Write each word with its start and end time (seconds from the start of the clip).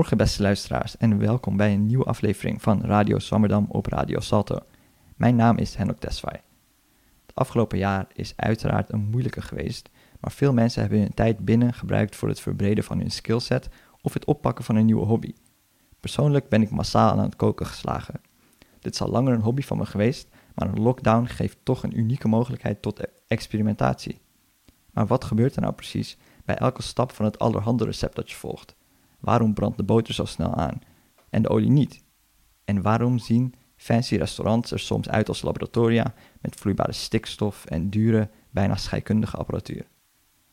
Goedemorgen 0.00 0.26
beste 0.28 0.42
luisteraars 0.42 0.96
en 0.96 1.18
welkom 1.18 1.56
bij 1.56 1.72
een 1.72 1.86
nieuwe 1.86 2.04
aflevering 2.04 2.62
van 2.62 2.82
Radio 2.82 3.18
Zwammerdam 3.18 3.66
op 3.68 3.86
Radio 3.86 4.20
Salto. 4.20 4.58
Mijn 5.16 5.36
naam 5.36 5.56
is 5.56 5.74
Henok 5.74 6.00
Desvay. 6.00 6.42
Het 7.26 7.34
afgelopen 7.34 7.78
jaar 7.78 8.06
is 8.12 8.32
uiteraard 8.36 8.92
een 8.92 9.08
moeilijke 9.10 9.42
geweest, 9.42 9.88
maar 10.20 10.32
veel 10.32 10.52
mensen 10.52 10.80
hebben 10.80 10.98
hun 11.00 11.14
tijd 11.14 11.38
binnen 11.38 11.74
gebruikt 11.74 12.16
voor 12.16 12.28
het 12.28 12.40
verbreden 12.40 12.84
van 12.84 12.98
hun 12.98 13.10
skillset 13.10 13.68
of 14.00 14.12
het 14.14 14.24
oppakken 14.24 14.64
van 14.64 14.76
een 14.76 14.84
nieuwe 14.84 15.06
hobby. 15.06 15.34
Persoonlijk 16.00 16.48
ben 16.48 16.62
ik 16.62 16.70
massaal 16.70 17.10
aan 17.10 17.18
het 17.18 17.36
koken 17.36 17.66
geslagen. 17.66 18.20
Dit 18.78 18.94
is 18.94 19.00
al 19.00 19.10
langer 19.10 19.32
een 19.32 19.40
hobby 19.40 19.62
van 19.62 19.78
me 19.78 19.86
geweest, 19.86 20.28
maar 20.54 20.68
een 20.68 20.82
lockdown 20.82 21.24
geeft 21.24 21.58
toch 21.62 21.82
een 21.82 21.98
unieke 21.98 22.28
mogelijkheid 22.28 22.82
tot 22.82 23.00
experimentatie. 23.26 24.20
Maar 24.90 25.06
wat 25.06 25.24
gebeurt 25.24 25.56
er 25.56 25.62
nou 25.62 25.74
precies 25.74 26.16
bij 26.44 26.56
elke 26.56 26.82
stap 26.82 27.12
van 27.12 27.24
het 27.24 27.38
allerhande 27.38 27.84
recept 27.84 28.16
dat 28.16 28.30
je 28.30 28.36
volgt? 28.36 28.78
Waarom 29.20 29.54
brandt 29.54 29.76
de 29.76 29.82
boter 29.82 30.14
zo 30.14 30.24
snel 30.24 30.54
aan 30.54 30.80
en 31.30 31.42
de 31.42 31.48
olie 31.48 31.70
niet? 31.70 32.02
En 32.64 32.82
waarom 32.82 33.18
zien 33.18 33.54
fancy 33.76 34.16
restaurants 34.16 34.70
er 34.70 34.78
soms 34.78 35.08
uit 35.08 35.28
als 35.28 35.42
laboratoria 35.42 36.14
met 36.40 36.54
vloeibare 36.54 36.92
stikstof 36.92 37.64
en 37.64 37.90
dure, 37.90 38.30
bijna 38.50 38.76
scheikundige 38.76 39.36
apparatuur? 39.36 39.86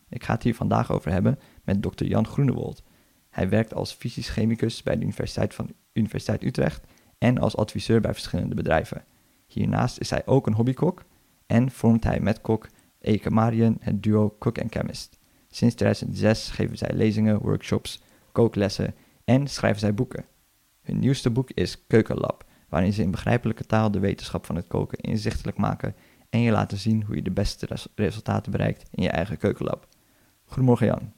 Ik 0.10 0.24
ga 0.24 0.34
het 0.34 0.44
hier 0.44 0.56
vandaag 0.56 0.92
over 0.92 1.12
hebben 1.12 1.40
met 1.64 1.82
Dr. 1.82 2.04
Jan 2.04 2.28
Groenewold. 2.28 2.84
Hij 3.30 3.50
werkt 3.50 3.74
als 3.74 3.94
fysisch 3.94 4.30
chemicus 4.30 4.84
bij 4.84 4.96
de 4.96 5.02
Universiteit 5.02 5.54
van 5.54 5.70
Universiteit 5.94 6.44
Utrecht 6.44 6.86
en 7.18 7.38
als 7.38 7.56
adviseur 7.56 8.02
bij 8.02 8.14
verschillende 8.14 8.56
bedrijven. 8.56 9.06
Hiernaast 9.48 10.00
is 10.00 10.10
hij 10.10 10.26
ook 10.26 10.48
een 10.48 10.54
hobbykok 10.54 11.04
en 11.46 11.72
vormt 11.72 12.04
hij 12.04 12.20
met 12.20 12.42
kok 12.42 12.68
Eke 13.00 13.32
Marian 13.32 13.78
het 13.80 14.04
duo 14.04 14.36
Cook 14.40 14.62
and 14.62 14.72
Chemist. 14.72 15.20
Sinds 15.50 15.76
2006 15.76 16.50
geven 16.50 16.78
zij 16.78 16.94
lezingen, 16.94 17.40
workshops, 17.40 18.02
kooklessen 18.38 18.96
en 19.24 19.48
schrijven 19.48 19.80
zij 19.80 19.94
boeken. 19.94 20.26
Hun 20.82 21.00
nieuwste 21.00 21.30
boek 21.30 21.52
is 21.52 21.86
Keukenlab, 21.88 22.46
waarin 22.70 22.94
ze 22.94 23.02
in 23.02 23.12
begrijpelijke 23.12 23.66
taal 23.66 23.92
de 23.92 24.00
wetenschap 24.00 24.46
van 24.46 24.56
het 24.56 24.68
koken 24.68 24.98
inzichtelijk 24.98 25.58
maken 25.58 25.96
en 26.30 26.40
je 26.40 26.52
laten 26.52 26.78
zien 26.78 27.04
hoe 27.04 27.16
je 27.16 27.22
de 27.22 27.32
beste 27.32 27.68
resultaten 27.96 28.52
bereikt 28.52 28.90
in 28.92 29.04
je 29.04 29.10
eigen 29.10 29.38
keukenlab. 29.38 29.88
Goedemorgen 30.46 30.86
Jan. 30.86 31.14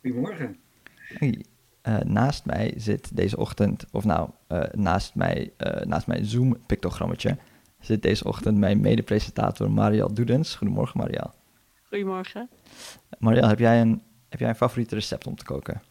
Goedemorgen. 0.00 0.56
Hey, 0.94 1.44
uh, 1.82 1.98
naast 1.98 2.44
mij 2.44 2.74
zit 2.76 3.16
deze 3.16 3.36
ochtend, 3.36 3.84
of 3.92 4.04
nou, 4.04 4.30
uh, 4.48 4.62
naast, 4.72 5.14
mij, 5.14 5.52
uh, 5.58 5.82
naast 5.82 6.06
mijn 6.06 6.24
Zoom-pictogrammetje, 6.24 7.36
zit 7.80 8.02
deze 8.02 8.24
ochtend 8.24 8.58
mijn 8.58 8.80
mede-presentator 8.80 9.70
Marielle 9.70 10.12
Doedens. 10.12 10.54
Goedemorgen 10.54 10.98
Marielle. 10.98 11.32
Goedemorgen. 11.88 12.48
Marielle, 13.18 13.48
heb 13.48 13.58
jij 13.58 13.80
een, 13.80 14.02
heb 14.36 14.44
jij 14.44 14.54
een 14.54 14.68
favoriet 14.68 14.92
recept 14.92 15.26
om 15.26 15.36
te 15.36 15.44
koken? 15.44 15.82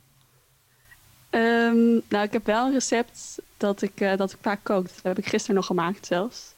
Um, 1.30 2.02
nou, 2.10 2.24
ik 2.24 2.32
heb 2.32 2.46
wel 2.46 2.66
een 2.66 2.74
recept 2.74 3.42
dat 3.58 3.82
ik, 3.82 3.98
dat 4.18 4.32
ik 4.32 4.38
vaak 4.42 4.60
kook. 4.64 4.88
Dat 4.88 5.00
heb 5.04 5.18
ik 5.18 5.26
gisteren 5.26 5.56
nog 5.56 5.66
gemaakt 5.66 6.06
zelfs. 6.06 6.54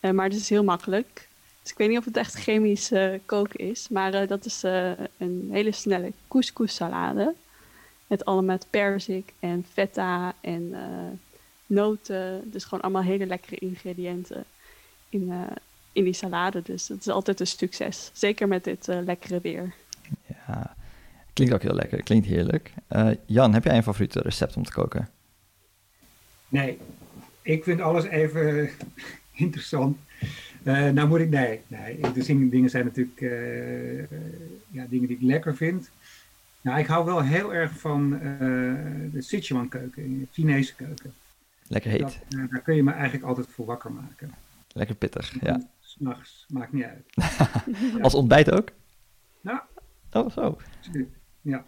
maar 0.00 0.24
het 0.24 0.34
is 0.34 0.48
heel 0.48 0.64
makkelijk. 0.64 1.28
Dus 1.62 1.70
ik 1.70 1.78
weet 1.78 1.88
niet 1.88 1.98
of 1.98 2.04
het 2.04 2.16
echt 2.16 2.34
chemisch 2.34 2.92
koken 3.26 3.58
is. 3.58 3.88
Maar 3.88 4.26
dat 4.26 4.44
is 4.44 4.62
een 4.62 5.48
hele 5.50 5.72
snelle 5.72 6.12
couscous 6.28 6.74
salade. 6.74 7.34
Met 8.06 8.24
allemaal 8.24 8.44
met 8.44 8.66
perzik 8.70 9.32
en 9.38 9.66
feta 9.72 10.34
en 10.40 10.74
noten. 11.66 12.50
Dus 12.50 12.64
gewoon 12.64 12.80
allemaal 12.80 13.02
hele 13.02 13.26
lekkere 13.26 13.56
ingrediënten 13.56 14.44
in, 15.08 15.32
in 15.92 16.04
die 16.04 16.12
salade. 16.12 16.62
Dus 16.62 16.88
het 16.88 17.00
is 17.00 17.08
altijd 17.08 17.40
een 17.40 17.46
succes. 17.46 18.10
Zeker 18.12 18.48
met 18.48 18.64
dit 18.64 18.86
lekkere 18.86 19.40
weer. 19.40 19.74
Ja, 20.46 20.74
klinkt 21.32 21.54
ook 21.54 21.62
heel 21.62 21.74
lekker. 21.74 22.02
Klinkt 22.02 22.26
heerlijk. 22.26 22.72
Jan, 23.26 23.54
heb 23.54 23.64
jij 23.64 23.76
een 23.76 23.82
favoriete 23.82 24.20
recept 24.20 24.56
om 24.56 24.64
te 24.64 24.72
koken? 24.72 25.08
Nee, 26.48 26.78
ik 27.42 27.64
vind 27.64 27.80
alles 27.80 28.04
even 28.04 28.70
interessant. 29.32 29.98
nou 30.62 31.08
moet 31.08 31.20
ik, 31.20 31.30
nee, 31.30 31.60
nee. 31.66 32.00
De 32.00 32.48
dingen 32.48 32.70
zijn 32.70 32.84
natuurlijk 32.84 33.20
ja, 34.70 34.86
dingen 34.88 35.08
die 35.08 35.16
ik 35.16 35.22
lekker 35.22 35.56
vind. 35.56 35.90
Nou, 36.60 36.78
ik 36.78 36.86
hou 36.86 37.04
wel 37.04 37.22
heel 37.22 37.54
erg 37.54 37.72
van 37.78 38.10
de 39.12 39.22
Sichuan 39.22 39.68
keuken, 39.68 40.18
de 40.18 40.26
Chinese 40.32 40.74
keuken. 40.74 41.14
Lekker 41.70 41.90
heet. 41.90 42.00
Dat, 42.28 42.50
daar 42.50 42.60
kun 42.60 42.74
je 42.74 42.82
me 42.82 42.92
eigenlijk 42.92 43.24
altijd 43.24 43.46
voor 43.50 43.66
wakker 43.66 43.92
maken. 43.92 44.34
Lekker 44.72 44.94
pittig, 44.94 45.34
ja. 45.40 45.60
S'nachts, 45.80 46.46
maakt 46.48 46.72
niet 46.72 46.84
uit. 46.84 47.14
Als 48.02 48.14
ontbijt 48.14 48.50
ook? 48.50 48.70
Ja. 49.40 49.66
Oh, 50.12 50.30
zo. 50.30 50.58
Ja. 51.40 51.64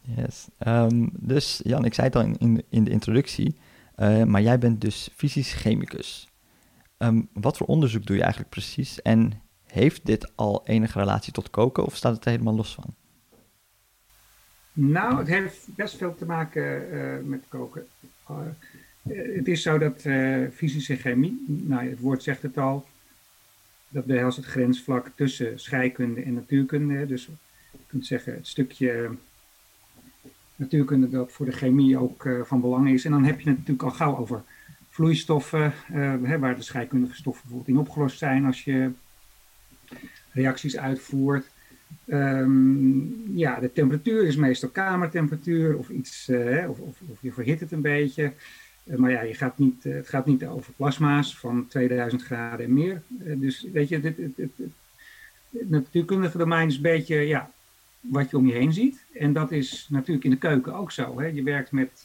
Yes. 0.00 0.48
Um, 0.66 1.10
dus 1.12 1.60
Jan, 1.64 1.84
ik 1.84 1.94
zei 1.94 2.06
het 2.06 2.16
al 2.16 2.22
in, 2.22 2.38
in, 2.38 2.64
in 2.68 2.84
de 2.84 2.90
introductie, 2.90 3.56
uh, 3.96 4.24
maar 4.24 4.42
jij 4.42 4.58
bent 4.58 4.80
dus 4.80 5.08
fysisch 5.14 5.52
chemicus. 5.52 6.28
Um, 6.98 7.28
wat 7.32 7.56
voor 7.56 7.66
onderzoek 7.66 8.06
doe 8.06 8.16
je 8.16 8.22
eigenlijk 8.22 8.50
precies 8.50 9.02
en 9.02 9.42
heeft 9.66 10.06
dit 10.06 10.36
al 10.36 10.66
enige 10.66 10.98
relatie 10.98 11.32
tot 11.32 11.50
koken 11.50 11.84
of 11.84 11.96
staat 11.96 12.14
het 12.14 12.24
er 12.24 12.30
helemaal 12.30 12.54
los 12.54 12.74
van? 12.74 12.94
Nou, 14.72 15.18
het 15.18 15.28
heeft 15.28 15.66
best 15.76 15.96
veel 15.96 16.14
te 16.14 16.24
maken 16.24 16.94
uh, 16.94 17.22
met 17.24 17.44
koken. 17.48 17.86
Uh, 18.30 18.36
het 19.36 19.48
is 19.48 19.62
zo 19.62 19.78
dat 19.78 20.00
fysische 20.52 20.96
chemie, 20.96 21.44
nou, 21.46 21.88
het 21.88 22.00
woord 22.00 22.22
zegt 22.22 22.42
het 22.42 22.58
al, 22.58 22.86
dat 23.88 24.04
behelst 24.04 24.36
het 24.36 24.46
grensvlak 24.46 25.12
tussen 25.14 25.60
scheikunde 25.60 26.22
en 26.22 26.34
natuurkunde. 26.34 27.06
Dus 27.06 27.28
kunt 27.86 28.06
zeggen 28.06 28.34
het 28.34 28.46
stukje 28.46 29.10
natuurkunde 30.56 31.08
dat 31.08 31.32
voor 31.32 31.46
de 31.46 31.52
chemie 31.52 31.98
ook 31.98 32.28
van 32.44 32.60
belang 32.60 32.88
is. 32.88 33.04
En 33.04 33.10
dan 33.10 33.24
heb 33.24 33.40
je 33.40 33.48
het 33.48 33.58
natuurlijk 33.58 33.82
al 33.82 33.90
gauw 33.90 34.16
over 34.16 34.42
vloeistoffen, 34.88 35.72
hè, 36.22 36.38
waar 36.38 36.56
de 36.56 36.62
scheikundige 36.62 37.14
stoffen 37.14 37.42
bijvoorbeeld 37.42 37.76
in 37.76 37.82
opgelost 37.82 38.18
zijn 38.18 38.44
als 38.44 38.64
je 38.64 38.90
reacties 40.32 40.76
uitvoert. 40.76 41.46
Um, 42.06 43.36
ja, 43.38 43.60
de 43.60 43.72
temperatuur 43.72 44.26
is 44.26 44.36
meestal 44.36 44.68
kamertemperatuur 44.68 45.76
of 45.76 45.88
iets, 45.88 46.28
uh, 46.28 46.70
of, 46.70 46.78
of, 46.78 46.98
of, 47.08 47.18
je 47.20 47.32
verhit 47.32 47.60
het 47.60 47.72
een 47.72 47.80
beetje. 47.80 48.32
Maar 48.96 49.10
ja, 49.10 49.22
je 49.22 49.34
gaat 49.34 49.58
niet, 49.58 49.84
het 49.84 50.08
gaat 50.08 50.26
niet 50.26 50.44
over 50.44 50.72
plasma's 50.72 51.38
van 51.38 51.66
2000 51.68 52.22
graden 52.22 52.66
en 52.66 52.72
meer. 52.72 53.02
dus 53.18 53.66
weet 53.72 53.88
je, 53.88 53.94
het, 54.00 54.16
het, 54.16 54.36
het, 54.36 54.50
het, 54.56 55.70
natuurkundige 55.70 56.38
domein 56.38 56.68
is 56.68 56.76
een 56.76 56.82
beetje 56.82 57.16
ja, 57.16 57.50
wat 58.10 58.30
je 58.30 58.36
om 58.36 58.46
je 58.46 58.52
heen 58.52 58.72
ziet. 58.72 59.04
En 59.12 59.32
dat 59.32 59.52
is 59.52 59.86
natuurlijk 59.90 60.24
in 60.24 60.30
de 60.30 60.38
keuken 60.38 60.74
ook 60.74 60.90
zo. 60.90 61.20
Hè? 61.20 61.26
Je 61.26 61.42
werkt 61.42 61.72
met, 61.72 62.04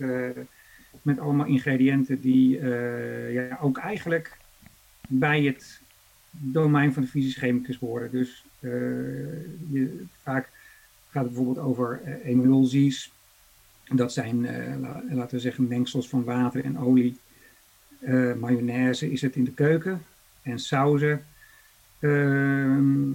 met 1.02 1.20
allemaal 1.20 1.46
ingrediënten 1.46 2.22
die 2.22 2.60
ja, 3.32 3.58
ook 3.62 3.78
eigenlijk 3.78 4.38
bij 5.08 5.42
het 5.42 5.82
domein 6.30 6.94
van 6.94 7.02
de 7.02 7.08
fysisch 7.08 7.38
chemicus 7.38 7.78
horen. 7.78 8.12
Dus 8.12 8.46
uh, 8.60 8.72
je, 9.72 10.04
vaak 10.22 10.50
gaat 11.10 11.24
het 11.24 11.34
bijvoorbeeld 11.34 11.66
over 11.66 12.02
emulsies. 12.24 13.12
Dat 13.94 14.14
zijn, 14.14 14.42
la, 14.82 15.04
laten 15.10 15.36
we 15.36 15.42
zeggen, 15.42 15.68
mengsels 15.68 16.10
van 16.10 16.24
water 16.24 16.64
en 16.64 16.80
olie. 16.80 17.18
mayonaise 18.40 19.12
is 19.12 19.22
het 19.22 19.36
in 19.36 19.44
de 19.44 19.54
keuken. 19.54 20.02
En 20.42 20.60
sauzen. 20.60 21.26
Ehm, 22.00 23.12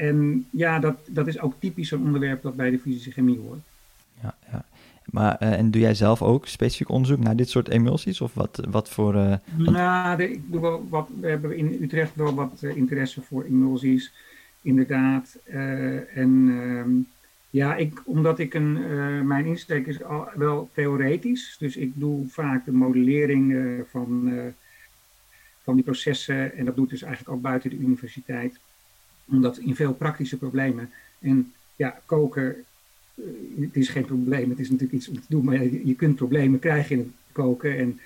en 0.00 0.46
ja, 0.50 0.78
dat, 0.78 0.96
dat 1.08 1.26
is 1.26 1.40
ook 1.40 1.54
typisch 1.58 1.90
een 1.90 2.04
onderwerp 2.04 2.42
dat 2.42 2.56
bij 2.56 2.70
de 2.70 2.78
fysische 2.78 3.10
chemie 3.10 3.38
hoort. 3.38 3.60
Ja, 4.22 4.34
ja. 4.52 4.64
Maar, 5.04 5.36
uh, 5.42 5.52
en 5.52 5.70
doe 5.70 5.80
jij 5.80 5.94
zelf 5.94 6.22
ook 6.22 6.46
specifiek 6.46 6.88
onderzoek 6.88 7.18
naar 7.18 7.36
dit 7.36 7.48
soort 7.48 7.68
emulsies? 7.68 8.20
Of 8.20 8.34
wat, 8.34 8.66
wat 8.70 8.90
voor... 8.90 9.14
Uh, 9.14 9.34
nou, 9.56 10.16
de, 10.16 10.30
ik 10.30 10.40
doe 10.46 10.60
wel 10.60 10.86
wat, 10.88 11.08
we 11.20 11.28
hebben 11.28 11.56
in 11.56 11.78
Utrecht 11.82 12.14
wel 12.14 12.34
wat 12.34 12.60
uh, 12.60 12.76
interesse 12.76 13.22
voor 13.22 13.44
emulsies, 13.44 14.12
inderdaad. 14.62 15.38
en 16.14 16.48
ehm, 16.48 16.90
ja, 17.50 17.76
ik, 17.76 18.02
omdat 18.04 18.38
ik 18.38 18.54
een, 18.54 19.26
mijn 19.26 19.46
insteek 19.46 19.86
is 19.86 20.02
al 20.02 20.28
wel 20.34 20.70
theoretisch. 20.74 21.56
Dus 21.58 21.76
ik 21.76 21.92
doe 21.94 22.28
vaak 22.28 22.64
de 22.64 22.72
modellering 22.72 23.54
van, 23.90 24.32
van 25.62 25.74
die 25.74 25.84
processen. 25.84 26.56
En 26.56 26.64
dat 26.64 26.74
doe 26.74 26.84
ik 26.84 26.90
dus 26.90 27.02
eigenlijk 27.02 27.36
ook 27.36 27.42
buiten 27.42 27.70
de 27.70 27.76
universiteit. 27.76 28.58
Omdat 29.30 29.58
in 29.58 29.74
veel 29.76 29.94
praktische 29.94 30.36
problemen... 30.36 30.90
En 31.18 31.52
ja, 31.76 32.00
koken 32.06 32.64
het 33.60 33.76
is 33.76 33.88
geen 33.88 34.04
probleem, 34.04 34.50
het 34.50 34.58
is 34.58 34.70
natuurlijk 34.70 34.98
iets 34.98 35.08
om 35.08 35.20
te 35.20 35.26
doen, 35.28 35.44
maar 35.44 35.64
je, 35.64 35.94
kunt 35.94 36.16
problemen 36.16 36.58
krijgen 36.58 36.96
in 36.96 36.98
het 37.02 37.32
koken. 37.32 37.78
En 37.78 38.00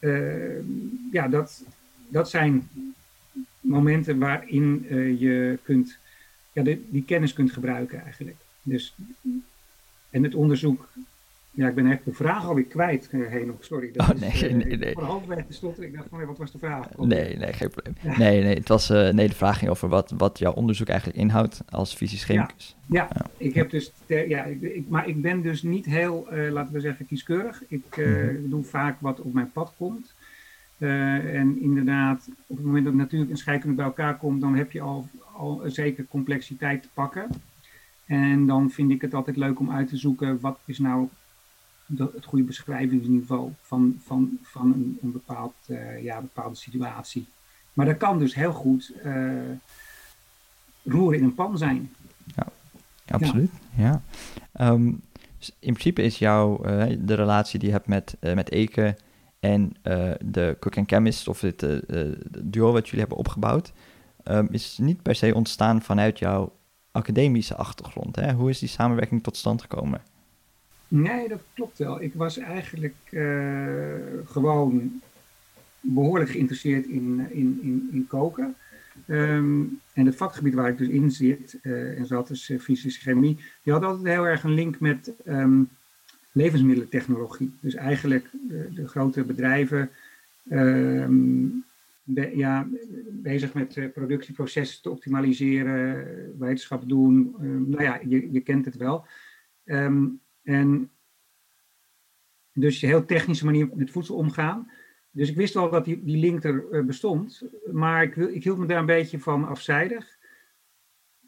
uh, 0.00 0.64
ja, 1.12 1.28
dat, 1.28 1.64
dat 2.08 2.30
zijn 2.30 2.68
momenten 3.60 4.18
waarin 4.18 4.86
uh, 4.90 5.20
je 5.20 5.58
kunt, 5.62 5.98
ja, 6.52 6.62
die 6.62 7.04
kennis 7.06 7.32
kunt 7.32 7.52
gebruiken 7.52 8.02
eigenlijk. 8.02 8.36
Dus, 8.62 8.94
en 10.10 10.22
het 10.22 10.34
onderzoek 10.34 10.88
Ja, 11.56 11.68
ik 11.68 11.74
ben 11.74 11.90
echt 11.90 12.04
de 12.04 12.12
vraag 12.12 12.46
alweer 12.46 12.64
kwijt, 12.64 13.08
uh, 13.12 13.28
Henok. 13.28 13.64
Sorry. 13.64 13.92
Dat 13.92 14.10
oh, 14.10 14.20
nee, 14.20 14.30
is, 14.30 14.42
uh, 14.42 14.52
nee, 14.52 14.76
nee. 14.76 14.90
Ik 14.90 14.98
halverwege 14.98 15.46
te 15.46 15.52
stotteren. 15.52 15.88
Ik 15.88 15.96
dacht 15.96 16.08
van, 16.10 16.26
wat 16.26 16.38
was 16.38 16.52
de 16.52 16.58
vraag? 16.58 16.96
Nee, 16.96 17.36
nee, 17.36 17.52
geen 17.52 17.70
probleem. 17.70 18.16
Nee, 18.18 18.42
nee, 18.42 18.54
het 18.54 18.68
was, 18.68 18.90
uh, 18.90 19.08
nee, 19.08 19.28
de 19.28 19.34
vraag 19.34 19.58
ging 19.58 19.70
over 19.70 19.88
wat, 19.88 20.14
wat 20.16 20.38
jouw 20.38 20.52
onderzoek 20.52 20.88
eigenlijk 20.88 21.18
inhoudt 21.18 21.62
als 21.68 21.94
fysisch 21.94 22.24
chemicus. 22.24 22.76
Ja, 22.86 23.08
ja, 23.14 23.26
ik 23.36 23.54
heb 23.54 23.70
dus, 23.70 23.92
ja, 24.06 24.44
ik, 24.44 24.62
ik, 24.62 24.88
maar 24.88 25.08
ik 25.08 25.22
ben 25.22 25.42
dus 25.42 25.62
niet 25.62 25.84
heel, 25.84 26.28
laten 26.50 26.72
we 26.72 26.80
zeggen, 26.80 27.06
kieskeurig. 27.06 27.62
Ik 27.68 27.96
mm. 27.96 28.50
doe 28.50 28.64
vaak 28.64 29.00
wat 29.00 29.20
op 29.20 29.32
mijn 29.32 29.52
pad 29.52 29.72
komt. 29.76 30.14
en 30.78 31.60
inderdaad, 31.60 32.28
op 32.46 32.56
het 32.56 32.66
moment 32.66 32.84
dat 32.84 32.94
natuurlijk 32.94 33.30
een 33.30 33.36
scheikunde 33.36 33.76
bij 33.76 33.84
elkaar 33.84 34.16
komt, 34.16 34.40
dan 34.40 34.54
heb 34.56 34.72
je 34.72 34.80
al, 34.80 35.08
al 35.32 35.64
een 35.64 35.70
zekere 35.70 36.06
complexiteit 36.08 36.82
te 36.82 36.88
pakken. 36.94 37.28
En 38.06 38.46
dan 38.46 38.70
vind 38.70 38.90
ik 38.90 39.00
het 39.00 39.14
altijd 39.14 39.36
leuk 39.36 39.58
om 39.58 39.70
uit 39.70 39.88
te 39.88 39.96
zoeken 39.96 40.40
wat 40.40 40.58
is 40.64 40.78
nou 40.78 41.08
het 41.96 42.24
goede 42.24 42.44
beschrijvingsniveau 42.44 43.52
van, 43.60 44.00
van, 44.04 44.38
van 44.42 44.72
een, 44.72 44.98
een 45.02 45.12
bepaald, 45.12 45.54
uh, 45.66 46.02
ja, 46.02 46.20
bepaalde 46.20 46.56
situatie. 46.56 47.26
Maar 47.72 47.86
dat 47.86 47.96
kan 47.96 48.18
dus 48.18 48.34
heel 48.34 48.52
goed 48.52 48.92
uh, 49.04 49.32
roeren 50.82 51.18
in 51.18 51.24
een 51.24 51.34
pan 51.34 51.58
zijn. 51.58 51.94
Ja, 52.36 52.46
absoluut. 53.06 53.50
Ja. 53.76 54.02
Dus 55.38 55.50
in 55.58 55.72
principe 55.72 56.02
is 56.02 56.18
jouw, 56.18 56.66
uh, 56.66 56.96
de 57.00 57.14
relatie 57.14 57.58
die 57.58 57.68
je 57.68 57.74
hebt 57.74 57.88
met, 57.88 58.16
met 58.20 58.50
Eke 58.50 58.96
en 59.40 59.72
de 60.20 60.56
Cook 60.60 60.78
and 60.78 60.88
Chemist, 60.88 61.28
of 61.28 61.40
het 61.40 61.66
duo 62.42 62.72
wat 62.72 62.84
jullie 62.84 63.00
hebben 63.00 63.18
opgebouwd, 63.18 63.72
um, 64.24 64.48
is 64.50 64.78
niet 64.78 65.02
per 65.02 65.14
se 65.14 65.34
ontstaan 65.34 65.82
vanuit 65.82 66.18
jouw 66.18 66.52
academische 66.92 67.56
achtergrond. 67.56 68.16
Hè? 68.16 68.32
Hoe 68.32 68.50
is 68.50 68.58
die 68.58 68.68
samenwerking 68.68 69.22
tot 69.22 69.36
stand 69.36 69.60
gekomen? 69.60 70.02
Nee, 70.88 71.28
dat 71.28 71.40
klopt 71.54 71.78
wel. 71.78 72.02
Ik 72.02 72.14
was 72.14 72.38
eigenlijk 72.38 72.94
uh, 73.10 73.94
gewoon 74.24 75.00
behoorlijk 75.80 76.30
geïnteresseerd 76.30 76.86
in, 76.86 77.26
in, 77.30 77.58
in, 77.62 77.88
in 77.92 78.06
koken. 78.06 78.54
Um, 79.08 79.80
en 79.92 80.06
het 80.06 80.16
vakgebied 80.16 80.54
waar 80.54 80.68
ik 80.68 80.78
dus 80.78 80.88
in 80.88 81.10
zit, 81.10 81.58
uh, 81.62 81.98
en 81.98 82.06
zat 82.06 82.28
dus 82.28 82.52
fysische 82.60 83.00
chemie, 83.00 83.36
die 83.62 83.72
had 83.72 83.84
altijd 83.84 84.14
heel 84.14 84.26
erg 84.26 84.42
een 84.42 84.54
link 84.54 84.80
met 84.80 85.12
um, 85.26 85.68
levensmiddelentechnologie. 86.32 87.52
Dus 87.60 87.74
eigenlijk 87.74 88.30
de, 88.74 88.88
grote 88.88 89.24
bedrijven 89.24 89.90
be, 92.04 92.30
ja, 92.34 92.68
bezig 93.10 93.54
met 93.54 93.92
productieprocessen 93.92 94.82
te 94.82 94.90
optimaliseren, 94.90 96.06
wetenschap 96.38 96.88
doen. 96.88 97.34
nou 97.68 97.82
ja, 97.82 98.00
je, 98.08 98.32
je 98.32 98.40
kent 98.40 98.64
het 98.64 98.76
wel. 98.76 99.06
Um, 99.64 100.20
en 100.44 100.90
dus 102.52 102.82
een 102.82 102.88
heel 102.88 103.04
technische 103.04 103.44
manier 103.44 103.68
met 103.74 103.90
voedsel 103.90 104.16
omgaan. 104.16 104.70
Dus 105.10 105.30
ik 105.30 105.36
wist 105.36 105.54
wel 105.54 105.70
dat 105.70 105.84
die, 105.84 106.04
die 106.04 106.16
link 106.16 106.44
er 106.44 106.70
eh, 106.70 106.84
bestond, 106.84 107.42
maar 107.72 108.02
ik, 108.02 108.16
ik 108.16 108.44
hield 108.44 108.58
me 108.58 108.66
daar 108.66 108.78
een 108.78 108.86
beetje 108.86 109.18
van 109.18 109.44
afzijdig. 109.44 110.18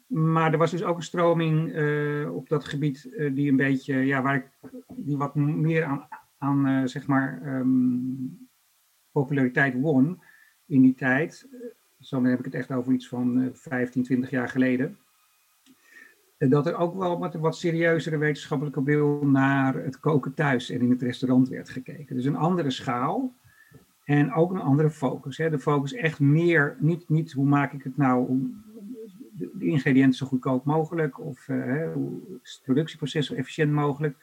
Maar 0.07 0.51
er 0.51 0.57
was 0.57 0.71
dus 0.71 0.83
ook 0.83 0.97
een 0.97 1.03
stroming 1.03 1.75
uh, 1.75 2.35
op 2.35 2.49
dat 2.49 2.65
gebied 2.65 3.05
uh, 3.11 3.35
die 3.35 3.49
een 3.49 3.55
beetje, 3.55 3.95
ja, 3.95 4.21
waar 4.21 4.35
ik 4.35 4.49
die 4.95 5.17
wat 5.17 5.35
meer 5.35 5.83
aan, 5.83 6.07
aan 6.37 6.89
zeg 6.89 7.07
maar, 7.07 7.57
um, 7.59 8.49
populariteit 9.11 9.73
won 9.73 10.21
in 10.65 10.81
die 10.81 10.95
tijd. 10.95 11.47
Zo 11.99 12.23
heb 12.23 12.39
ik 12.39 12.45
het 12.45 12.53
echt 12.53 12.71
over 12.71 12.93
iets 12.93 13.07
van 13.07 13.49
15, 13.53 14.03
20 14.03 14.29
jaar 14.29 14.49
geleden 14.49 14.97
dat 16.37 16.67
er 16.67 16.75
ook 16.75 16.95
wel 16.95 17.17
met 17.17 17.33
een 17.33 17.39
wat 17.39 17.57
serieuzere 17.57 18.17
wetenschappelijke 18.17 18.81
bril 18.81 19.25
naar 19.25 19.75
het 19.75 19.99
koken 19.99 20.33
thuis 20.33 20.69
en 20.69 20.81
in 20.81 20.89
het 20.89 21.01
restaurant 21.01 21.49
werd 21.49 21.69
gekeken. 21.69 22.15
Dus 22.15 22.25
een 22.25 22.35
andere 22.35 22.71
schaal 22.71 23.33
en 24.03 24.33
ook 24.33 24.51
een 24.51 24.61
andere 24.61 24.89
focus. 24.89 25.37
Hè. 25.37 25.49
De 25.49 25.59
focus 25.59 25.93
echt 25.93 26.19
meer, 26.19 26.75
niet, 26.79 27.09
niet 27.09 27.31
hoe 27.31 27.45
maak 27.45 27.73
ik 27.73 27.83
het 27.83 27.97
nou, 27.97 28.51
de, 29.31 29.51
ingrediënten 29.59 30.17
zo 30.17 30.25
goedkoop 30.25 30.65
mogelijk 30.65 31.19
of 31.19 31.47
uh, 31.47 31.93
hoe 31.93 32.19
is 32.43 32.53
het 32.53 32.61
productieproces 32.63 33.27
zo 33.27 33.33
efficiënt 33.33 33.71
mogelijk, 33.71 34.15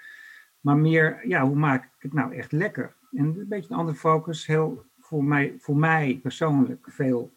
maar 0.61 0.77
meer, 0.77 1.29
ja, 1.29 1.47
hoe 1.47 1.57
maak 1.57 1.85
ik 1.85 2.03
het 2.03 2.13
nou 2.13 2.35
echt 2.35 2.53
lekker? 2.53 2.95
En 3.13 3.25
een 3.25 3.49
beetje 3.49 3.71
een 3.71 3.79
andere 3.79 3.97
focus, 3.97 4.47
heel 4.47 4.85
voor 4.99 5.25
mij, 5.25 5.55
voor 5.59 5.77
mij 5.77 6.19
persoonlijk 6.23 6.87
veel 6.91 7.33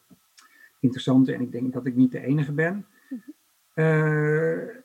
interessanter 0.80 1.34
en 1.34 1.42
ik 1.42 1.52
denk 1.52 1.74
dat 1.74 1.86
ik 1.86 1.96
niet 1.96 2.12
de 2.12 2.26
enige 2.26 2.54
ben. 2.54 2.86
Uh, 3.78 4.76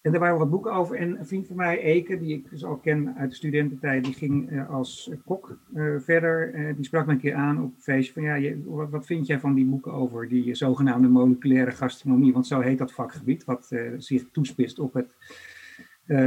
en 0.00 0.14
er 0.14 0.18
waren 0.18 0.38
wat 0.38 0.50
boeken 0.50 0.72
over. 0.72 0.96
En 0.96 1.18
een 1.18 1.26
vriend 1.26 1.46
van 1.46 1.56
mij, 1.56 1.80
Eke, 1.80 2.18
die 2.18 2.34
ik 2.34 2.50
dus 2.50 2.64
al 2.64 2.76
ken 2.76 3.14
uit 3.16 3.30
de 3.30 3.36
studententijd, 3.36 4.04
die 4.04 4.14
ging 4.14 4.50
uh, 4.50 4.70
als 4.70 5.10
kok 5.24 5.58
uh, 5.74 6.00
verder. 6.00 6.52
die 6.76 6.84
sprak 6.84 7.06
me 7.06 7.12
een 7.12 7.18
keer 7.18 7.34
aan 7.34 7.62
op 7.62 7.74
een 7.74 7.80
feestje 7.80 8.12
van, 8.12 8.22
ja, 8.22 8.54
wat, 8.64 9.06
vind 9.06 9.26
jij 9.26 9.40
van 9.40 9.54
die 9.54 9.66
boeken 9.66 9.92
over 9.92 10.28
die 10.28 10.54
zogenaamde 10.54 11.08
moleculaire 11.08 11.70
gastronomie? 11.70 12.32
Want 12.32 12.46
zo 12.46 12.60
heet 12.60 12.78
dat 12.78 12.92
vakgebied, 12.92 13.44
wat 13.44 13.76
zich 13.96 14.24
toespitst 14.32 14.78
op 14.78 14.94
het 14.94 15.14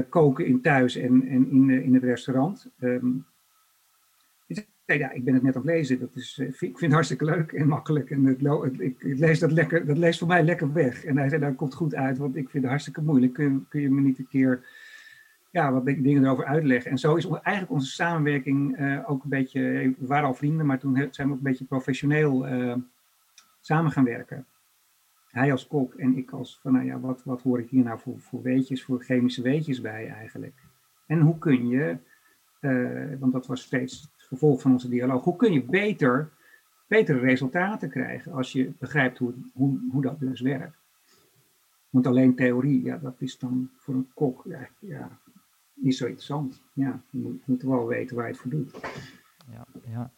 koken 0.10 0.46
in 0.46 0.62
thuis 0.62 0.96
en, 0.96 1.28
en 1.28 1.50
in, 1.50 1.70
in 1.70 1.94
het 1.94 2.04
restaurant. 2.04 2.72
Um, 2.80 3.26
ja, 4.98 5.12
ik 5.12 5.24
ben 5.24 5.34
het 5.34 5.44
net 5.44 5.56
aan 5.56 5.62
het 5.62 5.72
lezen. 5.72 6.00
Dat 6.00 6.16
is, 6.16 6.38
eh, 6.40 6.48
ik 6.48 6.56
vind 6.58 6.80
het 6.80 6.92
hartstikke 6.92 7.26
leuk 7.26 7.52
en 7.52 7.68
makkelijk. 7.68 8.10
En 8.10 8.26
het, 8.26 8.80
ik, 8.80 9.04
lees 9.04 9.40
dat 9.40 9.52
lekker, 9.52 9.86
dat 9.86 9.98
leest 9.98 10.20
voor 10.20 10.28
mij 10.28 10.44
lekker 10.44 10.74
weg. 10.74 11.06
En 11.06 11.18
hij 11.18 11.30
zei, 11.30 11.42
dat 11.42 11.56
komt 11.56 11.74
goed 11.74 11.96
uit, 11.96 12.18
want 12.18 12.36
ik 12.36 12.50
vind 12.50 12.64
het 12.64 12.72
hartstikke 12.72 13.02
moeilijk. 13.02 13.34
Kun, 13.34 13.66
kun 13.70 13.82
je 13.82 13.92
me 13.92 14.02
niet 14.02 14.20
een 14.20 14.28
keer 14.28 14.66
ja, 15.52 15.72
wat 15.72 15.86
dingen 15.86 16.24
erover 16.24 16.46
uitleggen? 16.46 16.92
En 16.92 16.98
zo 16.98 17.16
is 17.16 17.28
eigenlijk 17.28 17.72
onze 17.72 17.92
samenwerking 17.92 18.80
uh, 18.80 19.10
ook 19.10 19.24
een 19.24 19.30
beetje, 19.30 19.62
we 19.98 20.08
waren 20.08 20.28
al 20.28 20.34
vrienden, 20.34 20.66
maar 20.66 20.80
toen 20.80 20.96
zijn 21.12 21.28
we 21.28 21.34
ook 21.34 21.40
een 21.40 21.50
beetje 21.50 21.66
professioneel 21.66 22.48
uh, 22.48 22.76
samen 23.60 23.92
gaan 23.92 24.04
werken. 24.04 24.46
Hij 25.30 25.52
als 25.52 25.68
kok 25.68 25.94
en 25.94 26.18
ik 26.18 26.32
als 26.32 26.60
van, 26.62 26.74
nou 26.74 26.86
ja, 26.86 27.00
wat, 27.00 27.24
wat 27.24 27.42
hoor 27.42 27.60
ik 27.60 27.70
hier 27.70 27.84
nou 27.84 28.00
voor, 28.18 28.42
weetjes, 28.42 28.84
voor 28.84 29.04
chemische 29.04 29.42
weetjes 29.42 29.82
bij 29.82 30.08
eigenlijk? 30.08 30.54
En 31.06 31.20
hoe 31.20 31.38
kun 31.38 31.68
je, 31.68 31.98
want 33.20 33.32
dat 33.34 33.48
was 33.48 33.62
steeds 33.62 34.12
vervolg 34.30 34.62
van 34.62 34.72
onze 34.72 34.90
dialoog. 34.90 35.24
Hoe 35.24 35.36
kun 35.36 35.54
je 35.54 35.64
beter, 35.64 36.30
betere 36.88 37.20
resultaten 37.20 37.90
krijgen 37.90 38.32
als 38.32 38.52
je 38.52 38.72
begrijpt 38.80 39.18
hoe, 39.18 39.34
hoe, 39.54 39.80
hoe 39.92 40.02
dat 40.02 40.20
dus 40.20 40.42
werkt? 40.42 40.78
Want 41.90 42.08
alleen 42.08 42.36
theorie, 42.36 42.84
ja, 42.84 42.98
dat 42.98 43.16
is 43.18 43.38
dan 43.38 43.70
voor 43.78 43.94
een 43.94 44.10
kok 44.14 44.44
ja, 44.46 44.70
ja, 44.80 45.20
niet 45.74 45.96
zo 45.96 46.06
interessant. 46.06 46.62
Ja, 46.74 47.02
je 47.10 47.40
moet, 47.46 47.62
wel 47.62 47.88
weten 47.88 48.16
waar 48.16 48.26
je 48.26 48.32
het 48.32 48.42
voor 48.42 48.52
doet. 48.52 48.72
Ja, 49.52 49.66
ja. 49.88 50.12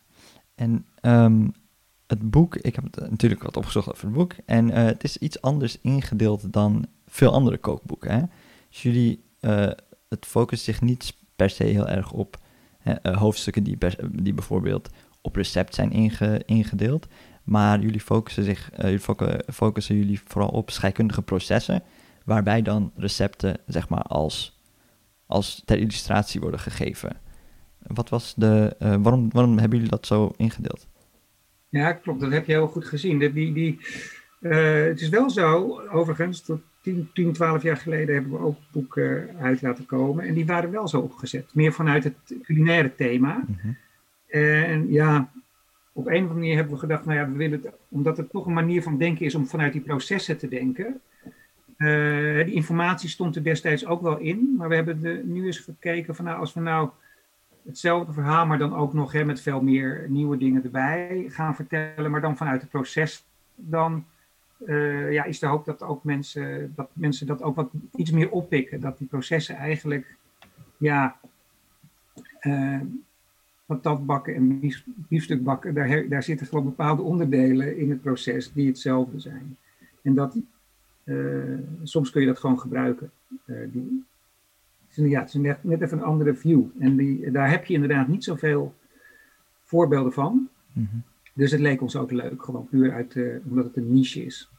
En 0.56 0.86
um, 1.02 1.52
het 2.08 2.30
boek, 2.30 2.56
ik 2.56 2.76
heb 2.76 2.84
het 2.84 3.10
natuurlijk 3.10 3.44
wat 3.44 3.58
opgezocht 3.58 3.92
over 3.92 4.06
het 4.06 4.14
boek. 4.14 4.34
En 4.46 4.68
uh, 4.68 4.76
het 4.76 5.04
is 5.04 5.18
iets 5.18 5.42
anders 5.42 5.82
ingedeeld 5.82 6.54
dan 6.54 6.86
veel 7.06 7.32
andere 7.32 7.58
kookboeken. 7.58 8.12
Hè? 8.12 8.24
Dus 8.70 8.82
jullie, 8.82 9.24
uh, 9.42 9.72
het 10.10 10.26
focust 10.26 10.64
zich 10.64 10.82
niet 10.82 11.18
per 11.36 11.50
se 11.50 11.64
heel 11.64 11.88
erg 11.88 12.12
op 12.12 12.38
hoofdstukken 13.02 13.64
die, 13.64 13.78
die 14.12 14.34
bijvoorbeeld 14.34 14.90
op 15.22 15.36
recept 15.36 15.76
zijn 15.76 15.92
inge, 15.92 16.42
ingedeeld. 16.46 17.08
Maar 17.44 17.80
jullie 17.80 18.02
focussen, 18.02 18.44
zich, 18.44 18.72
uh, 18.74 18.80
jullie 18.80 19.44
focussen 19.54 19.96
jullie 19.96 20.22
vooral 20.26 20.50
op 20.50 20.70
scheikundige 20.70 21.22
processen, 21.22 21.84
waarbij 22.26 22.62
dan 22.62 22.92
recepten 22.96 23.58
zeg 23.66 23.90
maar 23.90 24.02
als, 24.02 24.60
als 25.26 25.62
ter 25.66 25.78
illustratie 25.78 26.42
worden 26.42 26.60
gegeven. 26.60 27.18
Wat 27.80 28.10
was 28.10 28.34
de, 28.36 28.76
uh, 28.80 28.96
waarom, 29.00 29.30
waarom 29.32 29.58
hebben 29.58 29.78
jullie 29.78 29.92
dat 29.92 30.06
zo 30.06 30.34
ingedeeld? 30.38 30.88
Ja, 31.70 31.94
klopt. 31.94 32.20
Dat 32.20 32.32
heb 32.32 32.46
je 32.46 32.52
heel 32.52 32.68
goed 32.68 32.86
gezien. 32.86 33.20
Die, 33.20 33.54
die, 33.54 33.80
het 34.40 35.02
is 35.02 35.10
wel 35.10 35.30
zo, 35.30 35.80
overigens, 35.92 36.46
dat 36.46 36.60
10, 36.82 37.10
10, 37.14 37.34
12 37.34 37.64
jaar 37.64 37.78
geleden 37.78 38.14
hebben 38.14 38.32
we 38.32 38.40
ook 38.40 38.58
boeken 38.72 39.36
uit 39.40 39.62
laten 39.62 39.86
komen. 39.86 40.26
En 40.26 40.34
die 40.34 40.46
waren 40.46 40.72
wel 40.72 40.88
zo 40.88 41.00
opgezet. 41.00 41.54
Meer 41.54 41.74
vanuit 41.74 42.04
het 42.04 42.36
culinaire 42.44 42.96
thema. 42.96 43.44
Mhm. 43.48 43.72
En 44.28 44.92
ja, 44.92 45.32
op 45.94 46.06
een 46.06 46.14
of 46.14 46.20
andere 46.20 46.40
manier 46.40 46.56
hebben 46.56 46.74
we 46.74 46.80
gedacht, 46.80 47.06
nou 47.06 47.20
ja, 47.20 47.30
we 47.30 47.38
willen 47.38 47.62
het, 47.64 47.74
omdat 47.90 48.18
het 48.18 48.30
toch 48.30 48.46
een 48.46 48.54
manier 48.54 48.84
van 48.84 48.98
denken 48.98 49.26
is 49.26 49.36
om 49.36 49.48
vanuit 49.48 49.74
die 49.74 49.82
processen 49.82 50.38
te 50.38 50.48
denken. 50.48 51.02
Uh, 51.78 52.46
die 52.46 52.54
informatie 52.54 53.10
stond 53.10 53.36
er 53.36 53.44
destijds 53.44 53.86
ook 53.86 54.02
wel 54.02 54.18
in, 54.18 54.56
maar 54.58 54.70
we 54.70 54.76
hebben 54.76 55.02
de, 55.02 55.22
nu 55.26 55.46
eens 55.46 55.60
gekeken 55.60 56.16
van 56.16 56.26
nou, 56.26 56.40
als 56.40 56.54
we 56.54 56.60
nou 56.60 56.90
hetzelfde 57.66 58.14
verhaal, 58.14 58.46
maar 58.46 58.58
dan 58.58 58.76
ook 58.76 58.94
nog 58.94 59.12
hè, 59.12 59.26
met 59.26 59.42
veel 59.42 59.62
meer 59.62 60.06
nieuwe 60.10 60.38
dingen 60.38 60.64
erbij 60.64 61.26
gaan 61.28 61.56
vertellen, 61.56 62.12
maar 62.12 62.22
dan 62.22 62.38
vanuit 62.38 62.62
het 62.62 62.70
proces, 62.70 63.26
dan 63.56 64.06
uh, 64.66 65.12
ja, 65.12 65.24
is 65.24 65.40
de 65.40 65.46
hoop 65.46 65.66
dat 65.66 65.82
ook 65.82 66.04
mensen 66.04 66.74
dat, 66.76 66.90
mensen 66.94 67.28
dat 67.28 67.42
ook 67.42 67.56
wat 67.56 67.70
iets 67.96 68.12
meer 68.12 68.30
oppikken. 68.30 68.80
Dat 68.80 68.98
die 68.98 69.08
processen 69.08 69.56
eigenlijk, 69.56 70.16
ja, 70.78 71.20
uh, 72.42 72.82
patatbakken 73.66 74.36
en 74.36 74.74
biefstukbakken, 75.08 75.74
daar, 75.74 76.08
daar 76.10 76.24
zitten 76.24 76.48
gewoon 76.48 76.64
bepaalde 76.64 77.02
onderdelen 77.02 77.78
in 77.78 77.90
het 77.90 78.02
proces 78.02 78.54
die 78.54 78.68
hetzelfde 78.68 79.20
zijn. 79.20 79.58
En 80.02 80.14
dat, 80.14 80.38
uh, 81.04 81.60
soms 81.84 82.10
kun 82.10 82.22
je 82.22 82.28
dat 82.28 82.40
gewoon 82.40 82.60
gebruiken. 82.60 83.12
die, 83.46 84.06
ja, 84.96 85.20
het 85.20 85.34
is 85.34 85.56
net, 85.62 85.82
even 85.82 85.98
een 85.98 86.04
andere 86.04 86.36
view. 86.36 86.64
En 86.80 86.96
die, 86.96 87.32
daar 87.32 87.50
heb 87.50 87.66
je 87.66 87.74
inderdaad 87.74 88.08
niet 88.08 88.24
zoveel 88.24 88.76
voorbeelden 89.64 90.14
van. 90.14 90.50
Mhm. 90.74 90.98
Dus 91.34 91.52
het 91.52 91.60
leek 91.60 91.82
ons 91.82 91.96
ook 91.96 92.12
leuk, 92.12 92.44
gewoon 92.44 92.68
puur 92.68 92.94
uit, 92.94 93.16
uh, 93.16 93.46
omdat 93.46 93.66
het 93.66 93.78
een 93.78 93.94
niche 93.94 94.26
is. 94.26 94.50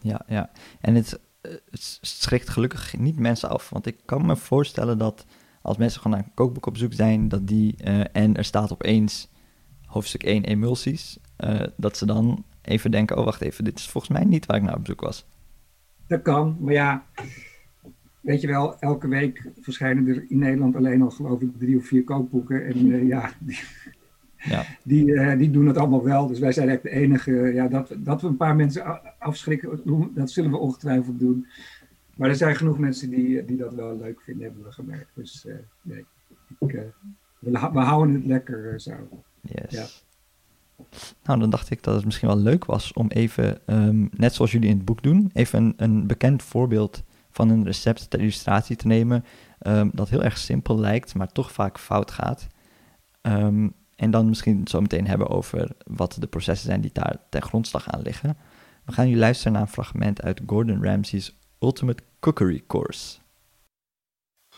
Ja, 0.00 0.22
ja. 0.26 0.50
En 0.80 0.94
het, 0.94 1.20
eh, 1.40 1.52
het 1.70 1.98
schrikt 2.00 2.48
gelukkig 2.48 2.98
niet 2.98 3.18
mensen 3.18 3.48
af. 3.48 3.70
Want 3.70 3.86
ik 3.86 3.96
kan 4.04 4.26
me 4.26 4.36
voorstellen 4.36 4.98
dat 4.98 5.26
als 5.62 5.76
mensen 5.76 6.00
gewoon 6.00 6.16
naar 6.16 6.26
een 6.26 6.34
kookboek 6.34 6.66
op 6.66 6.76
zoek 6.76 6.92
zijn, 6.92 7.28
dat 7.28 7.46
die, 7.46 7.76
uh, 7.84 8.04
en 8.12 8.36
er 8.36 8.44
staat 8.44 8.72
opeens 8.72 9.30
hoofdstuk 9.84 10.22
1 10.22 10.44
emulsies, 10.44 11.18
uh, 11.38 11.62
dat 11.76 11.96
ze 11.96 12.06
dan 12.06 12.44
even 12.62 12.90
denken, 12.90 13.16
oh 13.16 13.24
wacht 13.24 13.40
even, 13.40 13.64
dit 13.64 13.78
is 13.78 13.88
volgens 13.88 14.12
mij 14.12 14.24
niet 14.24 14.46
waar 14.46 14.56
ik 14.56 14.62
naar 14.62 14.76
op 14.76 14.86
zoek 14.86 15.00
was. 15.00 15.26
Dat 16.06 16.22
kan, 16.22 16.56
maar 16.60 16.72
ja, 16.72 17.04
weet 18.20 18.40
je 18.40 18.46
wel, 18.46 18.78
elke 18.78 19.08
week 19.08 19.50
verschijnen 19.60 20.08
er 20.08 20.24
in 20.28 20.38
Nederland 20.38 20.76
alleen 20.76 21.02
al 21.02 21.10
geloof 21.10 21.40
ik 21.40 21.58
drie 21.58 21.76
of 21.76 21.86
vier 21.86 22.04
kookboeken. 22.04 22.66
En 22.66 22.86
uh, 22.86 23.08
ja, 23.08 23.32
ja. 24.48 24.64
Die, 24.84 25.06
uh, 25.06 25.38
die 25.38 25.50
doen 25.50 25.66
het 25.66 25.76
allemaal 25.76 26.04
wel. 26.04 26.26
Dus 26.26 26.38
wij 26.38 26.52
zijn 26.52 26.68
echt 26.68 26.82
de 26.82 26.90
enige. 26.90 27.32
Ja, 27.32 27.68
dat, 27.68 27.94
dat 27.98 28.20
we 28.20 28.26
een 28.26 28.36
paar 28.36 28.56
mensen 28.56 29.00
afschrikken, 29.18 29.80
dat 30.14 30.30
zullen 30.30 30.50
we 30.50 30.56
ongetwijfeld 30.56 31.18
doen. 31.18 31.46
Maar 32.16 32.28
er 32.28 32.36
zijn 32.36 32.56
genoeg 32.56 32.78
mensen 32.78 33.10
die, 33.10 33.44
die 33.44 33.56
dat 33.56 33.74
wel 33.74 33.96
leuk 33.96 34.20
vinden, 34.20 34.44
hebben 34.44 34.64
we 34.64 34.72
gemerkt. 34.72 35.10
Dus 35.14 35.44
uh, 35.46 35.54
nee, 35.82 36.04
ik, 36.58 36.72
uh, 36.72 36.80
we, 37.38 37.50
we, 37.50 37.80
houden 37.80 38.14
het 38.14 38.24
lekker 38.24 38.80
zo. 38.80 38.92
Yes. 39.40 39.70
Ja. 39.70 39.86
Nou, 41.24 41.40
dan 41.40 41.50
dacht 41.50 41.70
ik 41.70 41.82
dat 41.82 41.94
het 41.94 42.04
misschien 42.04 42.28
wel 42.28 42.38
leuk 42.38 42.64
was 42.64 42.92
om 42.92 43.08
even, 43.08 43.60
um, 43.66 44.08
net 44.16 44.34
zoals 44.34 44.52
jullie 44.52 44.68
in 44.68 44.76
het 44.76 44.84
boek 44.84 45.02
doen, 45.02 45.30
even 45.32 45.62
een, 45.62 45.74
een 45.76 46.06
bekend 46.06 46.42
voorbeeld 46.42 47.02
van 47.30 47.50
een 47.50 47.64
recept 47.64 48.10
ter 48.10 48.20
illustratie 48.20 48.76
te 48.76 48.86
nemen. 48.86 49.24
Um, 49.66 49.90
dat 49.94 50.08
heel 50.08 50.22
erg 50.22 50.38
simpel 50.38 50.78
lijkt, 50.78 51.14
maar 51.14 51.32
toch 51.32 51.52
vaak 51.52 51.78
fout 51.78 52.10
gaat. 52.10 52.46
Um, 53.22 53.72
en 53.98 54.10
dan 54.10 54.28
misschien 54.28 54.68
zo 54.68 54.80
meteen 54.80 55.06
hebben 55.06 55.28
over 55.28 55.70
wat 55.86 56.16
de 56.20 56.26
processen 56.26 56.66
zijn 56.66 56.80
die 56.80 56.90
daar 56.92 57.16
ten 57.28 57.42
grondslag 57.42 57.90
aan 57.90 58.02
liggen. 58.02 58.36
We 58.84 58.92
gaan 58.92 59.06
nu 59.06 59.16
luisteren 59.16 59.52
naar 59.52 59.62
een 59.62 59.68
fragment 59.68 60.22
uit 60.22 60.40
Gordon 60.46 60.84
Ramsay's 60.84 61.36
Ultimate 61.60 62.02
Cookery 62.20 62.64
Course. 62.66 63.18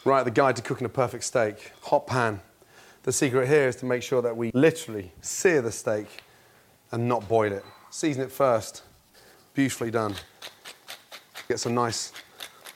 Right, 0.05 0.35
the 0.35 0.41
guide 0.41 0.53
to 0.53 0.63
cooking 0.63 0.89
a 0.89 0.93
perfect 0.93 1.25
steak. 1.25 1.73
Hot 1.81 2.05
pan. 2.05 2.41
The 3.01 3.11
secret 3.11 3.49
here 3.49 3.67
is 3.67 3.77
to 3.77 3.87
make 3.87 4.03
sure 4.03 4.23
that 4.23 4.37
we 4.37 4.51
literally 4.53 5.11
sear 5.21 5.63
the 5.63 5.71
steak 5.71 6.07
and 6.91 7.07
not 7.07 7.29
boil 7.29 7.53
it. 7.53 7.65
Season 7.91 8.23
it 8.23 8.33
first. 8.33 8.83
Beautifully 9.53 9.91
done. 9.91 10.15
Get 11.49 11.61
some 11.61 11.75
nice 11.75 12.13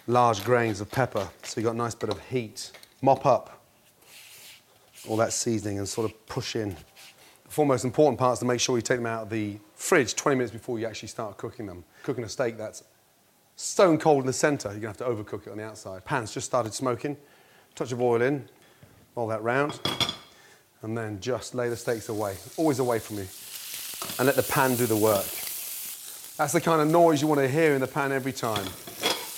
large 0.07 0.45
grains 0.45 0.81
of 0.81 0.91
pepper 0.91 1.29
so 1.43 1.61
you 1.61 1.67
got 1.67 1.75
a 1.75 1.83
nice 1.85 1.95
bit 1.95 2.11
of 2.11 2.19
heat. 2.31 2.71
Mop 3.01 3.27
up 3.27 3.64
all 5.09 5.17
that 5.17 5.33
seasoning 5.33 5.79
and 5.79 5.89
sort 5.89 6.11
of 6.11 6.27
push 6.27 6.57
in. 6.57 6.71
The 6.71 7.51
four 7.51 7.67
most 7.67 7.85
important 7.85 8.19
parts 8.19 8.41
to 8.41 8.47
make 8.47 8.61
sure 8.61 8.77
you 8.77 8.83
take 8.83 8.99
them 8.99 9.07
out 9.07 9.25
of 9.25 9.31
the 9.31 9.59
fridge 9.75 10.15
20 10.15 10.37
minutes 10.37 10.53
before 10.53 10.79
you 10.79 10.87
actually 10.87 11.09
start 11.09 11.37
cooking 11.37 11.67
them. 11.67 11.85
Cooking 12.03 12.25
a 12.25 12.29
steak 12.29 12.57
that's 12.57 12.85
stone 13.57 13.99
cold 13.99 14.21
in 14.21 14.27
the 14.27 14.33
center, 14.33 14.71
you're 14.71 14.81
gonna 14.81 14.89
have 14.89 14.97
to 14.99 15.05
overcook 15.05 15.47
it 15.47 15.51
on 15.51 15.59
the 15.59 15.65
outside. 15.65 16.05
Pan's 16.05 16.33
just 16.33 16.47
started 16.47 16.73
smoking, 16.75 17.17
touch 17.75 17.93
of 17.93 18.01
oil 18.01 18.23
in, 18.23 18.49
roll 19.15 19.27
that 19.29 19.43
round, 19.43 19.79
and 20.83 20.97
then 20.97 21.21
just 21.21 21.55
lay 21.55 21.69
the 21.69 21.77
steaks 21.77 22.09
away, 22.09 22.37
always 22.57 22.79
away 22.79 22.99
from 22.99 23.17
you, 23.19 23.27
and 24.19 24.27
let 24.27 24.37
the 24.37 24.43
pan 24.43 24.75
do 24.77 24.87
the 24.87 24.97
work. 24.97 25.27
That's 26.37 26.53
the 26.53 26.61
kind 26.61 26.83
of 26.83 26.89
noise 26.89 27.23
you 27.23 27.29
want 27.29 27.41
to 27.41 27.49
hear 27.49 27.75
in 27.75 27.81
the 27.81 27.87
pan 27.87 28.11
every 28.11 28.33
time. 28.33 28.67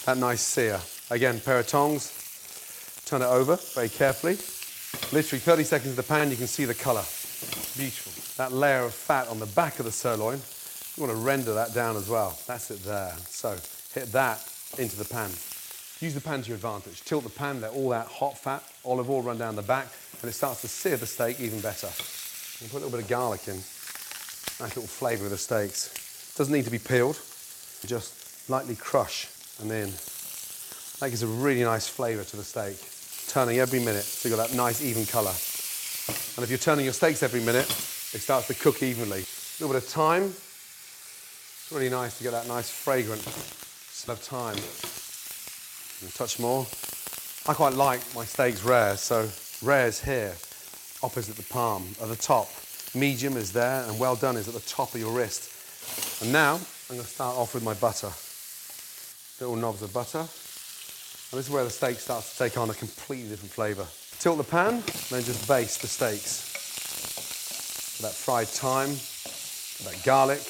That 0.07 0.17
nice 0.17 0.41
sear. 0.41 0.81
Again, 1.11 1.41
pair 1.41 1.59
of 1.59 1.69
tongs, 1.69 3.03
turn 3.05 3.23
it 3.23 3.27
over 3.27 3.57
very 3.75 3.89
carefully. 3.89 4.39
Literally 5.13 5.41
30 5.41 5.63
seconds 5.65 5.91
in 5.91 5.97
the 5.97 6.03
pan, 6.03 6.31
you 6.31 6.37
can 6.37 6.47
see 6.47 6.65
the 6.65 6.75
colour. 6.75 7.05
Beautiful. 7.77 8.13
That 8.43 8.53
layer 8.53 8.83
of 8.83 8.95
fat 8.95 9.29
on 9.29 9.39
the 9.39 9.47
back 9.47 9.79
of 9.79 9.85
the 9.85 9.93
sirloin, 9.93 10.41
you 10.97 11.03
want 11.03 11.13
to 11.13 11.25
render 11.25 11.55
that 11.55 11.75
down 11.75 11.97
as 11.97 12.09
well. 12.09 12.39
That's 12.47 12.71
it 12.71 12.83
there. 12.83 13.15
So 13.29 13.57
hit 13.95 14.13
that 14.13 14.41
into 14.79 14.97
the 14.97 15.05
pan. 15.05 15.31
Use 16.01 16.15
the 16.15 16.21
pan 16.21 16.43
to 16.43 16.49
your 16.49 16.57
advantage. 16.57 17.03
Tilt 17.05 17.25
the 17.25 17.31
pan, 17.31 17.61
let 17.61 17.73
all 17.73 17.91
that 17.91 18.09
hot 18.09 18.37
fat, 18.37 18.63
olive 18.85 19.09
oil 19.09 19.23
run 19.23 19.39
down 19.39 19.57
the 19.57 19.63
back, 19.63 19.89
and 20.21 20.29
it 20.29 20.35
starts 20.35 20.61
to 20.63 20.69
sear 20.69 20.97
the 20.97 21.07
steak 21.07 21.41
even 21.41 21.61
better. 21.61 21.89
Put 21.89 22.73
a 22.73 22.75
little 22.75 22.91
bit 22.91 23.01
of 23.01 23.09
garlic 23.09 23.47
in. 23.49 23.55
Nice 23.55 24.61
little 24.61 24.87
flavour 24.87 25.25
of 25.25 25.31
the 25.31 25.39
steaks. 25.39 26.35
Doesn't 26.37 26.53
need 26.53 26.65
to 26.65 26.71
be 26.71 26.79
peeled. 26.79 27.21
Just 27.87 28.51
lightly 28.51 28.77
crush 28.77 29.29
and 29.61 29.71
then 29.71 29.89
that 31.01 31.11
gives 31.11 31.23
a 31.23 31.27
really 31.27 31.65
nice 31.65 31.89
flavour 31.89 32.25
to 32.25 32.37
the 32.37 32.45
steak 32.45 32.77
turning 33.29 33.59
every 33.59 33.81
minute 33.81 34.05
so 34.05 34.29
you've 34.29 34.39
got 34.39 34.49
that 34.49 34.57
nice 34.57 34.83
even 34.83 35.07
colour. 35.07 35.35
And 36.37 36.45
if 36.45 36.51
you're 36.51 36.59
turning 36.59 36.85
your 36.85 36.95
steaks 36.95 37.23
every 37.23 37.41
minute, 37.41 37.69
it 38.15 38.21
starts 38.21 38.47
to 38.47 38.55
cook 38.55 38.83
evenly. 38.83 39.21
A 39.21 39.57
little 39.61 39.75
bit 39.75 39.83
of 39.83 39.89
thyme. 39.89 40.25
It's 40.25 41.73
really 41.73 41.89
nice 41.89 42.19
to 42.19 42.25
get 42.25 42.31
that 42.33 42.47
nice 42.47 42.71
fragrant 42.71 43.23
smell 43.23 44.15
of 44.17 44.23
thyme. 44.23 44.57
And 46.03 46.15
touch 46.15 46.39
more. 46.39 46.67
I 47.49 47.55
quite 47.55 47.75
like 47.75 48.01
my 48.15 48.25
steaks 48.25 48.63
rare, 48.63 48.97
so 48.97 49.29
rare 49.63 49.87
is 49.87 50.03
here, 50.03 50.35
opposite 51.03 51.37
the 51.37 51.43
palm, 51.45 51.87
at 52.03 52.09
the 52.09 52.17
top. 52.17 52.49
Medium 52.95 53.37
is 53.37 53.53
there, 53.53 53.85
and 53.89 53.99
well 53.99 54.17
done 54.17 54.37
is 54.37 54.49
at 54.49 54.55
the 54.55 54.69
top 54.69 54.95
of 54.95 55.01
your 55.01 55.13
wrist. 55.13 56.23
And 56.23 56.33
now 56.33 56.55
I'm 56.55 56.97
going 56.97 57.01
to 57.01 57.07
start 57.07 57.37
off 57.37 57.55
with 57.55 57.63
my 57.63 57.75
butter. 57.75 58.11
Little 59.41 59.57
knobs 59.57 59.83
of 59.83 59.93
butter. 59.93 60.27
And 61.33 61.41
this 61.41 61.49
is 61.49 61.53
where 61.53 61.65
the 61.65 61.71
steak 61.71 61.99
starts 61.99 62.33
to 62.33 62.39
take 62.39 62.57
on 62.57 62.71
a 62.71 62.75
completely 62.75 63.31
different 63.31 63.51
flavour. 63.51 63.87
Tilt 64.21 64.39
the 64.39 64.45
pan, 64.45 64.81
then 65.11 65.25
just 65.25 65.49
baste 65.49 65.83
the 65.83 65.89
steaks. 65.89 67.99
That 68.01 68.13
fried 68.13 68.47
thyme, 68.47 68.91
that 69.85 70.05
garlic. 70.05 70.43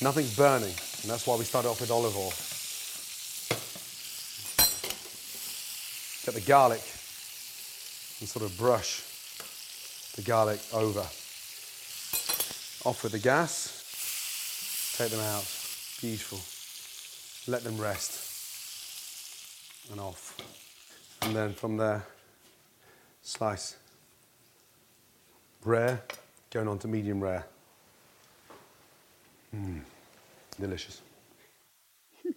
Nothing's 0.00 0.34
burning, 0.34 0.74
and 1.02 1.10
that's 1.10 1.26
why 1.26 1.36
we 1.36 1.44
start 1.44 1.66
off 1.66 1.80
with 1.80 1.90
olive 1.90 2.16
oil. 2.16 2.32
Get 6.24 6.34
the 6.34 6.48
garlic 6.48 6.82
and 8.20 8.28
sort 8.28 8.44
of 8.44 8.56
brush 8.56 9.02
the 10.16 10.22
garlic 10.22 10.60
over. 10.72 11.06
Off 12.88 13.02
with 13.02 13.12
the 13.12 13.18
gas, 13.18 14.94
take 14.96 15.10
them 15.10 15.20
out. 15.20 15.44
Beautiful. 16.00 16.40
Let 17.52 17.62
them 17.62 17.78
rest 17.78 18.27
and 19.90 20.00
off. 20.00 20.36
And 21.22 21.34
then 21.34 21.54
from 21.54 21.76
there, 21.76 22.06
slice. 23.22 23.76
Rare, 25.64 26.02
going 26.50 26.68
on 26.68 26.78
to 26.78 26.88
medium 26.88 27.22
rare. 27.22 27.44
Mm, 29.56 29.82
delicious. 30.58 31.02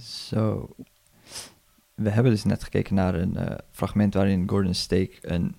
Zo. 0.00 0.68
We 1.94 2.10
hebben 2.10 2.32
dus 2.32 2.44
net 2.44 2.64
gekeken 2.64 2.94
naar 2.94 3.14
een 3.14 3.36
uh, 3.36 3.54
fragment 3.70 4.14
waarin 4.14 4.48
Gordon 4.48 4.74
Steak 4.74 5.18
een 5.20 5.56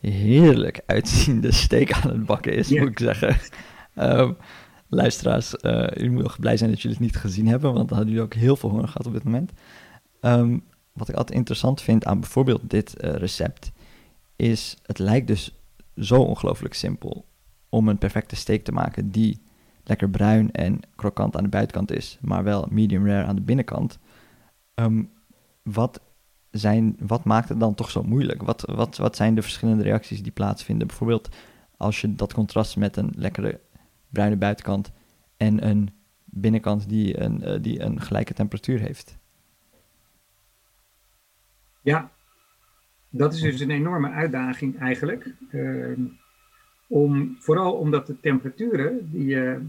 heerlijk 0.00 0.80
uitziende 0.86 1.52
steak 1.52 1.92
aan 1.92 2.10
het 2.10 2.26
bakken 2.26 2.52
is, 2.52 2.68
yeah. 2.68 2.80
moet 2.82 2.90
ik 2.90 2.98
zeggen. 2.98 3.36
Um, 3.94 4.36
luisteraars, 4.88 5.54
uh, 5.60 5.86
jullie 5.88 6.10
moeten 6.10 6.40
blij 6.40 6.56
zijn 6.56 6.70
dat 6.70 6.80
jullie 6.80 6.96
het 6.96 7.06
niet 7.06 7.16
gezien 7.16 7.46
hebben, 7.46 7.72
want 7.72 7.88
dan 7.88 7.96
hadden 7.96 8.14
jullie 8.14 8.28
ook 8.28 8.40
heel 8.40 8.56
veel 8.56 8.70
honger 8.70 8.88
gehad 8.88 9.06
op 9.06 9.12
dit 9.12 9.24
moment. 9.24 9.52
Um, 10.20 10.64
wat 10.92 11.08
ik 11.08 11.14
altijd 11.14 11.38
interessant 11.38 11.82
vind 11.82 12.04
aan 12.04 12.20
bijvoorbeeld 12.20 12.70
dit 12.70 13.04
uh, 13.04 13.14
recept, 13.14 13.72
is 14.36 14.76
het 14.82 14.98
lijkt 14.98 15.26
dus 15.26 15.54
zo 15.96 16.22
ongelooflijk 16.22 16.74
simpel 16.74 17.24
om 17.68 17.88
een 17.88 17.98
perfecte 17.98 18.36
steak 18.36 18.62
te 18.62 18.72
maken 18.72 19.10
die 19.10 19.42
lekker 19.84 20.10
bruin 20.10 20.52
en 20.52 20.80
krokant 20.94 21.36
aan 21.36 21.42
de 21.42 21.48
buitenkant 21.48 21.92
is, 21.92 22.18
maar 22.20 22.44
wel 22.44 22.66
medium 22.70 23.06
rare 23.06 23.26
aan 23.26 23.34
de 23.34 23.42
binnenkant. 23.42 23.98
Um, 24.74 25.10
wat, 25.62 26.00
zijn, 26.50 26.96
wat 26.98 27.24
maakt 27.24 27.48
het 27.48 27.60
dan 27.60 27.74
toch 27.74 27.90
zo 27.90 28.02
moeilijk? 28.02 28.42
Wat, 28.42 28.64
wat, 28.74 28.96
wat 28.96 29.16
zijn 29.16 29.34
de 29.34 29.42
verschillende 29.42 29.82
reacties 29.82 30.22
die 30.22 30.32
plaatsvinden? 30.32 30.86
Bijvoorbeeld 30.86 31.28
als 31.76 32.00
je 32.00 32.14
dat 32.14 32.32
contrast 32.32 32.76
met 32.76 32.96
een 32.96 33.12
lekkere 33.16 33.60
bruine 34.08 34.36
buitenkant 34.36 34.92
en 35.36 35.66
een 35.68 35.90
binnenkant 36.24 36.88
die 36.88 37.20
een, 37.20 37.42
uh, 37.44 37.62
die 37.62 37.80
een 37.80 38.00
gelijke 38.00 38.34
temperatuur 38.34 38.80
heeft. 38.80 39.18
Ja, 41.82 42.10
dat 43.10 43.34
is 43.34 43.40
dus 43.40 43.60
een 43.60 43.70
enorme 43.70 44.10
uitdaging 44.10 44.78
eigenlijk. 44.78 45.34
Uh, 45.50 45.98
om, 46.86 47.36
vooral 47.38 47.72
omdat 47.72 48.06
de 48.06 48.20
temperaturen 48.20 49.10
die 49.10 49.26
je, 49.26 49.60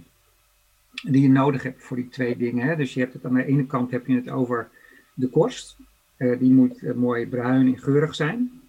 die 0.92 1.22
je 1.22 1.30
nodig 1.30 1.64
hebt 1.64 1.84
voor 1.84 1.98
die 1.98 2.10
twee 2.10 2.38
dingen. 2.38 2.68
Hè, 2.68 2.76
dus 2.76 2.94
je 2.94 3.00
hebt 3.00 3.14
het 3.14 3.26
aan 3.26 3.34
de 3.34 3.46
ene 3.46 3.66
kant 3.66 3.92
heb 3.92 4.08
je 4.08 4.16
het 4.16 4.30
over 4.30 4.70
de 5.14 5.28
korst. 5.28 5.78
Uh, 6.18 6.40
die 6.40 6.52
moet 6.52 6.96
mooi 6.96 7.28
bruin 7.28 7.68
en 7.68 7.78
geurig 7.78 8.16
zijn. 8.16 8.62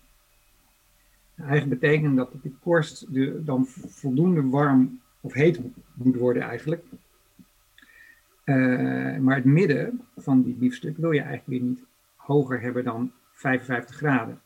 Eigenlijk 1.37 1.81
betekent 1.81 2.17
dat 2.17 2.33
de 2.43 2.53
korst 2.61 3.15
de, 3.15 3.45
dan 3.45 3.67
voldoende 3.67 4.49
warm 4.49 5.01
of 5.21 5.33
heet 5.33 5.61
moet 5.95 6.17
worden 6.17 6.43
eigenlijk. 6.43 6.85
Eh, 8.45 9.17
maar 9.17 9.37
het 9.37 9.45
midden 9.45 10.01
van 10.17 10.43
die 10.43 10.55
biefstuk 10.55 10.97
wil 10.97 11.11
je 11.11 11.21
eigenlijk 11.21 11.49
weer 11.49 11.69
niet 11.69 11.85
hoger 12.17 12.61
hebben 12.61 12.85
dan 12.85 13.13
55 13.33 13.97
graden. 13.97 14.41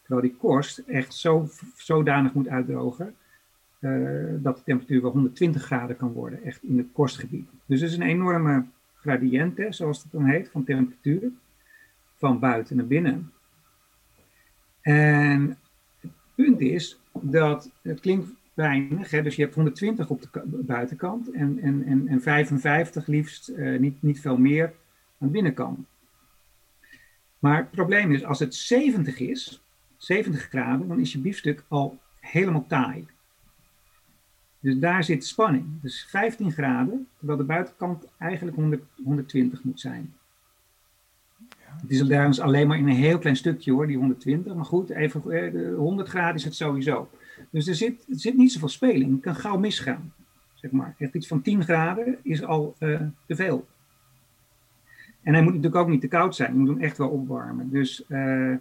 Terwijl 0.00 0.28
die 0.28 0.36
korst 0.36 0.78
echt 0.78 1.14
zo, 1.14 1.48
zodanig 1.76 2.32
moet 2.32 2.48
uitdrogen 2.48 3.14
uh, 3.80 4.34
dat 4.38 4.56
de 4.56 4.62
temperatuur 4.64 5.02
wel 5.02 5.10
120 5.10 5.62
graden 5.62 5.96
kan 5.96 6.12
worden, 6.12 6.42
echt 6.42 6.62
in 6.62 6.78
het 6.78 6.86
korstgebied. 6.92 7.48
Dus 7.66 7.80
het 7.80 7.90
is 7.90 7.96
een 7.96 8.02
enorme 8.02 8.64
gradient, 8.94 9.56
hè, 9.56 9.72
zoals 9.72 10.02
dat 10.02 10.12
dan 10.12 10.24
heet, 10.24 10.48
van 10.48 10.64
temperatuur, 10.64 11.30
van 12.16 12.38
buiten 12.38 12.76
naar 12.76 12.86
binnen. 12.86 13.32
En 14.80 15.58
het 16.00 16.10
punt 16.34 16.60
is 16.60 17.00
dat, 17.12 17.70
het 17.82 18.00
klinkt 18.00 18.28
weinig, 18.58 19.10
hè, 19.10 19.22
dus 19.22 19.36
je 19.36 19.42
hebt 19.42 19.54
120 19.54 20.10
op 20.10 20.22
de 20.22 20.62
buitenkant 20.66 21.30
en, 21.30 21.58
en, 21.58 21.84
en, 21.84 22.08
en 22.08 22.22
55 22.22 23.06
liefst, 23.06 23.48
uh, 23.48 23.78
niet, 23.78 24.02
niet 24.02 24.20
veel 24.20 24.36
meer 24.36 24.64
aan 25.18 25.26
de 25.26 25.28
binnenkant. 25.28 25.78
Maar 27.38 27.56
het 27.56 27.70
probleem 27.70 28.12
is, 28.12 28.24
als 28.24 28.38
het 28.38 28.54
70 28.54 29.18
is, 29.18 29.62
70 29.96 30.42
graden, 30.42 30.88
dan 30.88 31.00
is 31.00 31.12
je 31.12 31.18
biefstuk 31.18 31.64
al 31.68 31.98
helemaal 32.20 32.66
taai. 32.66 33.06
Dus 34.60 34.78
daar 34.78 35.04
zit 35.04 35.26
spanning. 35.26 35.66
Dus 35.82 36.06
15 36.08 36.52
graden, 36.52 37.08
terwijl 37.16 37.38
de 37.38 37.44
buitenkant 37.44 38.04
eigenlijk 38.18 38.56
100, 38.56 38.82
120 39.04 39.64
moet 39.64 39.80
zijn. 39.80 40.14
Het 41.80 41.90
is 41.90 42.06
trouwens 42.06 42.40
alleen 42.40 42.68
maar 42.68 42.78
in 42.78 42.88
een 42.88 42.94
heel 42.94 43.18
klein 43.18 43.36
stukje 43.36 43.72
hoor, 43.72 43.86
die 43.86 43.96
120. 43.96 44.54
Maar 44.54 44.64
goed, 44.64 44.90
even 44.90 45.74
100 45.74 46.06
eh, 46.06 46.14
graden 46.14 46.34
is 46.34 46.44
het 46.44 46.54
sowieso. 46.54 47.08
Dus 47.50 47.66
er 47.66 47.74
zit, 47.74 48.04
zit 48.08 48.36
niet 48.36 48.52
zoveel 48.52 48.68
speling. 48.68 49.12
Het 49.12 49.20
kan 49.20 49.34
gauw 49.34 49.58
misgaan. 49.58 50.12
Zeg 50.54 50.70
maar. 50.70 50.94
Echt 50.98 51.14
iets 51.14 51.26
van 51.26 51.42
10 51.42 51.64
graden 51.64 52.18
is 52.22 52.44
al 52.44 52.76
uh, 52.78 53.00
te 53.26 53.36
veel. 53.36 53.66
En 55.22 55.34
hij 55.34 55.42
moet 55.42 55.54
natuurlijk 55.54 55.82
ook 55.82 55.88
niet 55.88 56.00
te 56.00 56.08
koud 56.08 56.34
zijn. 56.36 56.52
Je 56.52 56.58
moet 56.58 56.68
hem 56.68 56.80
echt 56.80 56.98
wel 56.98 57.08
opwarmen. 57.08 57.70
Dus 57.70 58.04
uh, 58.08 58.56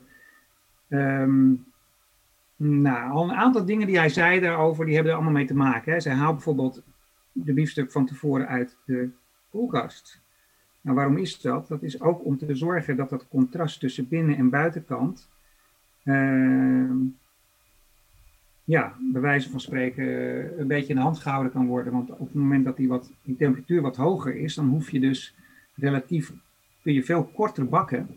um, 0.90 1.66
nou, 2.56 3.12
al 3.12 3.24
een 3.24 3.36
aantal 3.36 3.66
dingen 3.66 3.88
die 3.88 3.98
hij 3.98 4.10
zei 4.10 4.40
daarover, 4.40 4.86
die 4.86 4.94
hebben 4.94 5.12
er 5.12 5.18
allemaal 5.18 5.38
mee 5.38 5.48
te 5.48 5.56
maken. 5.56 5.92
Hè. 5.94 6.00
Zij 6.00 6.14
haalt 6.14 6.36
bijvoorbeeld 6.36 6.84
de 7.32 7.54
biefstuk 7.54 7.92
van 7.92 8.06
tevoren 8.06 8.48
uit 8.48 8.78
de 8.86 9.10
koelkast. 9.50 10.22
Nou, 10.82 10.96
waarom 10.96 11.18
is 11.18 11.42
dat? 11.42 11.68
Dat 11.68 11.84
is 11.84 12.02
ook 12.02 12.26
om 12.26 12.38
te 12.38 12.56
zorgen 12.56 12.96
dat 12.96 13.10
dat 13.10 13.28
contrast 13.28 13.80
tussen 13.80 14.08
binnen- 14.08 14.38
en 14.38 14.50
buitenkant, 14.50 15.30
uh, 16.04 16.92
ja, 18.68 18.96
bij 19.00 19.22
wijze 19.22 19.50
van 19.50 19.60
spreken, 19.60 20.06
een 20.60 20.68
beetje 20.68 20.90
in 20.90 20.96
de 20.96 21.02
hand 21.02 21.20
gehouden 21.20 21.52
kan 21.52 21.68
worden. 21.68 21.94
Want 21.94 22.10
op 22.10 22.20
het 22.20 22.34
moment 22.34 22.66
dat 22.66 22.78
die, 22.78 22.88
wat, 22.88 23.12
temperatuur 23.38 23.82
wat 23.82 23.96
hoger 23.96 24.36
is, 24.36 24.56
dan 24.56 24.68
hoef 24.68 24.92
je 24.92 25.00
dus 25.00 25.36
relatief, 25.76 26.34
kun 26.82 26.94
je 26.94 27.04
veel 27.04 27.24
korter 27.24 27.68
bakken 27.68 28.08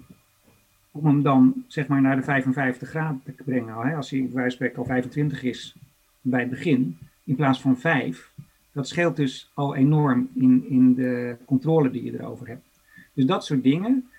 om 0.91 1.07
hem 1.07 1.23
dan 1.23 1.65
zeg 1.67 1.87
maar 1.87 2.01
naar 2.01 2.17
de 2.17 2.23
55 2.23 2.89
graden 2.89 3.23
te 3.25 3.43
brengen. 3.45 3.97
Als 3.97 4.11
hij 4.11 4.21
bij 4.21 4.31
wijze 4.33 4.43
van 4.43 4.51
spreken 4.51 4.79
al 4.79 4.85
25 4.85 5.43
is 5.43 5.77
bij 6.21 6.41
het 6.41 6.51
begin, 6.51 6.99
in 7.25 7.35
plaats 7.35 7.61
van 7.61 7.79
5. 7.79 8.33
Dat 8.73 8.89
scheelt 8.89 9.17
dus 9.17 9.51
al 9.55 9.75
enorm 9.75 10.29
in, 10.35 10.65
in 10.69 10.95
de 10.95 11.37
controle 11.45 11.91
die 11.91 12.05
je 12.05 12.19
erover 12.19 12.49
hebt. 12.49 12.67
Dus 13.13 13.25
dat 13.25 13.45
soort 13.45 13.63
dingen. 13.63 14.11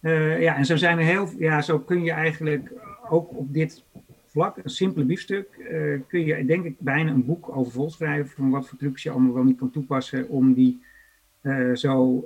Uh, 0.00 0.42
ja, 0.42 0.56
en 0.56 0.66
zo 0.66 0.76
zijn 0.76 0.98
er 0.98 1.04
heel, 1.04 1.28
ja, 1.38 1.62
zo 1.62 1.78
kun 1.78 2.02
je 2.02 2.12
eigenlijk 2.12 2.72
ook 3.08 3.36
op 3.36 3.52
dit 3.52 3.84
vlak, 4.30 4.56
een 4.56 4.70
simpele 4.70 5.04
biefstuk, 5.04 5.48
uh, 5.58 6.00
kun 6.08 6.24
je 6.24 6.44
denk 6.44 6.64
ik 6.64 6.74
bijna 6.78 7.10
een 7.10 7.24
boek 7.24 7.56
over 7.56 7.72
vol 7.72 7.90
schrijven 7.90 8.36
van 8.36 8.50
wat 8.50 8.68
voor 8.68 8.78
trucs 8.78 9.02
je 9.02 9.10
allemaal 9.10 9.34
wel 9.34 9.44
niet 9.44 9.58
kan 9.58 9.70
toepassen 9.70 10.28
om 10.28 10.54
die 10.54 10.82
uh, 11.42 11.74
zo 11.74 12.24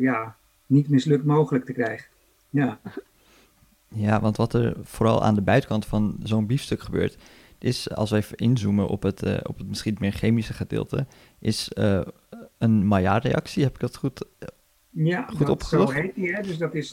ja, 0.00 0.36
niet 0.66 0.88
mislukt 0.88 1.24
mogelijk 1.24 1.64
te 1.64 1.72
krijgen. 1.72 2.06
Ja. 2.50 2.80
Ja, 3.88 4.20
want 4.20 4.36
wat 4.36 4.54
er 4.54 4.76
vooral 4.82 5.22
aan 5.22 5.34
de 5.34 5.42
buitenkant 5.42 5.86
van 5.86 6.16
zo'n 6.22 6.46
biefstuk 6.46 6.80
gebeurt, 6.80 7.18
is, 7.58 7.90
als 7.90 8.10
we 8.10 8.16
even 8.16 8.36
inzoomen 8.36 8.86
op 8.86 9.02
het, 9.02 9.46
op 9.46 9.58
het 9.58 9.68
misschien 9.68 9.96
meer 10.00 10.12
chemische 10.12 10.52
gedeelte, 10.52 11.06
is 11.38 11.70
een 12.58 12.86
Maillard-reactie. 12.86 13.62
Heb 13.62 13.74
ik 13.74 13.80
dat 13.80 13.96
goed, 13.96 14.26
ja, 14.90 15.26
goed 15.26 15.48
opgezocht? 15.48 15.92
zo 15.92 16.00
heet 16.00 16.14
die. 16.14 16.34
Hè? 16.34 16.42
Dus 16.42 16.58
dat 16.58 16.74
is, 16.74 16.92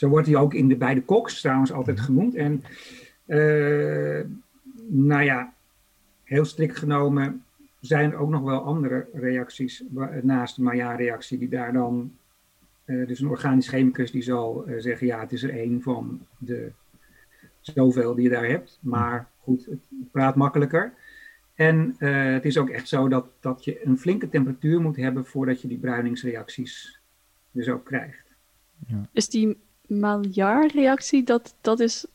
zo, 0.00 0.08
wordt 0.08 0.26
hij 0.26 0.36
ook 0.36 0.54
in 0.54 0.68
de 0.68 0.76
beide 0.76 1.02
koks 1.02 1.40
trouwens 1.40 1.72
altijd 1.72 1.96
mhm. 1.96 2.06
genoemd. 2.06 2.34
En 2.34 2.64
nou 4.88 5.22
ja, 5.22 5.52
heel 6.24 6.44
strikt 6.44 6.78
genomen 6.78 7.44
zijn 7.80 8.12
er 8.12 8.18
ook 8.18 8.30
nog 8.30 8.42
wel 8.42 8.62
andere 8.62 9.06
reacties 9.12 9.84
naast 10.22 10.56
de 10.56 10.62
Maillard-reactie 10.62 11.38
die 11.38 11.48
daar 11.48 11.72
dan 11.72 12.12
uh, 12.84 13.06
dus 13.06 13.20
een 13.20 13.28
organisch 13.28 13.68
chemicus 13.68 14.10
die 14.10 14.22
zal 14.22 14.68
uh, 14.68 14.74
zeggen, 14.78 15.06
ja, 15.06 15.20
het 15.20 15.32
is 15.32 15.42
er 15.42 15.50
één 15.50 15.82
van 15.82 16.26
de 16.38 16.72
zoveel 17.60 18.14
die 18.14 18.24
je 18.24 18.30
daar 18.30 18.48
hebt. 18.48 18.78
Maar 18.80 19.28
goed, 19.38 19.66
het 19.66 20.10
praat 20.10 20.36
makkelijker. 20.36 20.92
En 21.54 21.96
uh, 21.98 22.32
het 22.32 22.44
is 22.44 22.58
ook 22.58 22.68
echt 22.68 22.88
zo 22.88 23.08
dat, 23.08 23.26
dat 23.40 23.64
je 23.64 23.86
een 23.86 23.98
flinke 23.98 24.28
temperatuur 24.28 24.80
moet 24.80 24.96
hebben 24.96 25.26
voordat 25.26 25.60
je 25.60 25.68
die 25.68 25.78
bruiningsreacties 25.78 27.00
dus 27.50 27.68
ook 27.68 27.84
krijgt. 27.84 28.26
Ja. 28.86 29.08
Dus 29.12 29.28
die 29.28 29.58
Maillard-reactie, 29.90 31.22
dat, 31.22 31.54
dat 31.60 31.80
is 31.80 32.06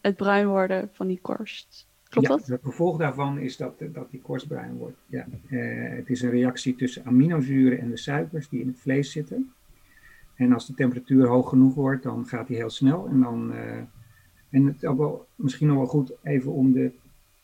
het 0.00 0.16
bruin 0.16 0.46
worden 0.46 0.90
van 0.92 1.06
die 1.06 1.18
korst? 1.22 1.86
Klopt 2.08 2.26
ja, 2.28 2.36
dat? 2.36 2.46
Het 2.46 2.60
gevolg 2.62 2.98
daarvan 2.98 3.38
is 3.38 3.56
dat, 3.56 3.74
dat 3.92 4.10
die 4.10 4.20
korst 4.20 4.48
bruin 4.48 4.76
wordt. 4.76 4.96
Ja. 5.06 5.26
het 5.96 6.10
is 6.10 6.22
een 6.22 6.30
reactie 6.30 6.74
tussen 6.74 7.04
aminozuren 7.04 7.78
en 7.78 7.90
de 7.90 7.96
suikers 7.96 8.48
die 8.48 8.60
in 8.60 8.66
het 8.66 8.80
vlees 8.80 9.12
zitten. 9.12 9.52
En 10.36 10.52
als 10.52 10.66
de 10.66 10.74
temperatuur 10.74 11.26
hoog 11.26 11.48
genoeg 11.48 11.74
wordt, 11.74 12.02
dan 12.02 12.26
gaat 12.26 12.48
hij 12.48 12.56
heel 12.56 12.70
snel. 12.70 13.06
En, 13.06 13.20
dan, 13.20 13.52
uh, 13.52 13.76
en 14.50 14.66
het 14.66 14.76
is 14.76 14.84
ook 14.84 14.98
wel, 14.98 15.26
misschien 15.34 15.66
nog 15.66 15.76
wel 15.76 15.86
goed 15.86 16.12
even 16.22 16.52
om 16.52 16.72
de 16.72 16.90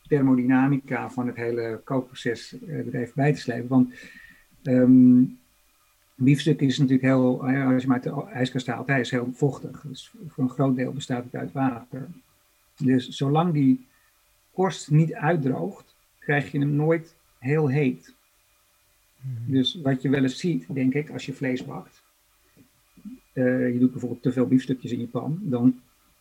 thermodynamica 0.07 1.09
van 1.09 1.27
het 1.27 1.35
hele 1.35 1.81
kookproces 1.83 2.55
er 2.67 2.95
even 2.95 3.13
bij 3.15 3.33
te 3.33 3.39
slepen. 3.39 3.67
Want 3.67 3.93
um, 4.63 5.39
biefstuk 6.15 6.61
is 6.61 6.77
natuurlijk 6.77 7.07
heel, 7.07 7.41
als 7.41 7.51
je 7.51 7.57
hem 7.57 7.91
uit 7.91 8.03
de 8.03 8.25
ijskast 8.33 8.67
haalt, 8.67 8.87
hij 8.87 8.99
is 8.99 9.11
heel 9.11 9.29
vochtig. 9.33 9.81
Dus 9.87 10.13
voor 10.27 10.43
een 10.43 10.49
groot 10.49 10.75
deel 10.75 10.91
bestaat 10.91 11.23
het 11.23 11.35
uit 11.35 11.51
water. 11.51 12.07
Dus 12.77 13.07
zolang 13.07 13.53
die 13.53 13.85
korst 14.51 14.91
niet 14.91 15.13
uitdroogt, 15.13 15.95
krijg 16.19 16.51
je 16.51 16.59
hem 16.59 16.75
nooit 16.75 17.15
heel 17.39 17.67
heet. 17.67 18.13
Mhm. 19.21 19.51
Dus 19.51 19.79
wat 19.83 20.01
je 20.01 20.09
wel 20.09 20.23
eens 20.23 20.39
ziet, 20.39 20.65
denk 20.73 20.93
ik, 20.93 21.09
als 21.09 21.25
je 21.25 21.33
vlees 21.33 21.65
bakt, 21.65 22.01
uh, 23.33 23.73
je 23.73 23.79
doet 23.79 23.91
bijvoorbeeld 23.91 24.21
te 24.21 24.31
veel 24.31 24.47
biefstukjes 24.47 24.91
in 24.91 24.99
je 24.99 25.07
pan, 25.07 25.39
dan, 25.41 25.79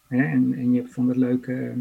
hè, 0.09 0.23
en, 0.23 0.55
en 0.55 0.73
je 0.73 0.81
hebt 0.81 0.93
van 0.93 1.07
dat 1.07 1.17
leuke 1.17 1.75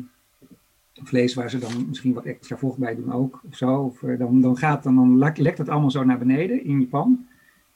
vlees 0.93 1.33
waar 1.33 1.49
ze 1.49 1.57
dan 1.57 1.87
misschien 1.87 2.13
wat 2.13 2.25
extra 2.25 2.57
vocht 2.57 2.77
bij 2.77 2.95
doen 2.95 3.11
ook, 3.11 3.41
of 3.49 3.55
zo, 3.55 3.75
of, 3.75 4.01
uh, 4.01 4.19
dan, 4.19 4.41
dan, 4.41 4.57
gaat, 4.57 4.83
dan, 4.83 4.95
dan 4.95 5.17
lekt 5.17 5.57
het 5.57 5.69
allemaal 5.69 5.91
zo 5.91 6.03
naar 6.03 6.17
beneden 6.17 6.63
in 6.65 6.79
je 6.79 6.87
pan, 6.87 7.27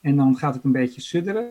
en 0.06 0.16
dan 0.16 0.36
gaat 0.36 0.54
het 0.54 0.64
een 0.64 0.72
beetje 0.72 1.00
sudderen, 1.00 1.50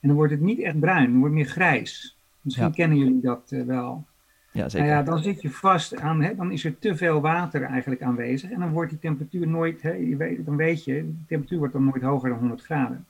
en 0.00 0.08
dan 0.08 0.12
wordt 0.12 0.32
het 0.32 0.40
niet 0.40 0.60
echt 0.60 0.80
bruin, 0.80 1.10
dan 1.10 1.18
wordt 1.18 1.34
meer 1.34 1.46
grijs. 1.46 2.16
Misschien 2.40 2.66
ja. 2.66 2.72
kennen 2.72 2.98
jullie 2.98 3.20
dat 3.20 3.54
wel. 3.66 4.06
Ja, 4.52 4.68
zeker. 4.68 4.86
Nou 4.86 4.98
ja, 4.98 5.10
dan 5.10 5.22
zit 5.22 5.42
je 5.42 5.50
vast 5.50 5.96
aan, 5.96 6.22
hè, 6.22 6.34
dan 6.34 6.52
is 6.52 6.64
er 6.64 6.78
te 6.78 6.96
veel 6.96 7.20
water 7.20 7.62
eigenlijk 7.62 8.02
aanwezig, 8.02 8.50
en 8.50 8.60
dan 8.60 8.72
wordt 8.72 8.90
die 8.90 8.98
temperatuur 8.98 9.48
nooit, 9.48 9.82
hè, 9.82 9.92
je 9.92 10.16
weet, 10.16 10.46
dan 10.46 10.56
weet 10.56 10.84
je, 10.84 10.94
de 10.94 11.24
temperatuur 11.26 11.58
wordt 11.58 11.72
dan 11.72 11.84
nooit 11.84 12.02
hoger 12.02 12.28
dan 12.28 12.38
100 12.38 12.62
graden. 12.62 13.06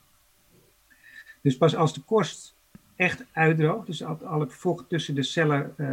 Dus 1.41 1.57
pas 1.57 1.77
als 1.77 1.95
de 1.95 2.01
korst 2.01 2.55
echt 2.97 3.25
uitdroogt, 3.33 3.87
dus 3.87 4.05
al, 4.05 4.19
al 4.25 4.41
het 4.41 4.53
vocht 4.53 4.89
tussen 4.89 5.15
de 5.15 5.23
cellen, 5.23 5.75
uh, 5.77 5.89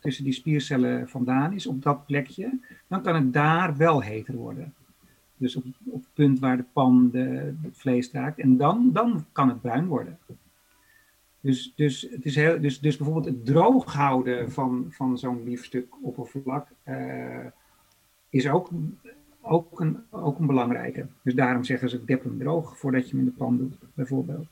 tussen 0.00 0.24
die 0.24 0.32
spiercellen 0.32 1.08
vandaan 1.08 1.52
is, 1.52 1.66
op 1.66 1.82
dat 1.82 2.06
plekje, 2.06 2.58
dan 2.86 3.02
kan 3.02 3.14
het 3.14 3.32
daar 3.32 3.76
wel 3.76 4.02
heter 4.02 4.34
worden. 4.34 4.74
Dus 5.38 5.56
op, 5.56 5.64
het 5.92 6.08
punt 6.14 6.38
waar 6.38 6.56
de 6.56 6.64
pan 6.72 7.10
de, 7.10 7.54
het 7.62 7.78
vlees 7.78 8.10
raakt. 8.10 8.38
En 8.38 8.56
dan, 8.56 8.90
dan 8.92 9.24
kan 9.32 9.48
het 9.48 9.60
bruin 9.60 9.86
worden. 9.86 10.18
Dus, 11.40 11.72
dus, 11.76 12.08
het 12.10 12.24
is 12.24 12.34
heel, 12.34 12.60
dus, 12.60 12.80
dus 12.80 12.96
bijvoorbeeld 12.96 13.34
het 13.34 13.46
droog 13.46 13.94
houden 13.94 14.52
van, 14.52 14.86
van 14.90 15.18
zo'n 15.18 15.44
biefstuk 15.44 15.86
oppervlak 16.02 16.68
uh, 16.88 17.46
is 18.28 18.48
ook, 18.48 18.70
ook, 19.40 19.80
een, 19.80 19.98
ook 20.10 20.38
een 20.38 20.46
belangrijke. 20.46 21.06
Dus 21.22 21.34
daarom 21.34 21.64
zeggen 21.64 21.90
ze 21.90 22.04
dep 22.04 22.24
hem 22.24 22.38
droog 22.38 22.78
voordat 22.78 23.04
je 23.04 23.16
hem 23.16 23.18
in 23.18 23.24
de 23.24 23.36
pan 23.36 23.56
doet, 23.56 23.78
bijvoorbeeld. 23.94 24.46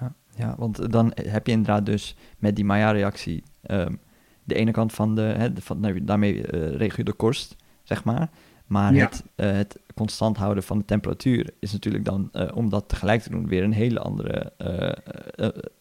Ja, 0.00 0.14
ja, 0.34 0.54
want 0.58 0.92
dan 0.92 1.12
heb 1.14 1.46
je 1.46 1.52
inderdaad 1.52 1.86
dus 1.86 2.16
met 2.38 2.56
die 2.56 2.64
Maillard-reactie 2.64 3.42
um, 3.70 3.98
de 4.44 4.54
ene 4.54 4.70
kant 4.70 4.92
van 4.92 5.14
de, 5.14 5.52
van, 5.54 5.80
nou, 5.80 6.04
daarmee 6.04 6.34
uh, 6.34 6.76
regel 6.76 6.96
je 6.96 7.04
de 7.04 7.12
korst, 7.12 7.56
zeg 7.82 8.04
maar. 8.04 8.30
Maar 8.68 8.94
ja. 8.94 9.04
het, 9.04 9.24
uh, 9.36 9.52
het 9.52 9.80
constant 9.94 10.36
houden 10.36 10.62
van 10.62 10.78
de 10.78 10.84
temperatuur 10.84 11.50
is 11.58 11.72
natuurlijk 11.72 12.04
dan, 12.04 12.30
uh, 12.32 12.48
om 12.54 12.68
dat 12.68 12.88
tegelijk 12.88 13.22
te 13.22 13.30
doen, 13.30 13.48
weer 13.48 13.62
een 13.62 13.72
hele 13.72 14.00
andere 14.00 14.52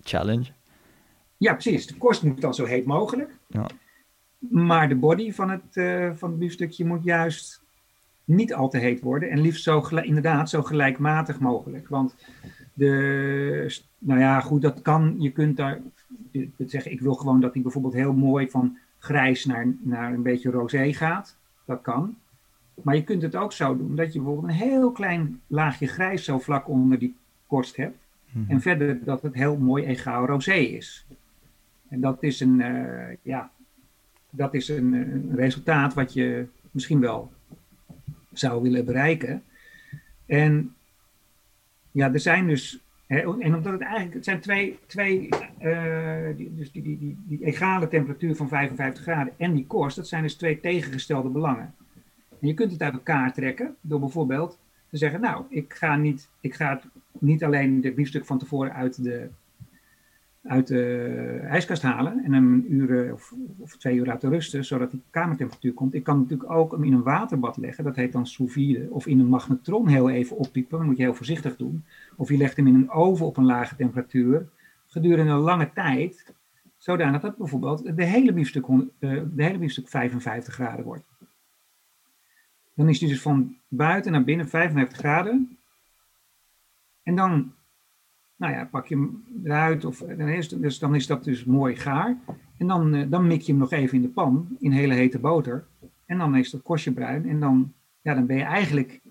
challenge. 0.02 0.46
Ja, 1.38 1.54
precies. 1.54 1.88
De 1.88 1.98
korst 1.98 2.24
moet 2.24 2.42
dan 2.42 2.54
zo 2.54 2.66
heet 2.66 2.86
mogelijk. 2.86 3.38
Ja. 3.48 3.66
Maar 4.38 4.90
de 4.90 4.96
body 4.96 5.32
van 5.32 5.50
het, 5.50 5.82
van 6.18 6.30
het 6.30 6.40
biefstukje 6.40 6.86
moet 6.86 7.04
juist 7.04 7.62
niet 8.24 8.54
al 8.54 8.70
te 8.70 8.78
heet 8.78 9.02
worden. 9.02 9.30
En 9.30 9.42
liefst 9.42 9.64
zo, 9.64 9.88
inderdaad 9.88 10.50
zo 10.50 10.64
gelijkmatig 10.64 11.40
mogelijk. 11.40 11.88
Want 11.88 12.16
de, 12.74 13.82
nou 13.98 14.20
ja, 14.20 14.40
goed, 14.40 14.62
dat 14.62 14.82
kan. 14.82 15.16
Je 15.20 15.32
kunt 15.32 15.58
daar 15.58 15.82
zeggen, 16.58 16.92
ik 16.92 17.02
wil 17.02 17.14
gewoon 17.14 17.40
dat 17.40 17.54
hij 17.54 17.62
bijvoorbeeld 17.62 17.94
heel 17.94 18.14
mooi 18.14 18.50
van 18.50 18.78
grijs 18.98 19.46
naar, 19.46 19.68
naar 19.80 20.14
een 20.14 20.24
beetje 20.24 20.52
roze 20.52 20.94
gaat. 20.94 21.38
Dat 21.66 21.82
kan. 21.82 22.18
Maar 22.84 22.96
je 22.96 23.04
kunt 23.04 23.22
het 23.22 23.36
ook 23.36 23.54
zo 23.54 23.78
doen 23.78 23.96
dat 23.96 24.14
je 24.14 24.20
bijvoorbeeld 24.20 24.48
een 24.48 24.60
heel 24.60 24.92
klein 24.92 25.42
laagje 25.48 25.88
grijs 25.88 26.24
zo 26.24 26.40
vlak 26.40 26.68
onder 26.68 27.00
die 27.00 27.16
korst 27.48 27.76
hebt. 27.76 27.98
Mhm. 28.32 28.52
En 28.52 28.62
verder 28.62 29.04
dat 29.04 29.22
het 29.22 29.34
heel 29.34 29.58
mooi 29.58 29.86
egaal 29.86 30.26
rosé 30.26 30.54
is. 30.54 31.06
En 31.90 32.00
dat 32.00 32.24
is 32.24 32.40
een, 32.40 32.60
uh, 32.60 33.16
ja, 33.22 33.52
dat 34.30 34.54
is 34.54 34.70
een, 34.70 34.94
een, 34.94 35.36
resultaat 35.36 35.94
wat 35.94 36.14
je 36.14 36.46
misschien 36.72 37.00
wel 37.00 37.32
zou 38.34 38.62
willen 38.62 38.86
bereiken. 38.86 39.44
En 40.26 40.76
ja, 41.92 42.14
er 42.14 42.20
zijn 42.20 42.48
dus. 42.48 42.80
Hè, 43.06 43.20
en 43.20 43.56
omdat 43.56 43.72
het 43.72 43.82
eigenlijk. 43.82 44.14
Het 44.14 44.24
zijn 44.24 44.40
twee. 44.40 44.80
twee 44.86 45.30
uh, 45.62 46.36
die, 46.36 46.56
dus 46.56 46.72
die, 46.72 46.82
die, 46.82 46.98
die, 46.98 47.18
die 47.28 47.46
egale 47.46 47.88
temperatuur 47.88 48.36
van 48.36 48.48
55 48.48 49.04
graden 49.04 49.34
en 49.38 49.54
die 49.54 49.68
korst. 49.68 49.96
Dat 49.96 50.08
zijn 50.08 50.24
dus 50.24 50.36
twee 50.36 50.60
tegengestelde 50.60 51.30
belangen. 51.30 51.74
En 52.42 52.48
je 52.48 52.54
kunt 52.54 52.72
het 52.72 52.82
uit 52.82 52.94
elkaar 52.94 53.34
trekken 53.34 53.76
door 53.82 54.00
bijvoorbeeld 54.00 54.60
te 54.90 54.98
zeggen: 54.98 55.22
Nou, 55.22 55.46
ik 55.50 55.74
ga 55.74 55.96
niet, 55.96 56.30
ik 56.42 56.54
ga 56.54 56.82
niet 57.20 57.44
alleen 57.44 57.82
de 57.82 57.92
biefstuk 57.92 58.26
van 58.26 58.38
tevoren 58.38 58.74
uit 58.74 59.04
de, 59.04 59.30
uit 60.44 60.68
de 60.68 61.40
ijskast 61.44 61.82
halen 61.82 62.24
en 62.24 62.34
hem 62.34 62.54
een 62.54 62.74
uur 62.74 63.14
of, 63.14 63.34
of 63.58 63.78
twee 63.78 63.96
uur 63.96 64.06
laten 64.06 64.30
rusten, 64.30 64.66
zodat 64.66 64.92
die 64.92 65.02
kamertemperatuur 65.10 65.74
komt. 65.74 65.94
Ik 65.94 66.04
kan 66.04 66.20
natuurlijk 66.20 66.52
ook 66.52 66.72
hem 66.72 66.84
in 66.84 66.94
een 66.94 67.04
waterbad 67.04 67.58
leggen, 67.58 67.84
dat 67.84 67.96
heet 67.96 68.12
dan 68.12 68.28
sous 68.28 68.52
vide, 68.52 68.88
of 68.90 69.08
in 69.08 69.20
een 69.20 69.30
magnetron 69.30 69.88
heel 69.88 70.10
even 70.10 70.38
oppiepen, 70.38 70.78
dat 70.78 70.88
moet 70.88 70.98
je 70.98 71.04
heel 71.04 71.14
voorzichtig 71.14 71.56
doen. 71.56 71.84
Of 72.16 72.30
je 72.30 72.38
legt 72.38 72.58
hem 72.58 72.68
in 72.68 72.76
een 72.76 72.90
oven 72.90 73.26
op 73.26 73.38
een 73.38 73.46
lage 73.46 73.76
temperatuur 73.76 74.48
gedurende 74.88 75.32
een 75.32 75.38
lange 75.38 75.70
tijd, 75.74 76.34
zodanig 76.78 77.22
dat 77.22 77.38
bijvoorbeeld 77.38 77.96
de 77.96 78.04
hele 78.04 78.34
biefstuk, 78.34 78.66
eh, 78.68 78.82
de 79.34 79.44
hele 79.44 79.58
biefstuk 79.58 79.88
55 79.88 80.54
graden 80.54 80.86
wordt. 80.86 81.04
Dan 82.78 82.90
is 82.90 83.00
die 83.00 83.08
dus 83.08 83.22
van 83.22 83.58
buiten 83.68 84.12
naar 84.12 84.24
binnen 84.24 84.50
55 84.50 84.98
graden. 84.98 85.58
En 87.04 87.16
dan, 87.16 87.54
nou 88.36 88.54
ja, 88.54 88.66
pak 88.66 88.88
je 88.88 88.96
hem 88.96 89.24
eruit. 89.44 89.86
Of, 89.86 89.98
dan, 89.98 90.28
is, 90.28 90.50
dus 90.50 90.80
dan 90.80 90.96
is 90.96 91.08
dat 91.08 91.24
dus 91.24 91.46
mooi 91.46 91.76
gaar. 91.76 92.18
En 92.58 92.68
dan, 92.68 92.96
eh, 92.96 93.10
dan 93.10 93.28
mik 93.28 93.42
je 93.42 93.52
hem 93.52 93.62
nog 93.62 93.72
even 93.72 93.96
in 93.96 94.02
de 94.02 94.10
pan, 94.10 94.58
in 94.60 94.72
hele 94.72 94.94
hete 94.94 95.20
boter. 95.20 95.68
En 96.06 96.18
dan 96.18 96.36
is 96.36 96.50
dat 96.50 96.62
korstje 96.62 96.92
bruin. 96.92 97.30
En 97.30 97.40
dan, 97.40 97.74
ja, 98.02 98.14
dan 98.14 98.26
ben 98.26 98.38
je 98.38 98.44
eigenlijk 98.44 99.02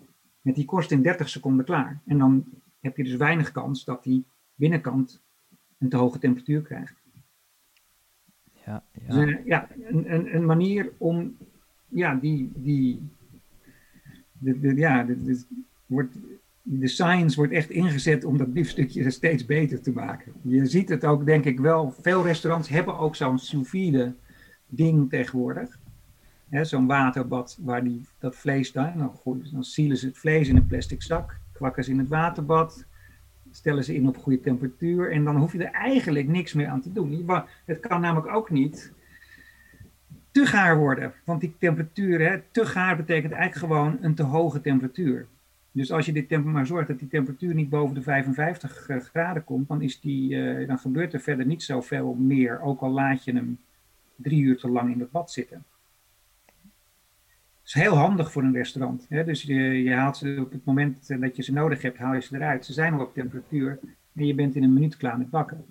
met 0.40 0.54
die 0.54 0.64
korst 0.64 0.90
in 0.90 1.02
30 1.02 1.28
seconden 1.28 1.64
klaar. 1.64 2.00
En 2.06 2.18
dan 2.18 2.44
heb 2.80 2.96
je 2.96 3.04
dus 3.04 3.16
weinig 3.16 3.52
kans 3.52 3.84
dat 3.84 4.04
die 4.04 4.24
binnenkant 4.54 5.22
een 5.78 5.88
te 5.88 5.96
hoge 5.96 6.18
temperatuur 6.18 6.62
krijgt. 6.62 6.94
Ja, 8.64 8.84
ja. 8.92 9.14
Dus, 9.14 9.30
uh, 9.30 9.46
ja 9.46 9.68
een, 9.82 10.12
een, 10.14 10.34
een, 10.34 10.46
manier 10.46 10.92
om 10.98 11.36
ja, 11.88 12.14
die, 12.14 12.52
die, 12.54 13.15
de, 14.38 14.74
ja, 14.74 15.02
de, 15.04 15.44
wordt, 15.86 16.14
de 16.62 16.88
science 16.88 17.36
wordt 17.36 17.52
echt 17.52 17.70
ingezet 17.70 18.24
om 18.24 18.38
dat 18.38 18.52
biefstukje 18.52 19.10
steeds 19.10 19.44
beter 19.44 19.82
te 19.82 19.92
maken. 19.92 20.32
Je 20.42 20.66
ziet 20.66 20.88
het 20.88 21.04
ook, 21.04 21.26
denk 21.26 21.44
ik 21.44 21.60
wel. 21.60 21.94
Veel 22.00 22.22
restaurants 22.22 22.68
hebben 22.68 22.98
ook 22.98 23.16
zo'n 23.16 23.38
sous 23.38 23.68
vide 23.68 24.14
ding 24.66 25.10
tegenwoordig. 25.10 25.78
Zo'n 26.50 26.86
waterbad 26.86 27.58
waar 27.60 27.84
die, 27.84 28.06
dat 28.18 28.36
vlees 28.36 28.72
dan, 28.72 28.92
dan, 29.24 29.42
dan 29.52 29.64
zielen 29.64 29.96
ze 29.96 30.06
het 30.06 30.18
vlees 30.18 30.48
in 30.48 30.56
een 30.56 30.66
plastic 30.66 31.02
zak, 31.02 31.38
kwakken 31.52 31.84
ze 31.84 31.90
in 31.90 31.98
het 31.98 32.08
waterbad, 32.08 32.84
stellen 33.50 33.84
ze 33.84 33.94
in 33.94 34.08
op 34.08 34.16
goede 34.16 34.40
temperatuur 34.40 35.12
en 35.12 35.24
dan 35.24 35.36
hoef 35.36 35.52
je 35.52 35.64
er 35.64 35.72
eigenlijk 35.72 36.28
niks 36.28 36.52
meer 36.52 36.66
aan 36.66 36.80
te 36.80 36.92
doen. 36.92 37.30
Het 37.64 37.80
kan 37.80 38.00
namelijk 38.00 38.34
ook 38.34 38.50
niet 38.50 38.92
te 40.36 40.46
gaar 40.46 40.78
worden. 40.78 41.12
Want 41.24 41.40
die 41.40 41.54
temperatuur, 41.58 42.28
hè, 42.28 42.40
te 42.50 42.66
gaar 42.66 42.96
betekent 42.96 43.32
eigenlijk 43.32 43.72
gewoon 43.72 43.98
een 44.00 44.14
te 44.14 44.22
hoge 44.22 44.60
temperatuur. 44.60 45.26
Dus 45.72 45.92
als 45.92 46.06
je 46.06 46.12
dit 46.12 46.28
tempo 46.28 46.48
maar 46.48 46.66
zorgt 46.66 46.88
dat 46.88 46.98
die 46.98 47.08
temperatuur 47.08 47.54
niet 47.54 47.68
boven 47.68 47.94
de 47.94 48.02
55 48.02 48.88
eh, 48.88 49.00
graden 49.00 49.44
komt, 49.44 49.68
dan, 49.68 49.82
is 49.82 50.00
die, 50.00 50.34
uh, 50.34 50.68
dan 50.68 50.78
gebeurt 50.78 51.12
er 51.12 51.20
verder 51.20 51.46
niet 51.46 51.62
zoveel 51.62 52.14
meer, 52.14 52.60
ook 52.60 52.80
al 52.80 52.90
laat 52.90 53.24
je 53.24 53.32
hem 53.32 53.58
drie 54.16 54.42
uur 54.42 54.56
te 54.58 54.68
lang 54.68 54.92
in 54.92 55.00
het 55.00 55.10
bad 55.10 55.30
zitten. 55.30 55.64
Het 56.46 57.64
is 57.64 57.74
heel 57.74 57.96
handig 57.96 58.32
voor 58.32 58.42
een 58.42 58.52
restaurant. 58.52 59.06
Hè? 59.08 59.24
Dus 59.24 59.42
je, 59.42 59.82
je, 59.82 59.92
haalt 59.92 60.16
ze 60.16 60.36
op 60.40 60.52
het 60.52 60.64
moment 60.64 61.20
dat 61.20 61.36
je 61.36 61.42
ze 61.42 61.52
nodig 61.52 61.82
hebt, 61.82 61.98
haal 61.98 62.14
je 62.14 62.20
ze 62.20 62.34
eruit. 62.34 62.64
Ze 62.64 62.72
zijn 62.72 62.92
al 62.92 63.00
op 63.00 63.14
temperatuur 63.14 63.78
en 64.14 64.26
je 64.26 64.34
bent 64.34 64.54
in 64.54 64.62
een 64.62 64.72
minuut 64.72 64.96
klaar 64.96 65.18
met 65.18 65.30
bakken. 65.30 65.64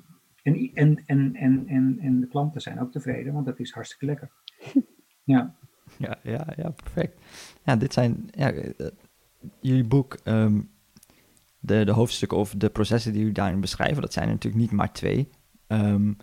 En, 0.44 0.72
en, 0.74 1.04
en, 1.06 1.36
en, 1.36 1.68
en, 1.68 1.98
en 2.00 2.20
de 2.20 2.28
klanten 2.28 2.62
zijn 2.62 2.80
ook 2.80 2.92
tevreden, 2.92 3.34
want 3.34 3.46
dat 3.46 3.60
is 3.60 3.72
hartstikke 3.72 4.06
lekker. 4.06 4.30
Ja. 5.24 5.56
Ja, 5.98 6.18
ja, 6.24 6.48
ja, 6.56 6.70
perfect. 6.70 7.22
Ja, 7.64 7.76
dit 7.76 7.94
zijn 7.94 8.28
ja, 8.32 8.54
uh, 8.54 8.88
jullie 9.60 9.84
boek, 9.84 10.18
um, 10.24 10.72
de, 11.60 11.86
de 11.86 11.92
hoofdstukken 11.92 12.38
of 12.38 12.54
de 12.58 12.70
processen 12.70 13.12
die 13.12 13.20
jullie 13.20 13.36
daarin 13.36 13.62
beschrijven, 13.62 14.02
dat 14.02 14.14
zijn 14.14 14.26
er 14.26 14.34
natuurlijk 14.34 14.62
niet 14.62 14.72
maar 14.72 14.94
twee. 14.94 15.30
Um, 15.68 16.18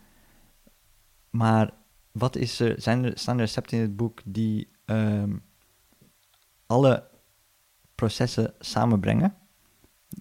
maar 1.30 1.70
wat 2.12 2.36
is 2.36 2.60
er, 2.60 2.74
zijn 2.80 3.04
er, 3.04 3.18
staan 3.18 3.34
er 3.34 3.40
recepten 3.40 3.76
in 3.76 3.82
het 3.82 3.96
boek 3.96 4.20
die 4.24 4.68
um, 4.86 5.42
alle 6.66 7.08
processen 7.94 8.54
samenbrengen? 8.58 9.34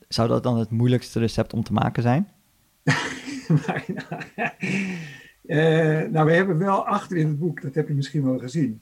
Zou 0.07 0.27
dat 0.27 0.43
dan 0.43 0.57
het 0.57 0.69
moeilijkste 0.69 1.19
recept 1.19 1.53
om 1.53 1.63
te 1.63 1.73
maken 1.73 2.03
zijn? 2.03 2.31
maar, 3.65 3.85
uh, 5.45 6.01
nou, 6.01 6.25
we 6.25 6.33
hebben 6.33 6.57
wel 6.57 6.87
achter 6.87 7.17
in 7.17 7.27
het 7.27 7.39
boek, 7.39 7.61
dat 7.61 7.75
heb 7.75 7.87
je 7.87 7.93
misschien 7.93 8.23
wel 8.23 8.39
gezien, 8.39 8.81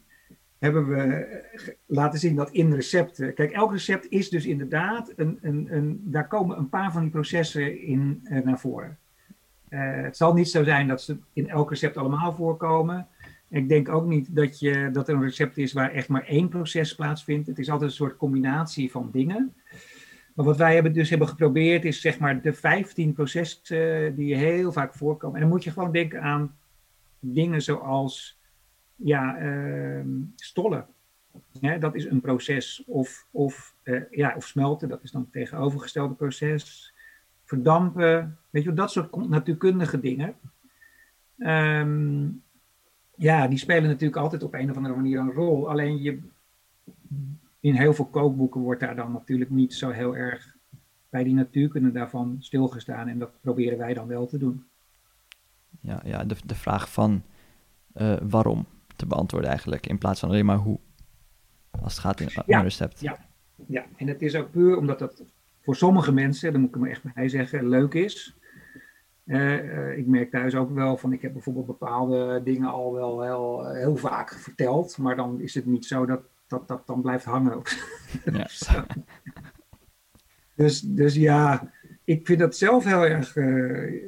hebben 0.57 0.87
we 0.87 1.27
laten 1.85 2.19
zien 2.19 2.35
dat 2.35 2.51
in 2.51 2.73
recepten. 2.73 3.33
Kijk, 3.33 3.51
elk 3.51 3.71
recept 3.71 4.09
is 4.09 4.29
dus 4.29 4.45
inderdaad 4.45 5.13
een. 5.15 5.39
een, 5.41 5.67
een 5.69 6.01
daar 6.03 6.27
komen 6.27 6.57
een 6.57 6.69
paar 6.69 6.91
van 6.91 7.01
die 7.01 7.11
processen 7.11 7.81
in 7.81 8.21
uh, 8.23 8.43
naar 8.43 8.59
voren. 8.59 8.97
Het 9.69 10.17
zal 10.17 10.33
niet 10.33 10.49
zo 10.49 10.63
zijn 10.63 10.87
dat 10.87 11.01
ze 11.01 11.17
in 11.33 11.49
elk 11.49 11.69
recept 11.69 11.97
allemaal 11.97 12.33
voorkomen. 12.33 13.07
Ik 13.49 13.69
denk 13.69 13.89
ook 13.89 14.05
niet 14.05 14.35
dat, 14.35 14.59
je, 14.59 14.89
dat 14.91 15.07
er 15.07 15.15
een 15.15 15.21
recept 15.21 15.57
is 15.57 15.73
waar 15.73 15.91
echt 15.91 16.07
maar 16.07 16.23
één 16.23 16.49
proces 16.49 16.95
plaatsvindt. 16.95 17.47
Het 17.47 17.59
is 17.59 17.69
altijd 17.69 17.89
een 17.89 17.95
soort 17.95 18.17
combinatie 18.17 18.91
van 18.91 19.09
dingen. 19.11 19.53
Maar 20.39 20.47
wat 20.47 20.57
wij 20.57 20.73
hebben 20.73 20.93
dus 20.93 21.09
hebben 21.09 21.27
geprobeerd 21.27 21.85
is 21.85 22.01
zeg 22.01 22.19
maar 22.19 22.41
de 22.41 22.53
15 22.53 23.13
processen 23.13 24.15
die 24.15 24.35
heel 24.35 24.71
vaak 24.71 24.93
voorkomen. 24.93 25.35
En 25.35 25.41
dan 25.41 25.49
moet 25.49 25.63
je 25.63 25.71
gewoon 25.71 25.91
denken 25.91 26.21
aan 26.21 26.57
dingen 27.19 27.61
zoals 27.61 28.39
ja, 28.95 29.41
uh, 29.41 30.05
stollen. 30.35 30.87
dat 31.79 31.95
is 31.95 32.05
een 32.05 32.21
proces. 32.21 32.83
Of, 32.85 33.27
of, 33.31 33.75
uh, 33.83 34.01
ja, 34.11 34.33
of 34.35 34.47
smelten, 34.47 34.89
dat 34.89 35.03
is 35.03 35.11
dan 35.11 35.21
het 35.21 35.31
tegenovergestelde 35.31 36.13
proces. 36.13 36.93
Verdampen, 37.43 38.37
weet 38.49 38.63
je, 38.63 38.73
dat 38.73 38.91
soort 38.91 39.27
natuurkundige 39.27 39.99
dingen. 39.99 40.35
Um, 41.37 42.43
ja, 43.15 43.47
die 43.47 43.57
spelen 43.57 43.89
natuurlijk 43.89 44.21
altijd 44.21 44.43
op 44.43 44.53
een 44.53 44.69
of 44.69 44.75
andere 44.75 44.95
manier 44.95 45.19
een 45.19 45.31
rol. 45.31 45.69
Alleen 45.69 46.01
je, 46.01 46.19
in 47.59 47.73
heel 47.73 47.93
veel 47.93 48.05
kookboeken 48.05 48.61
wordt 48.61 48.79
daar 48.79 48.95
dan 48.95 49.11
natuurlijk 49.11 49.49
niet 49.49 49.73
zo 49.73 49.89
heel 49.89 50.15
erg 50.15 50.55
bij 51.09 51.23
die 51.23 51.33
natuurkunde 51.33 51.91
daarvan 51.91 52.37
stilgestaan. 52.39 53.07
En 53.07 53.19
dat 53.19 53.31
proberen 53.41 53.77
wij 53.77 53.93
dan 53.93 54.07
wel 54.07 54.27
te 54.27 54.37
doen. 54.37 54.65
Ja, 55.81 56.01
ja 56.05 56.23
de, 56.23 56.35
de 56.45 56.55
vraag 56.55 56.91
van 56.91 57.23
uh, 57.95 58.17
waarom 58.29 58.65
te 58.95 59.05
beantwoorden 59.05 59.49
eigenlijk, 59.49 59.87
in 59.87 59.97
plaats 59.97 60.19
van 60.19 60.29
alleen 60.29 60.45
maar 60.45 60.57
hoe. 60.57 60.79
Als 61.81 61.93
het 61.93 62.01
gaat 62.01 62.19
in 62.19 62.29
een 62.45 62.63
recept. 62.63 62.99
Ja. 62.99 63.17
ja, 63.67 63.85
en 63.97 64.07
het 64.07 64.21
is 64.21 64.35
ook 64.35 64.51
puur 64.51 64.77
omdat 64.77 64.99
dat 64.99 65.23
voor 65.61 65.75
sommige 65.75 66.11
mensen, 66.11 66.51
daar 66.51 66.61
moet 66.61 66.75
ik 66.75 66.81
me 66.81 66.89
echt 66.89 67.13
bij 67.13 67.29
zeggen, 67.29 67.67
leuk 67.67 67.93
is. 67.93 68.37
Uh, 69.25 69.97
ik 69.97 70.07
merk 70.07 70.31
thuis 70.31 70.55
ook 70.55 70.71
wel 70.71 70.97
van, 70.97 71.13
ik 71.13 71.21
heb 71.21 71.33
bijvoorbeeld 71.33 71.65
bepaalde 71.65 72.41
dingen 72.43 72.69
al 72.69 72.93
wel 72.93 73.21
heel, 73.21 73.69
heel 73.69 73.95
vaak 73.95 74.33
verteld, 74.33 74.97
maar 74.97 75.15
dan 75.15 75.39
is 75.41 75.55
het 75.55 75.65
niet 75.65 75.85
zo 75.85 76.05
dat 76.05 76.21
dat, 76.49 76.67
dat 76.67 76.87
dan 76.87 77.01
blijft 77.01 77.25
hangen. 77.25 77.61
Ja. 78.33 78.47
dus, 80.55 80.81
dus 80.81 81.15
ja, 81.15 81.71
ik 82.03 82.25
vind 82.25 82.39
dat 82.39 82.55
zelf 82.55 82.83
heel 82.83 83.05
erg 83.05 83.35
uh, 83.35 84.03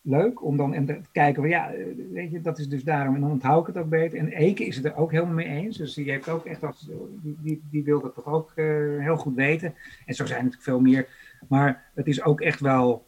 leuk 0.00 0.44
om 0.44 0.56
dan 0.56 0.74
en 0.74 0.86
te 0.86 1.00
kijken, 1.12 1.42
van, 1.42 1.50
ja, 1.50 1.72
weet 2.10 2.30
je, 2.30 2.40
dat 2.40 2.58
is 2.58 2.68
dus 2.68 2.84
daarom 2.84 3.14
en 3.14 3.20
dan 3.20 3.30
onthoud 3.30 3.68
ik 3.68 3.74
het 3.74 3.84
ook 3.84 3.90
beter. 3.90 4.18
En 4.18 4.28
Eke 4.28 4.66
is 4.66 4.76
het 4.76 4.84
er 4.84 4.96
ook 4.96 5.10
helemaal 5.10 5.34
mee 5.34 5.46
eens, 5.46 5.76
dus 5.76 5.94
die 5.94 6.10
heeft 6.10 6.28
ook 6.28 6.44
echt, 6.44 6.64
als, 6.64 6.90
die, 7.22 7.36
die, 7.42 7.62
die 7.70 7.84
wil 7.84 8.00
dat 8.00 8.14
toch 8.14 8.26
ook 8.26 8.52
uh, 8.54 9.00
heel 9.00 9.16
goed 9.16 9.34
weten. 9.34 9.74
En 10.06 10.14
zo 10.14 10.26
zijn 10.26 10.38
er 10.38 10.44
natuurlijk 10.44 10.70
veel 10.70 10.80
meer, 10.80 11.08
maar 11.48 11.90
het 11.94 12.06
is 12.06 12.22
ook 12.22 12.40
echt 12.40 12.60
wel 12.60 13.06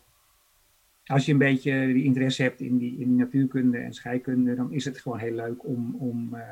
als 1.06 1.26
je 1.26 1.32
een 1.32 1.38
beetje 1.38 1.92
die 1.92 2.04
interesse 2.04 2.42
hebt 2.42 2.60
in 2.60 2.78
die, 2.78 2.98
in 2.98 3.16
natuurkunde 3.16 3.78
en 3.78 3.92
scheikunde, 3.92 4.54
dan 4.54 4.72
is 4.72 4.84
het 4.84 4.98
gewoon 4.98 5.18
heel 5.18 5.34
leuk 5.34 5.66
om, 5.66 5.96
om, 5.98 6.34
uh, 6.34 6.42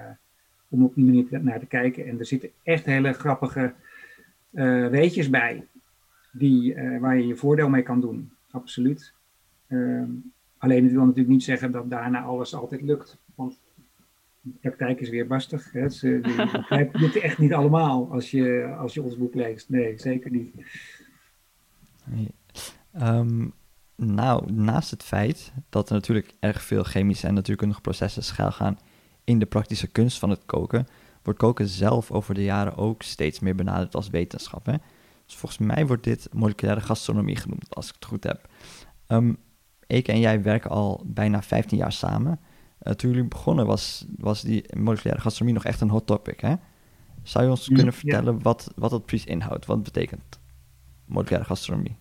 om 0.69 0.85
op 0.85 0.95
die 0.95 1.05
manier 1.05 1.43
naar 1.43 1.59
te 1.59 1.67
kijken. 1.67 2.07
En 2.07 2.19
er 2.19 2.27
zitten 2.27 2.51
echt 2.63 2.85
hele 2.85 3.13
grappige 3.13 3.75
uh, 4.53 4.89
weetjes 4.89 5.31
bij, 5.31 5.67
die, 6.33 6.75
waar 7.01 7.17
je 7.17 7.27
je 7.27 7.37
voordeel 7.37 7.69
mee 7.69 7.83
kan 7.83 8.01
doen. 8.01 8.33
Absoluut. 8.51 9.13
Ehm, 9.67 10.11
alleen 10.59 10.83
het 10.83 10.93
wil 10.93 11.01
natuurlijk 11.01 11.29
niet 11.29 11.45
zeggen 11.45 11.73
dat 11.73 11.91
daarna 11.91 12.23
alles 12.23 12.55
altijd 12.55 12.83
lukt. 12.83 13.19
Want 13.35 13.59
de 14.41 14.51
praktijk 14.61 15.01
is 15.01 15.09
weer 15.09 15.27
bastig. 15.27 15.73
Hè? 15.73 15.89
Ze 15.89 16.19
begrijpen 16.23 17.01
het 17.01 17.17
echt 17.29 17.39
niet 17.39 17.53
allemaal 17.53 18.13
als 18.13 18.31
je, 18.31 18.75
als 18.79 18.95
je 18.95 19.03
ons 19.03 19.17
boek 19.17 19.35
leest. 19.35 19.69
Nee, 19.69 19.99
zeker 19.99 20.31
niet. 20.31 20.55
Ehm, 22.93 23.49
nou, 23.97 24.53
naast 24.53 24.91
het 24.91 25.03
feit 25.03 25.53
dat 25.69 25.89
er 25.89 25.95
natuurlijk 25.95 26.35
erg 26.41 26.63
veel 26.63 26.83
chemische 26.83 27.27
en 27.27 27.35
natuurkundige 27.35 27.81
processen 27.81 28.23
schuilgaan 28.23 28.79
in 29.25 29.39
de 29.39 29.47
praktische 29.47 29.87
kunst 29.87 30.19
van 30.19 30.31
het 30.31 30.43
koken, 30.47 30.87
wordt 31.23 31.39
koken 31.39 31.69
zelf 31.69 32.11
over 32.11 32.35
de 32.35 32.45
jaren 32.45 32.77
ook 32.77 33.03
steeds 33.03 33.41
meer 33.41 33.55
benaderd 33.55 33.95
als 33.95 34.09
wetenschap. 34.09 34.67
Hè? 34.67 34.75
Dus 35.27 35.37
volgens 35.37 35.67
mij 35.67 35.87
wordt 35.87 36.05
dit 36.05 36.29
moleculaire 36.33 36.81
gastronomie 36.81 37.37
genoemd, 37.37 37.75
als 37.75 37.89
ik 37.89 37.95
het 37.95 38.05
goed 38.05 38.25
heb. 38.25 38.49
Um, 39.09 39.37
ik 39.87 40.09
en 40.09 40.21
jij 40.21 40.43
werken 40.43 40.71
al 40.71 41.03
bijna 41.07 41.43
15 41.43 41.79
jaar 41.79 41.93
samen. 41.93 42.41
Uh, 42.83 42.93
toen 42.93 43.11
jullie 43.11 43.29
begonnen 43.29 43.67
was, 43.67 44.07
was 44.17 44.43
die 44.43 44.65
moleculaire 44.77 45.23
gastronomie 45.23 45.55
nog 45.55 45.65
echt 45.65 45.81
een 45.81 45.91
hot 45.91 46.07
topic. 46.07 46.41
Hè? 46.41 46.55
Zou 47.23 47.45
je 47.45 47.51
ons 47.51 47.69
kunnen 47.69 47.93
vertellen 47.93 48.43
wat, 48.43 48.73
wat 48.77 48.91
dat 48.91 49.07
precies 49.07 49.27
inhoudt? 49.27 49.67
Wat 49.67 49.83
betekent 49.83 50.41
moleculaire 51.05 51.49
gastronomie? 51.49 51.97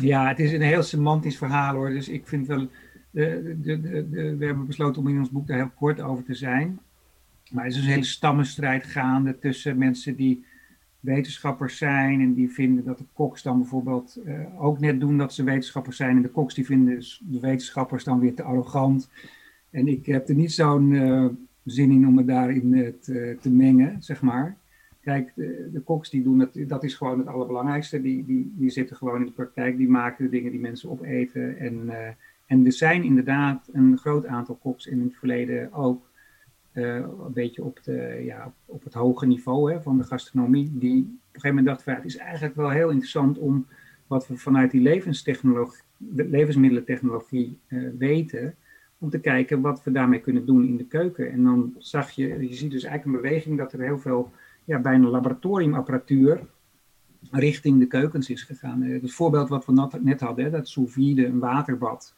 Ja, 0.00 0.28
het 0.28 0.38
is 0.38 0.52
een 0.52 0.62
heel 0.62 0.82
semantisch 0.82 1.36
verhaal 1.36 1.74
hoor. 1.74 1.90
Dus 1.90 2.08
ik 2.08 2.26
vind 2.26 2.46
wel. 2.46 2.68
De, 3.14 3.56
de, 3.62 3.80
de, 3.80 4.36
we 4.36 4.44
hebben 4.44 4.66
besloten 4.66 5.02
om 5.02 5.08
in 5.08 5.18
ons 5.18 5.30
boek 5.30 5.46
daar 5.46 5.56
heel 5.56 5.70
kort 5.74 6.00
over 6.00 6.24
te 6.24 6.34
zijn. 6.34 6.78
Maar 7.50 7.64
er 7.64 7.70
is 7.70 7.76
een 7.76 7.82
hele 7.82 8.04
stammenstrijd 8.04 8.84
gaande 8.84 9.38
tussen 9.38 9.78
mensen 9.78 10.16
die 10.16 10.44
wetenschappers 11.00 11.78
zijn 11.78 12.20
en 12.20 12.34
die 12.34 12.50
vinden 12.50 12.84
dat 12.84 12.98
de 12.98 13.04
koks 13.12 13.42
dan 13.42 13.58
bijvoorbeeld 13.58 14.20
uh, 14.24 14.62
ook 14.62 14.80
net 14.80 15.00
doen 15.00 15.18
dat 15.18 15.34
ze 15.34 15.44
wetenschappers 15.44 15.96
zijn. 15.96 16.16
En 16.16 16.22
de 16.22 16.28
koks 16.28 16.54
die 16.54 16.64
vinden 16.64 16.98
de 17.20 17.40
wetenschappers 17.40 18.04
dan 18.04 18.20
weer 18.20 18.34
te 18.34 18.42
arrogant. 18.42 19.10
En 19.70 19.88
ik 19.88 20.06
heb 20.06 20.28
er 20.28 20.34
niet 20.34 20.52
zo'n 20.52 20.90
uh, 20.90 21.26
zin 21.64 21.90
in 21.90 22.06
om 22.06 22.14
me 22.14 22.24
daarin 22.24 22.72
uh, 22.72 22.88
te, 23.00 23.36
te, 23.40 23.50
mengen, 23.50 24.02
zeg 24.02 24.22
maar. 24.22 24.56
Kijk, 25.00 25.32
de, 25.34 25.70
de 25.72 25.80
koks 25.80 26.10
die 26.10 26.22
doen 26.22 26.38
dat, 26.38 26.58
dat 26.66 26.84
is 26.84 26.94
gewoon 26.94 27.18
het 27.18 27.28
allerbelangrijkste. 27.28 28.00
Die, 28.00 28.24
die, 28.24 28.52
die 28.56 28.70
zitten 28.70 28.96
gewoon 28.96 29.20
in 29.20 29.26
de 29.26 29.32
praktijk, 29.32 29.76
die 29.76 29.88
maken 29.88 30.24
de 30.24 30.30
dingen 30.30 30.50
die 30.50 30.60
mensen 30.60 30.90
opeten. 30.90 31.58
En, 31.58 31.90
en 32.54 32.66
er 32.66 32.72
zijn 32.72 33.02
inderdaad 33.02 33.68
een 33.72 33.98
groot 33.98 34.26
aantal 34.26 34.54
koks 34.54 34.86
in 34.86 35.00
het 35.00 35.14
verleden 35.14 35.72
ook 35.72 36.10
uh, 36.72 36.94
een 36.94 37.32
beetje 37.32 37.64
op, 37.64 37.80
de, 37.82 38.22
ja, 38.24 38.52
op 38.64 38.84
het 38.84 38.94
hoge 38.94 39.26
niveau 39.26 39.72
hè, 39.72 39.82
van 39.82 39.98
de 39.98 40.04
gastronomie, 40.04 40.70
die 40.72 41.02
op 41.02 41.08
een 41.08 41.20
gegeven 41.32 41.48
moment 41.48 41.66
dacht 41.66 41.82
van, 41.82 41.94
het 41.94 42.04
is 42.04 42.16
eigenlijk 42.16 42.56
wel 42.56 42.70
heel 42.70 42.88
interessant 42.88 43.38
om 43.38 43.66
wat 44.06 44.26
we 44.28 44.36
vanuit 44.36 44.70
die 44.70 44.80
levenstechnologie, 44.80 45.82
levensmiddelentechnologie 46.14 47.58
uh, 47.68 47.88
weten, 47.98 48.54
om 48.98 49.10
te 49.10 49.18
kijken 49.18 49.60
wat 49.60 49.82
we 49.84 49.92
daarmee 49.92 50.20
kunnen 50.20 50.46
doen 50.46 50.66
in 50.66 50.76
de 50.76 50.86
keuken. 50.86 51.32
En 51.32 51.42
dan 51.42 51.74
zag 51.78 52.10
je, 52.10 52.26
je 52.48 52.54
ziet 52.54 52.70
dus 52.70 52.84
eigenlijk 52.84 53.04
een 53.04 53.22
beweging 53.22 53.58
dat 53.58 53.72
er 53.72 53.80
heel 53.80 53.98
veel, 53.98 54.32
ja, 54.64 54.78
bijna 54.78 55.08
laboratoriumapparatuur 55.08 56.40
richting 57.30 57.78
de 57.78 57.86
keukens 57.86 58.30
is 58.30 58.42
gegaan. 58.42 58.82
Uh, 58.82 59.02
het 59.02 59.12
voorbeeld 59.12 59.48
wat 59.48 59.66
we 59.66 59.88
net 60.00 60.20
hadden, 60.20 60.50
dat 60.50 60.68
sous 60.68 60.92
vide, 60.92 61.26
een 61.26 61.38
waterbad. 61.38 62.14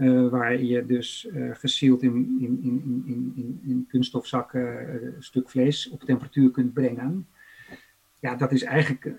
Uh, 0.00 0.28
waar 0.28 0.62
je 0.62 0.86
dus 0.86 1.28
uh, 1.34 1.54
in, 1.80 2.36
in, 2.40 2.60
in, 2.62 3.32
in, 3.36 3.60
in 3.64 3.86
kunststofzakken 3.88 4.60
uh, 4.60 5.02
een 5.02 5.22
stuk 5.22 5.50
vlees 5.50 5.88
op 5.88 6.02
temperatuur 6.02 6.50
kunt 6.50 6.72
brengen. 6.72 7.26
Ja, 8.20 8.34
dat 8.34 8.52
is 8.52 8.62
eigenlijk 8.62 9.12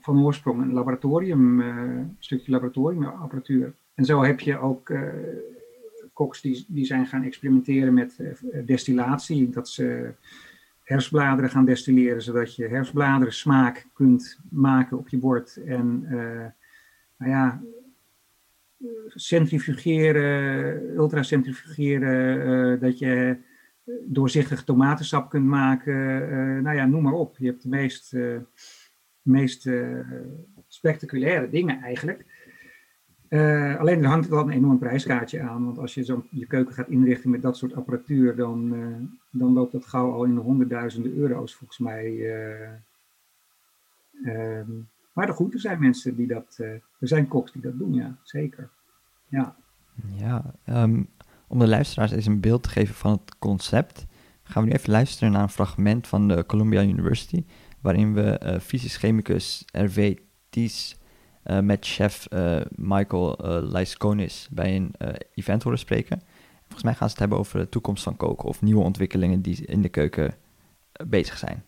van 0.00 0.24
oorsprong 0.24 0.62
een 0.62 0.72
laboratorium, 0.72 1.60
een 1.60 2.16
stukje 2.18 2.50
laboratoriumapparatuur. 2.50 3.74
En 3.94 4.04
zo 4.04 4.22
heb 4.22 4.40
je 4.40 4.58
ook 4.58 4.92
koks 6.12 6.40
die, 6.40 6.64
die 6.68 6.84
zijn 6.84 7.06
gaan 7.06 7.22
experimenteren 7.22 7.94
met 7.94 8.16
destillatie. 8.64 9.50
Dat 9.50 9.68
ze 9.68 10.12
herfstbladeren 10.82 11.50
gaan 11.50 11.64
destilleren, 11.64 12.22
zodat 12.22 12.56
je 12.56 12.68
herfstbladeren 12.68 13.34
smaak 13.34 13.86
kunt 13.92 14.38
maken 14.48 14.98
op 14.98 15.08
je 15.08 15.18
bord. 15.18 15.56
En 15.66 16.06
nou 17.16 17.30
ja, 17.30 17.60
centrifugeren, 19.08 20.96
ultracentrifugeren, 20.96 22.46
uh, 22.46 22.80
dat 22.80 22.98
je 22.98 23.36
doorzichtig 24.06 24.64
tomatensap 24.64 25.30
kunt 25.30 25.46
maken. 25.46 26.22
Uh, 26.22 26.62
nou 26.62 26.76
ja, 26.76 26.86
noem 26.86 27.02
maar 27.02 27.12
op. 27.12 27.36
Je 27.38 27.46
hebt 27.46 27.62
de 27.62 27.68
meest, 27.68 28.16
meest 29.22 29.68
spectaculaire 30.66 31.50
dingen 31.50 31.82
eigenlijk. 31.82 32.24
alleen 33.78 34.02
er 34.02 34.08
hangt 34.08 34.28
wel 34.28 34.40
een 34.40 34.50
enorm 34.50 34.78
prijskaartje 34.78 35.40
aan. 35.40 35.64
Want 35.64 35.78
als 35.78 35.94
je 35.94 36.04
zo 36.04 36.24
je 36.30 36.46
keuken 36.46 36.74
gaat 36.74 36.88
inrichten 36.88 37.30
met 37.30 37.42
dat 37.42 37.56
soort 37.56 37.74
apparatuur, 37.74 38.36
dan, 38.36 38.70
dan 39.30 39.52
loopt 39.52 39.72
dat 39.72 39.86
gauw 39.86 40.12
al 40.12 40.24
in 40.24 40.34
de 40.34 40.40
honderdduizenden 40.40 41.16
euro's 41.16 41.54
volgens 41.54 41.78
mij. 41.78 42.30
Ehm, 44.24 44.70
maar 45.26 45.34
goed, 45.34 45.54
er 45.54 45.60
zijn 45.60 45.80
mensen 45.80 46.16
die 46.16 46.26
dat, 46.26 46.56
uh, 46.60 46.68
er 46.68 47.08
zijn 47.08 47.28
koks 47.28 47.52
die 47.52 47.62
dat 47.62 47.78
doen, 47.78 47.94
ja, 47.94 48.16
zeker. 48.22 48.70
Ja, 49.28 49.56
ja 50.14 50.54
um, 50.66 51.08
om 51.48 51.58
de 51.58 51.68
luisteraars 51.68 52.10
eens 52.10 52.26
een 52.26 52.40
beeld 52.40 52.62
te 52.62 52.68
geven 52.68 52.94
van 52.94 53.10
het 53.10 53.38
concept, 53.38 54.06
gaan 54.42 54.62
we 54.62 54.68
nu 54.68 54.74
even 54.74 54.90
luisteren 54.90 55.32
naar 55.32 55.42
een 55.42 55.48
fragment 55.48 56.06
van 56.06 56.28
de 56.28 56.46
Columbia 56.46 56.82
University, 56.82 57.44
waarin 57.80 58.14
we 58.14 58.40
uh, 58.44 58.58
fysisch 58.58 58.96
chemicus 58.96 59.64
R.V. 59.72 60.16
Ties 60.50 60.98
uh, 61.44 61.60
met 61.60 61.86
chef 61.86 62.28
Michael 62.76 63.36
Lyskonis 63.62 64.48
bij 64.50 64.76
een 64.76 64.94
event 65.34 65.62
horen 65.62 65.78
spreken. 65.78 66.22
Volgens 66.60 66.82
mij 66.82 66.94
gaan 66.94 67.06
ze 67.06 67.12
het 67.12 67.18
hebben 67.18 67.38
over 67.38 67.58
de 67.58 67.68
toekomst 67.68 68.02
van 68.02 68.16
koken 68.16 68.48
of 68.48 68.62
nieuwe 68.62 68.82
ontwikkelingen 68.82 69.42
die 69.42 69.66
in 69.66 69.82
de 69.82 69.88
keuken 69.88 70.34
bezig 71.06 71.38
zijn. 71.38 71.64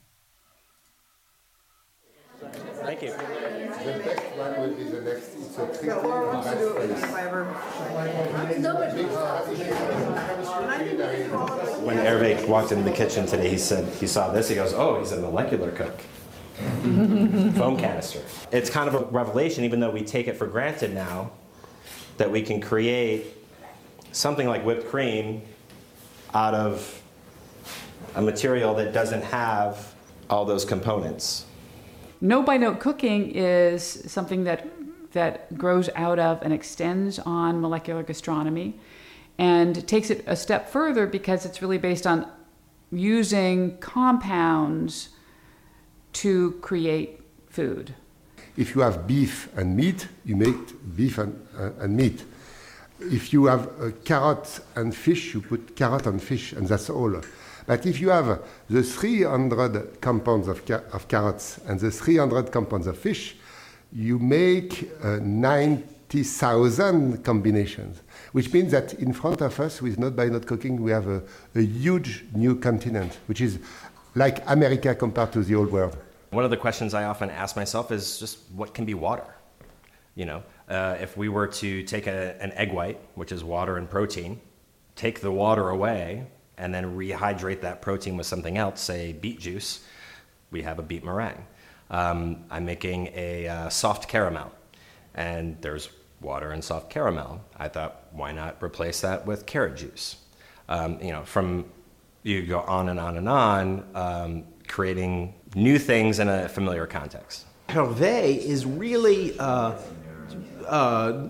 Thank 2.85 3.01
you. 3.01 3.22
Hervé 12.05 12.47
walked 12.49 12.73
into 12.73 12.85
the 12.85 12.95
kitchen 12.95 13.27
today, 13.27 13.49
he 13.49 13.59
said 13.59 13.93
he 13.95 14.07
saw 14.07 14.33
this. 14.33 14.49
He 14.49 14.55
goes, 14.55 14.73
"Oh, 14.73 14.99
he's 14.99 15.13
a 15.13 15.21
molecular 15.21 15.71
cook." 15.71 16.01
Foam 16.83 17.77
canister. 17.77 18.21
It's 18.51 18.71
kind 18.71 18.89
of 18.89 18.95
a 18.95 19.05
revelation, 19.07 19.65
even 19.65 19.81
though 19.81 19.91
we 19.91 20.03
take 20.03 20.29
it 20.29 20.37
for 20.37 20.47
granted 20.47 20.95
now, 20.95 21.33
that 22.19 22.31
we 22.31 22.43
can 22.43 22.61
create 22.61 23.27
something 24.13 24.47
like 24.47 24.65
whipped 24.65 24.89
cream 24.89 25.43
out 26.35 26.55
of 26.55 27.03
a 28.15 28.23
material 28.23 28.75
that 28.75 28.93
doesn't 28.93 29.23
have 29.23 29.95
all 30.29 30.45
those 30.45 30.65
components. 30.65 31.47
Note 32.21 32.47
by 32.47 32.57
note 32.57 32.79
cooking 32.81 33.33
is 33.33 33.83
something 34.07 34.45
that 34.45 34.69
that 35.13 35.57
grows 35.59 35.91
out 35.95 36.19
of 36.19 36.41
and 36.43 36.53
extends 36.53 37.19
on 37.19 37.61
molecular 37.61 38.03
gastronomy 38.03 38.75
and 39.39 39.87
takes 39.89 40.11
it 40.11 40.25
a 40.27 40.37
step 40.37 40.69
further 40.69 41.07
because 41.07 41.45
it's 41.45 41.63
really 41.63 41.79
based 41.79 42.07
on 42.07 42.31
using 42.91 43.79
compounds 43.79 45.11
to 46.13 46.53
create 46.61 47.21
food. 47.49 47.95
If 48.57 48.75
you 48.75 48.83
have 48.83 49.07
beef 49.07 49.49
and 49.57 49.77
meat, 49.77 50.09
you 50.25 50.37
make 50.37 50.97
beef 50.97 51.19
and, 51.19 51.47
uh, 51.59 51.71
and 51.81 51.97
meat. 51.97 52.25
If 53.01 53.33
you 53.33 53.47
have 53.47 53.67
uh, 53.81 53.91
carrot 54.05 54.61
and 54.77 54.95
fish, 54.95 55.35
you 55.35 55.41
put 55.41 55.75
carrot 55.75 56.07
and 56.07 56.23
fish, 56.23 56.53
and 56.53 56.69
that's 56.69 56.91
all. 56.91 57.21
But 57.67 57.87
if 57.87 58.01
you 58.01 58.11
have 58.11 58.43
the 58.69 58.83
300 58.83 60.01
compounds 60.01 60.49
of, 60.49 60.65
ca 60.67 60.81
of 60.93 61.09
carrots 61.09 61.59
and 61.67 61.81
the 61.81 61.91
300 61.91 62.53
compounds 62.53 62.87
of 62.87 62.99
fish, 62.99 63.37
you 63.93 64.19
make 64.19 64.91
uh, 65.03 65.19
90,000 66.15 67.25
combinations, 67.25 68.03
which 68.33 68.53
means 68.53 68.71
that 68.73 68.93
in 68.95 69.15
front 69.15 69.41
of 69.41 69.59
us, 69.59 69.81
with 69.81 69.99
Not 69.99 70.15
by 70.15 70.27
Not 70.27 70.47
Cooking, 70.47 70.83
we 70.83 70.91
have 70.91 71.09
a, 71.09 71.23
a 71.55 71.63
huge 71.63 72.25
new 72.35 72.55
continent, 72.57 73.19
which 73.27 73.41
is 73.41 73.59
like 74.15 74.43
America 74.47 74.95
compared 74.95 75.33
to 75.33 75.43
the 75.43 75.55
old 75.55 75.73
world. 75.73 75.97
One 76.31 76.45
of 76.45 76.51
the 76.51 76.59
questions 76.59 76.93
I 76.93 77.05
often 77.05 77.31
ask 77.31 77.57
myself 77.57 77.91
is 77.91 78.19
just 78.19 78.39
what 78.55 78.75
can 78.75 78.85
be 78.85 78.93
water? 78.93 79.25
You 80.15 80.27
know, 80.27 80.43
uh, 80.69 80.97
if 81.01 81.17
we 81.17 81.31
were 81.31 81.47
to 81.47 81.83
take 81.85 82.07
a, 82.07 82.37
an 82.43 82.53
egg 82.53 82.73
white, 82.73 83.01
which 83.15 83.33
is 83.33 83.43
water 83.43 83.79
and 83.79 83.89
protein, 83.89 84.39
take 84.97 85.21
the 85.21 85.33
water 85.33 85.71
away, 85.71 86.27
and 86.59 86.75
then 86.75 86.95
rehydrate 86.95 87.63
that 87.63 87.81
protein 87.81 88.19
with 88.19 88.27
something 88.27 88.59
else, 88.59 88.83
say 88.83 89.15
beet 89.15 89.41
juice, 89.41 89.83
we 90.51 90.61
have 90.61 90.79
a 90.79 90.83
beet 90.83 91.05
meringue. 91.05 91.47
Um, 91.91 92.45
I'm 92.51 92.67
making 92.67 93.09
a 93.15 93.49
uh, 93.49 93.69
soft 93.71 94.09
caramel, 94.09 94.53
and 95.15 95.57
there's 95.63 95.89
water 96.23 96.51
and 96.51 96.63
soft 96.63 96.91
caramel. 96.91 97.41
I 97.57 97.69
thought, 97.69 98.07
why 98.13 98.33
not 98.33 98.63
replace 98.63 99.01
that 99.01 99.27
with 99.27 99.47
carrot 99.47 99.77
juice? 99.77 100.17
Um, 100.69 100.99
you 101.01 101.11
know, 101.11 101.25
from 101.25 101.67
you 102.23 102.43
go 102.47 102.61
on 102.61 102.89
and 102.89 103.01
on 103.01 103.17
and 103.17 103.29
on, 103.29 103.85
um, 103.95 104.45
creating 104.69 105.35
new 105.55 105.79
things 105.79 106.19
in 106.19 106.29
a 106.29 106.49
familiar 106.49 106.87
context. 106.87 107.47
Hervé 107.69 108.39
is 108.39 108.65
really 108.65 109.39
uh, 109.39 109.77
uh, 110.67 111.29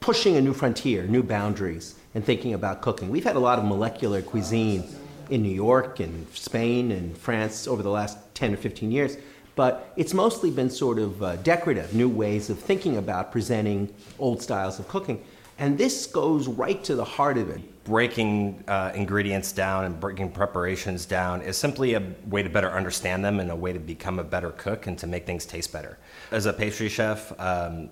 pushing 0.00 0.36
a 0.36 0.40
new 0.40 0.52
frontier, 0.52 1.04
new 1.04 1.22
boundaries, 1.22 1.94
and 2.14 2.24
thinking 2.24 2.54
about 2.54 2.82
cooking. 2.82 3.08
We've 3.08 3.24
had 3.24 3.36
a 3.36 3.40
lot 3.40 3.58
of 3.58 3.64
molecular 3.64 4.22
cuisine 4.22 4.84
in 5.30 5.42
New 5.42 5.54
York 5.54 6.00
and 6.00 6.26
Spain 6.34 6.90
and 6.92 7.16
France 7.16 7.66
over 7.66 7.82
the 7.82 7.90
last 7.90 8.18
10 8.34 8.54
or 8.54 8.56
15 8.56 8.90
years, 8.90 9.16
but 9.54 9.92
it's 9.96 10.14
mostly 10.14 10.50
been 10.50 10.70
sort 10.70 10.98
of 10.98 11.22
uh, 11.22 11.36
decorative, 11.36 11.94
new 11.94 12.08
ways 12.08 12.50
of 12.50 12.58
thinking 12.58 12.96
about 12.96 13.32
presenting 13.32 13.92
old 14.18 14.42
styles 14.42 14.78
of 14.78 14.88
cooking. 14.88 15.22
And 15.58 15.76
this 15.76 16.06
goes 16.06 16.48
right 16.48 16.82
to 16.84 16.94
the 16.94 17.04
heart 17.04 17.38
of 17.38 17.50
it. 17.50 17.60
Breaking 17.84 18.62
uh, 18.68 18.92
ingredients 18.94 19.52
down 19.52 19.84
and 19.84 19.98
breaking 19.98 20.30
preparations 20.30 21.04
down 21.04 21.42
is 21.42 21.56
simply 21.56 21.94
a 21.94 22.02
way 22.26 22.42
to 22.42 22.48
better 22.48 22.70
understand 22.70 23.24
them 23.24 23.40
and 23.40 23.50
a 23.50 23.56
way 23.56 23.72
to 23.72 23.78
become 23.78 24.18
a 24.18 24.24
better 24.24 24.50
cook 24.52 24.86
and 24.86 24.98
to 24.98 25.06
make 25.06 25.26
things 25.26 25.44
taste 25.44 25.72
better. 25.72 25.98
As 26.30 26.46
a 26.46 26.52
pastry 26.52 26.88
chef, 26.88 27.38
um, 27.40 27.90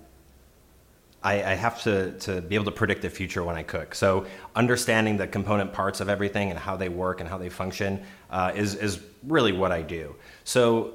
I, 1.23 1.33
I, 1.35 1.53
have 1.53 1.83
to, 1.83 2.11
to 2.19 2.41
be 2.41 2.55
able 2.55 2.65
to 2.65 2.71
predict 2.71 3.03
the 3.03 3.09
future 3.09 3.43
when 3.43 3.55
I 3.55 3.61
cook. 3.61 3.93
So 3.93 4.25
understanding 4.55 5.17
the 5.17 5.27
component 5.27 5.71
parts 5.71 5.99
of 5.99 6.09
everything 6.09 6.49
and 6.49 6.57
how 6.57 6.75
they 6.75 6.89
work 6.89 7.19
and 7.19 7.29
how 7.29 7.37
they 7.37 7.49
function 7.49 8.03
uh, 8.31 8.53
is, 8.55 8.73
is 8.75 9.01
really 9.27 9.51
what 9.51 9.71
I 9.71 9.83
do. 9.83 10.15
So 10.45 10.93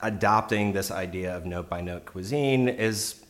adopting 0.00 0.72
this 0.72 0.90
idea 0.90 1.36
of 1.36 1.46
note 1.46 1.68
by 1.68 1.80
note 1.80 2.04
cuisine 2.04 2.68
is, 2.68 3.24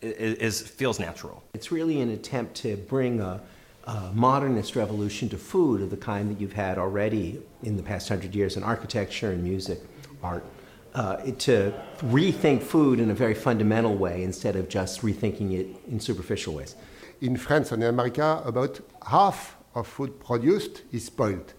is, 0.00 0.38
is, 0.38 0.60
feels 0.62 0.98
natural. 0.98 1.42
It's 1.54 1.70
really 1.70 2.00
an 2.00 2.10
attempt 2.10 2.54
to 2.56 2.76
bring 2.76 3.20
a, 3.20 3.40
a 3.84 4.12
modernist 4.14 4.76
revolution 4.76 5.28
to 5.30 5.38
food 5.38 5.80
of 5.80 5.90
the 5.90 5.96
kind 5.96 6.30
that 6.30 6.40
you've 6.40 6.52
had 6.52 6.78
already 6.78 7.42
in 7.62 7.76
the 7.76 7.82
past 7.82 8.08
hundred 8.08 8.34
years 8.34 8.56
in 8.56 8.62
architecture 8.62 9.32
and 9.32 9.42
music, 9.42 9.80
art. 10.22 10.44
Uh, 10.94 11.16
to 11.32 11.74
rethink 11.98 12.62
food 12.62 13.00
in 13.00 13.10
a 13.10 13.14
very 13.14 13.34
fundamental 13.34 13.94
way 13.94 14.24
instead 14.24 14.56
of 14.56 14.66
just 14.66 15.02
rethinking 15.02 15.52
it 15.52 15.66
in 15.90 16.00
superficial 16.00 16.54
ways. 16.54 16.74
In 17.20 17.36
France 17.36 17.70
and 17.72 17.82
in 17.82 17.90
America, 17.90 18.40
about 18.46 18.80
half 19.06 19.56
of 19.74 19.86
food 19.86 20.18
produced 20.18 20.84
is 20.92 21.04
spoiled, 21.04 21.52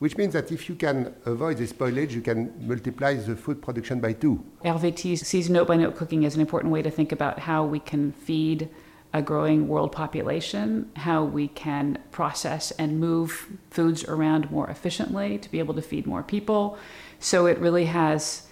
which 0.00 0.16
means 0.16 0.32
that 0.32 0.50
if 0.50 0.68
you 0.68 0.74
can 0.74 1.14
avoid 1.26 1.58
the 1.58 1.66
spoilage, 1.66 2.12
you 2.12 2.22
can 2.22 2.52
multiply 2.66 3.14
the 3.14 3.36
food 3.36 3.62
production 3.62 4.00
by 4.00 4.14
two. 4.14 4.42
Hervé 4.64 5.18
sees 5.18 5.48
note 5.50 5.68
by 5.68 5.76
note 5.76 5.94
cooking 5.94 6.24
as 6.24 6.34
an 6.34 6.40
important 6.40 6.72
way 6.72 6.82
to 6.82 6.90
think 6.90 7.12
about 7.12 7.38
how 7.38 7.64
we 7.64 7.78
can 7.78 8.12
feed 8.12 8.68
a 9.12 9.20
growing 9.20 9.68
world 9.68 9.92
population, 9.92 10.90
how 10.96 11.22
we 11.22 11.48
can 11.48 11.98
process 12.12 12.70
and 12.72 12.98
move 12.98 13.48
foods 13.70 14.02
around 14.04 14.50
more 14.50 14.70
efficiently 14.70 15.36
to 15.36 15.50
be 15.50 15.58
able 15.58 15.74
to 15.74 15.82
feed 15.82 16.06
more 16.06 16.22
people. 16.22 16.78
So 17.18 17.44
it 17.46 17.58
really 17.58 17.84
has 17.84 18.46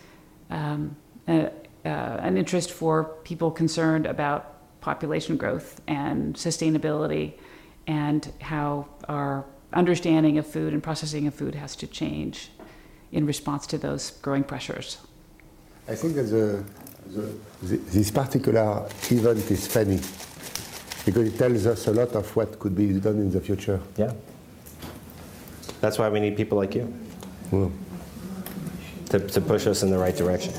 um, 0.51 0.97
a, 1.27 1.47
uh, 1.47 1.89
an 1.89 2.37
interest 2.37 2.73
for 2.73 3.05
people 3.25 3.51
concerned 3.51 4.05
about 4.05 4.81
population 4.83 5.39
growth 5.39 5.81
and 5.87 6.35
sustainability 6.35 7.35
and 7.87 8.31
how 8.41 8.89
our 9.09 9.47
understanding 9.73 10.39
of 10.39 10.47
food 10.47 10.73
and 10.73 10.83
processing 10.83 11.27
of 11.27 11.35
food 11.35 11.55
has 11.55 11.77
to 11.77 11.87
change 11.87 12.51
in 13.13 13.27
response 13.27 13.67
to 13.67 13.79
those 13.79 14.11
growing 14.23 14.45
pressures. 14.45 14.99
I 15.89 15.95
think 15.95 16.15
that 16.15 16.25
the, 16.25 16.65
the, 17.63 17.77
this 17.77 18.11
particular 18.11 18.87
event 19.11 19.51
is 19.51 19.67
funny 19.67 20.01
because 21.05 21.29
it 21.29 21.39
tells 21.39 21.67
us 21.67 21.87
a 21.87 21.93
lot 21.93 22.15
of 22.15 22.37
what 22.37 22.59
could 22.59 22.75
be 22.75 22.93
done 23.01 23.19
in 23.19 23.31
the 23.31 23.41
future. 23.41 23.81
Yeah. 23.97 24.13
That's 25.81 25.99
why 25.99 26.09
we 26.09 26.21
need 26.21 26.37
people 26.37 26.59
like 26.59 26.75
you. 26.75 26.93
Well. 27.51 27.73
To, 29.11 29.19
to 29.19 29.41
push 29.41 29.67
us 29.67 29.83
in 29.83 29.91
the 29.91 29.99
right 29.99 30.15
direction. 30.15 30.53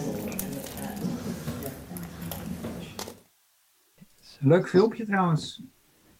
Leuk 4.41 4.67
filmpje 4.69 5.05
trouwens. 5.05 5.61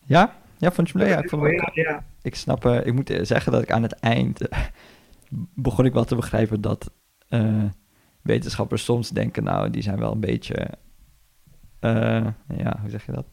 Ja? 0.07 0.31
Ja, 0.59 0.71
vond 0.71 0.89
je 0.89 0.97
hem 0.97 1.07
leuk? 1.07 1.15
Ja, 1.15 1.23
ik, 1.23 1.29
vond 1.29 1.43
ja, 1.51 1.71
ja. 1.73 2.05
ik 2.21 2.35
snap, 2.35 2.65
uh, 2.65 2.85
ik 2.85 2.93
moet 2.93 3.19
zeggen 3.21 3.51
dat 3.51 3.61
ik 3.61 3.71
aan 3.71 3.83
het 3.83 3.93
eind 3.93 4.41
uh, 4.41 4.59
begon 5.55 5.85
ik 5.85 5.93
wel 5.93 6.05
te 6.05 6.15
begrijpen 6.15 6.61
dat 6.61 6.91
uh, 7.29 7.63
wetenschappers 8.21 8.83
soms 8.83 9.09
denken, 9.09 9.43
nou, 9.43 9.69
die 9.69 9.81
zijn 9.81 9.99
wel 9.99 10.11
een 10.11 10.19
beetje, 10.19 10.69
ja, 12.57 12.79
hoe 12.81 12.89
zeg 12.89 13.05
je 13.05 13.11
dat? 13.11 13.25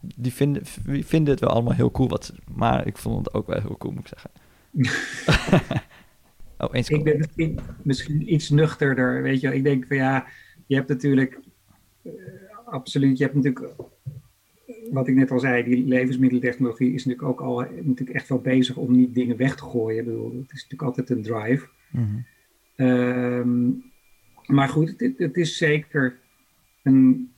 Die 0.00 0.32
vinden, 0.32 0.66
vinden 1.04 1.30
het 1.30 1.40
wel 1.40 1.50
allemaal 1.50 1.74
heel 1.74 1.90
cool, 1.90 2.08
wat, 2.08 2.32
maar 2.54 2.86
ik 2.86 2.96
vond 2.96 3.26
het 3.26 3.34
ook 3.34 3.46
wel 3.46 3.60
heel 3.60 3.76
cool, 3.76 3.92
moet 3.92 4.10
ik 4.10 4.18
zeggen. 4.18 4.30
oh, 6.58 6.68
eens 6.72 6.88
ik 6.88 7.04
ben 7.04 7.18
misschien, 7.18 7.60
misschien 7.82 8.32
iets 8.32 8.50
nuchterder, 8.50 9.22
weet 9.22 9.40
je 9.40 9.54
Ik 9.54 9.64
denk 9.64 9.86
van 9.86 9.96
ja, 9.96 10.26
je 10.66 10.74
hebt 10.74 10.88
natuurlijk 10.88 11.40
absoluut. 12.70 13.18
Je 13.18 13.24
hebt 13.24 13.36
natuurlijk, 13.36 13.74
wat 14.90 15.08
ik 15.08 15.14
net 15.14 15.30
al 15.30 15.38
zei, 15.38 15.64
die 15.64 15.86
levensmiddeltechnologie 15.86 16.92
is 16.92 17.04
natuurlijk 17.04 17.28
ook 17.28 17.40
al 17.40 17.60
natuurlijk 17.60 18.10
echt 18.10 18.28
wel 18.28 18.40
bezig 18.40 18.76
om 18.76 18.96
niet 18.96 19.14
dingen 19.14 19.36
weg 19.36 19.56
te 19.56 19.62
gooien. 19.62 19.98
Ik 19.98 20.04
bedoel, 20.04 20.30
het 20.30 20.52
is 20.52 20.62
natuurlijk 20.62 20.82
altijd 20.82 21.10
een 21.10 21.22
drive. 21.22 21.68
Mhm. 21.90 22.16
Ehm, 22.76 23.70
maar 24.46 24.68
goed, 24.68 24.94
het, 24.96 25.18
het, 25.18 25.36
is 25.36 25.56
zeker 25.56 26.18
een, 26.82 27.30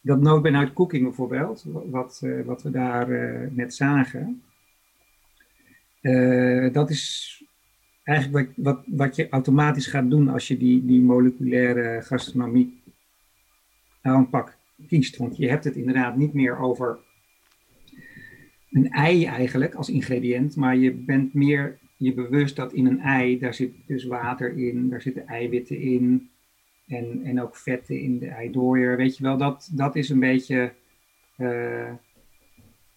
dat 0.00 0.44
uit 0.54 0.72
cooking 0.72 1.02
bijvoorbeeld, 1.02 1.64
wat, 1.90 2.20
uh, 2.24 2.44
wat 2.44 2.62
we 2.62 2.70
daar 2.70 3.10
uh, 3.10 3.50
net 3.50 3.74
zagen. 3.74 4.42
Uh, 6.02 6.72
dat 6.72 6.90
is 6.90 7.42
eigenlijk 8.02 8.52
wat, 8.56 8.82
wat, 8.86 8.96
wat 8.96 9.16
je 9.16 9.28
automatisch 9.28 9.86
gaat 9.86 10.10
doen 10.10 10.28
als 10.28 10.48
je 10.48 10.56
die, 10.56 10.84
die 10.84 11.00
moleculaire 11.00 12.02
gastronomie 12.02 12.82
aanpak 14.00 14.56
kiest. 14.88 15.16
Want 15.16 15.36
je 15.36 15.48
hebt 15.48 15.64
het 15.64 15.76
inderdaad 15.76 16.16
niet 16.16 16.32
meer 16.32 16.58
over 16.58 16.98
een 18.70 18.90
ei 18.90 19.24
eigenlijk 19.24 19.74
als 19.74 19.88
ingrediënt, 19.88 20.56
maar 20.56 20.76
je 20.76 20.92
bent 20.92 21.34
meer 21.34 21.78
je 21.96 22.14
bewust 22.14 22.56
dat 22.56 22.72
in 22.72 22.86
een 22.86 23.00
ei, 23.00 23.38
daar 23.38 23.54
zit 23.54 23.72
dus 23.86 24.04
water 24.04 24.56
in, 24.56 24.88
daar 24.88 25.02
zitten 25.02 25.26
eiwitten 25.26 25.80
in 25.80 26.28
en, 26.86 27.20
en 27.24 27.42
ook 27.42 27.56
vetten 27.56 28.00
in 28.00 28.18
de 28.18 28.28
eidooier. 28.28 28.96
Weet 28.96 29.16
je 29.16 29.22
wel, 29.22 29.36
dat, 29.36 29.70
dat 29.72 29.96
is 29.96 30.08
een 30.08 30.20
beetje. 30.20 30.72
Uh, 31.38 31.88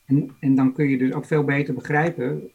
en, 0.05 0.35
en 0.39 0.55
dan 0.55 0.73
kun 0.73 0.89
je 0.89 0.97
dus 0.97 1.11
ook 1.11 1.25
veel 1.25 1.43
beter 1.43 1.73
begrijpen 1.73 2.51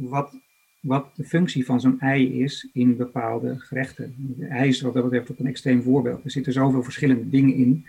wat, 0.00 0.38
wat 0.80 1.16
de 1.16 1.24
functie 1.24 1.64
van 1.64 1.80
zo'n 1.80 2.00
ei 2.00 2.42
is 2.42 2.68
in 2.72 2.96
bepaalde 2.96 3.58
gerechten. 3.58 4.14
De 4.16 4.46
ei 4.46 4.68
is 4.68 4.80
wat 4.80 4.94
dat 4.94 5.02
betreft 5.02 5.30
ook 5.30 5.38
een 5.38 5.46
extreem 5.46 5.82
voorbeeld. 5.82 6.24
Er 6.24 6.30
zitten 6.30 6.52
zoveel 6.52 6.82
verschillende 6.82 7.28
dingen 7.28 7.54
in. 7.54 7.86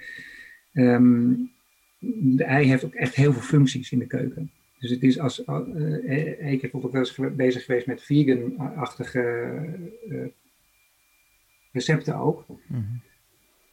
Um, 0.73 1.51
de 1.99 2.43
ei 2.43 2.67
heeft 2.67 2.85
ook 2.85 2.93
echt 2.93 3.15
heel 3.15 3.33
veel 3.33 3.41
functies 3.41 3.91
in 3.91 3.99
de 3.99 4.07
keuken. 4.07 4.51
Dus 4.79 4.89
het 4.89 5.03
is 5.03 5.19
als. 5.19 5.43
Uh, 5.47 6.51
ik 6.51 6.61
heb 6.61 6.75
ook 6.75 6.91
wel 6.91 7.01
eens 7.01 7.19
bezig 7.35 7.65
geweest 7.65 7.87
met 7.87 8.03
vegan-achtige 8.03 9.53
uh, 10.09 10.25
recepten 11.71 12.15
ook. 12.15 12.45
Mm-hmm. 12.67 13.01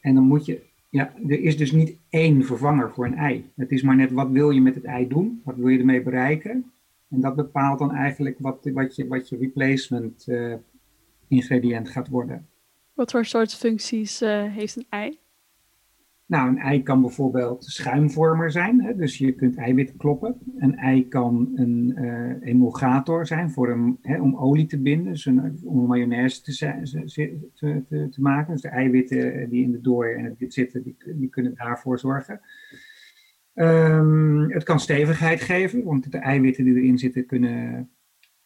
En 0.00 0.14
dan 0.14 0.24
moet 0.24 0.46
je. 0.46 0.66
Ja, 0.90 1.14
er 1.28 1.40
is 1.40 1.56
dus 1.56 1.72
niet 1.72 1.96
één 2.10 2.44
vervanger 2.44 2.90
voor 2.90 3.06
een 3.06 3.16
ei. 3.16 3.50
Het 3.56 3.72
is 3.72 3.82
maar 3.82 3.96
net 3.96 4.10
wat 4.10 4.30
wil 4.30 4.50
je 4.50 4.60
met 4.60 4.74
het 4.74 4.84
ei 4.84 5.08
doen? 5.08 5.40
Wat 5.44 5.56
wil 5.56 5.68
je 5.68 5.78
ermee 5.78 6.02
bereiken? 6.02 6.72
En 7.10 7.20
dat 7.20 7.36
bepaalt 7.36 7.78
dan 7.78 7.94
eigenlijk 7.94 8.36
wat, 8.38 8.70
wat, 8.72 8.96
je, 8.96 9.06
wat 9.06 9.28
je 9.28 9.36
replacement 9.36 10.26
uh, 10.28 10.54
ingrediënt 11.28 11.88
gaat 11.88 12.08
worden. 12.08 12.46
Wat 12.94 13.10
voor 13.10 13.24
soort 13.24 13.54
functies 13.54 14.22
uh, 14.22 14.52
heeft 14.52 14.76
een 14.76 14.86
ei? 14.88 15.18
Nou, 16.28 16.48
een 16.48 16.58
ei 16.58 16.82
kan 16.82 17.00
bijvoorbeeld 17.00 17.64
schuimvormer 17.64 18.50
zijn, 18.50 18.82
hè, 18.82 18.94
dus 18.94 19.18
je 19.18 19.32
kunt 19.32 19.56
eiwitten 19.56 19.96
kloppen. 19.96 20.38
Een 20.56 20.76
ei 20.76 21.08
kan 21.08 21.52
een 21.54 21.94
uh, 21.98 22.48
emulgator 22.48 23.26
zijn 23.26 23.50
voor 23.50 23.70
een, 23.70 23.98
hè, 24.02 24.20
om 24.20 24.36
olie 24.36 24.66
te 24.66 24.80
binden, 24.80 25.12
dus 25.12 25.26
om 25.26 25.78
een 25.78 25.86
mayonaise 25.86 26.42
te, 26.42 26.52
te, 27.54 27.84
te, 27.88 28.08
te, 28.10 28.20
maken. 28.20 28.52
Dus 28.52 28.62
de 28.62 28.68
eiwitten 28.68 29.50
die 29.50 29.62
in 29.62 29.72
de 29.72 29.80
door 29.80 30.06
en 30.06 30.36
het 30.38 30.52
zitten, 30.52 30.82
die, 30.82 30.96
die 31.14 31.28
kunnen 31.28 31.54
daarvoor 31.54 31.98
zorgen. 31.98 32.40
Um, 33.54 34.50
het 34.50 34.62
kan 34.62 34.80
stevigheid 34.80 35.40
geven, 35.40 35.84
want 35.84 36.12
de 36.12 36.18
eiwitten 36.18 36.64
die 36.64 36.74
erin 36.74 36.98
zitten 36.98 37.26
kunnen 37.26 37.90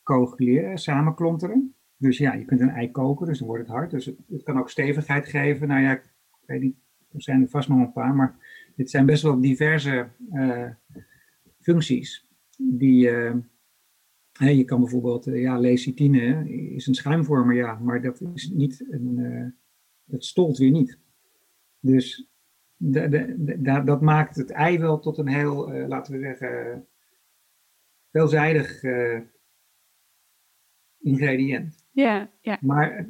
coaguleren, 0.02 0.78
samenklonteren. 0.78 1.74
Dus 1.96 2.18
ja, 2.18 2.34
je 2.34 2.44
kunt 2.44 2.60
een 2.60 2.70
ei 2.70 2.90
koken, 2.90 3.26
dus 3.26 3.38
dan 3.38 3.48
wordt 3.48 3.62
het 3.62 3.72
hard. 3.72 3.90
Dus 3.90 4.04
het, 4.04 4.16
het 4.28 4.42
kan 4.42 4.58
ook 4.58 4.70
stevigheid 4.70 5.26
geven. 5.26 5.68
Nou 5.68 5.80
ja, 5.80 5.92
ik 5.92 6.12
weet 6.46 6.60
niet, 6.60 6.76
er 7.14 7.22
zijn 7.22 7.42
er 7.42 7.48
vast 7.48 7.68
nog 7.68 7.78
een 7.78 7.92
paar, 7.92 8.14
maar 8.14 8.36
dit 8.76 8.90
zijn 8.90 9.06
best 9.06 9.22
wel 9.22 9.40
diverse 9.40 10.08
uh, 10.32 10.70
functies. 11.60 12.28
Die, 12.56 13.10
uh, 13.10 13.34
hey, 14.32 14.56
je 14.56 14.64
kan 14.64 14.80
bijvoorbeeld, 14.80 15.26
uh, 15.26 15.40
ja, 15.40 15.58
lecithine 15.58 16.50
is 16.50 16.86
een 16.86 16.94
schuimvormer, 16.94 17.56
ja, 17.56 17.78
maar 17.78 18.02
dat 18.02 18.20
is 18.34 18.48
niet 18.48 18.86
een, 18.90 19.54
dat 20.04 20.24
stolt 20.24 20.58
weer 20.58 20.70
niet. 20.70 20.98
Dus 21.80 22.28
de, 22.76 23.08
de, 23.08 23.82
dat 23.84 24.00
maakt 24.00 24.36
het 24.36 24.50
ei 24.50 24.78
wel 24.78 24.98
tot 24.98 25.18
een 25.18 25.28
heel, 25.28 25.72
laten 25.72 26.12
we 26.12 26.20
zeggen, 26.20 26.86
veelzijdig 28.10 28.82
ingrediënt. 31.02 31.84
Ja, 31.92 32.30
ja. 32.40 32.58
Maar 32.60 32.90
eh, 32.90 33.04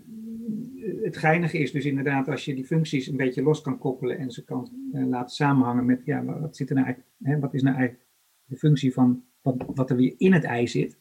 het 1.12 1.20
geinige 1.20 1.58
is 1.58 1.72
dus 1.72 1.84
inderdaad 1.84 2.28
als 2.28 2.44
je 2.44 2.54
die 2.54 2.64
functies 2.64 3.06
een 3.06 3.16
beetje 3.16 3.42
los 3.42 3.60
kan 3.60 3.78
koppelen 3.78 4.18
en 4.18 4.30
ze 4.30 4.44
kan 4.44 4.70
eh, 4.92 5.06
laten 5.06 5.34
samenhangen 5.34 5.84
met, 5.84 6.04
ja, 6.04 6.24
wat, 6.24 6.56
zit 6.56 6.70
er 6.70 6.74
nou 6.74 6.94
hè, 7.22 7.38
wat 7.38 7.54
is 7.54 7.62
nou 7.62 7.76
eigenlijk 7.76 8.06
de 8.44 8.56
functie 8.56 8.92
van 8.92 9.24
wat, 9.42 9.64
wat 9.74 9.90
er 9.90 9.96
weer 9.96 10.14
in 10.16 10.32
het 10.32 10.44
ei 10.44 10.68
zit. 10.68 10.98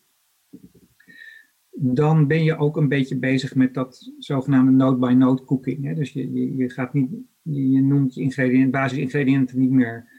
Dan 1.70 2.28
ben 2.28 2.43
je 2.43 2.57
ook 2.57 2.78
een 2.78 2.88
beetje 2.88 3.20
bezig 3.20 3.55
met 3.55 3.74
dat 3.74 4.12
zogenaamde 4.18 4.72
node-by-node 4.72 5.43
cooking. 5.43 5.86
Hè? 5.86 5.93
Dus 5.93 6.12
je, 6.12 6.32
je, 6.34 6.55
je, 6.55 6.70
gaat 6.70 6.93
niet, 6.93 7.09
je, 7.41 7.82
noemt 7.82 8.14
je 8.14 8.22
ingrediënten, 8.22 8.72
basisingrediënten 8.72 9.59
niet 9.59 9.72
meer, 9.72 10.09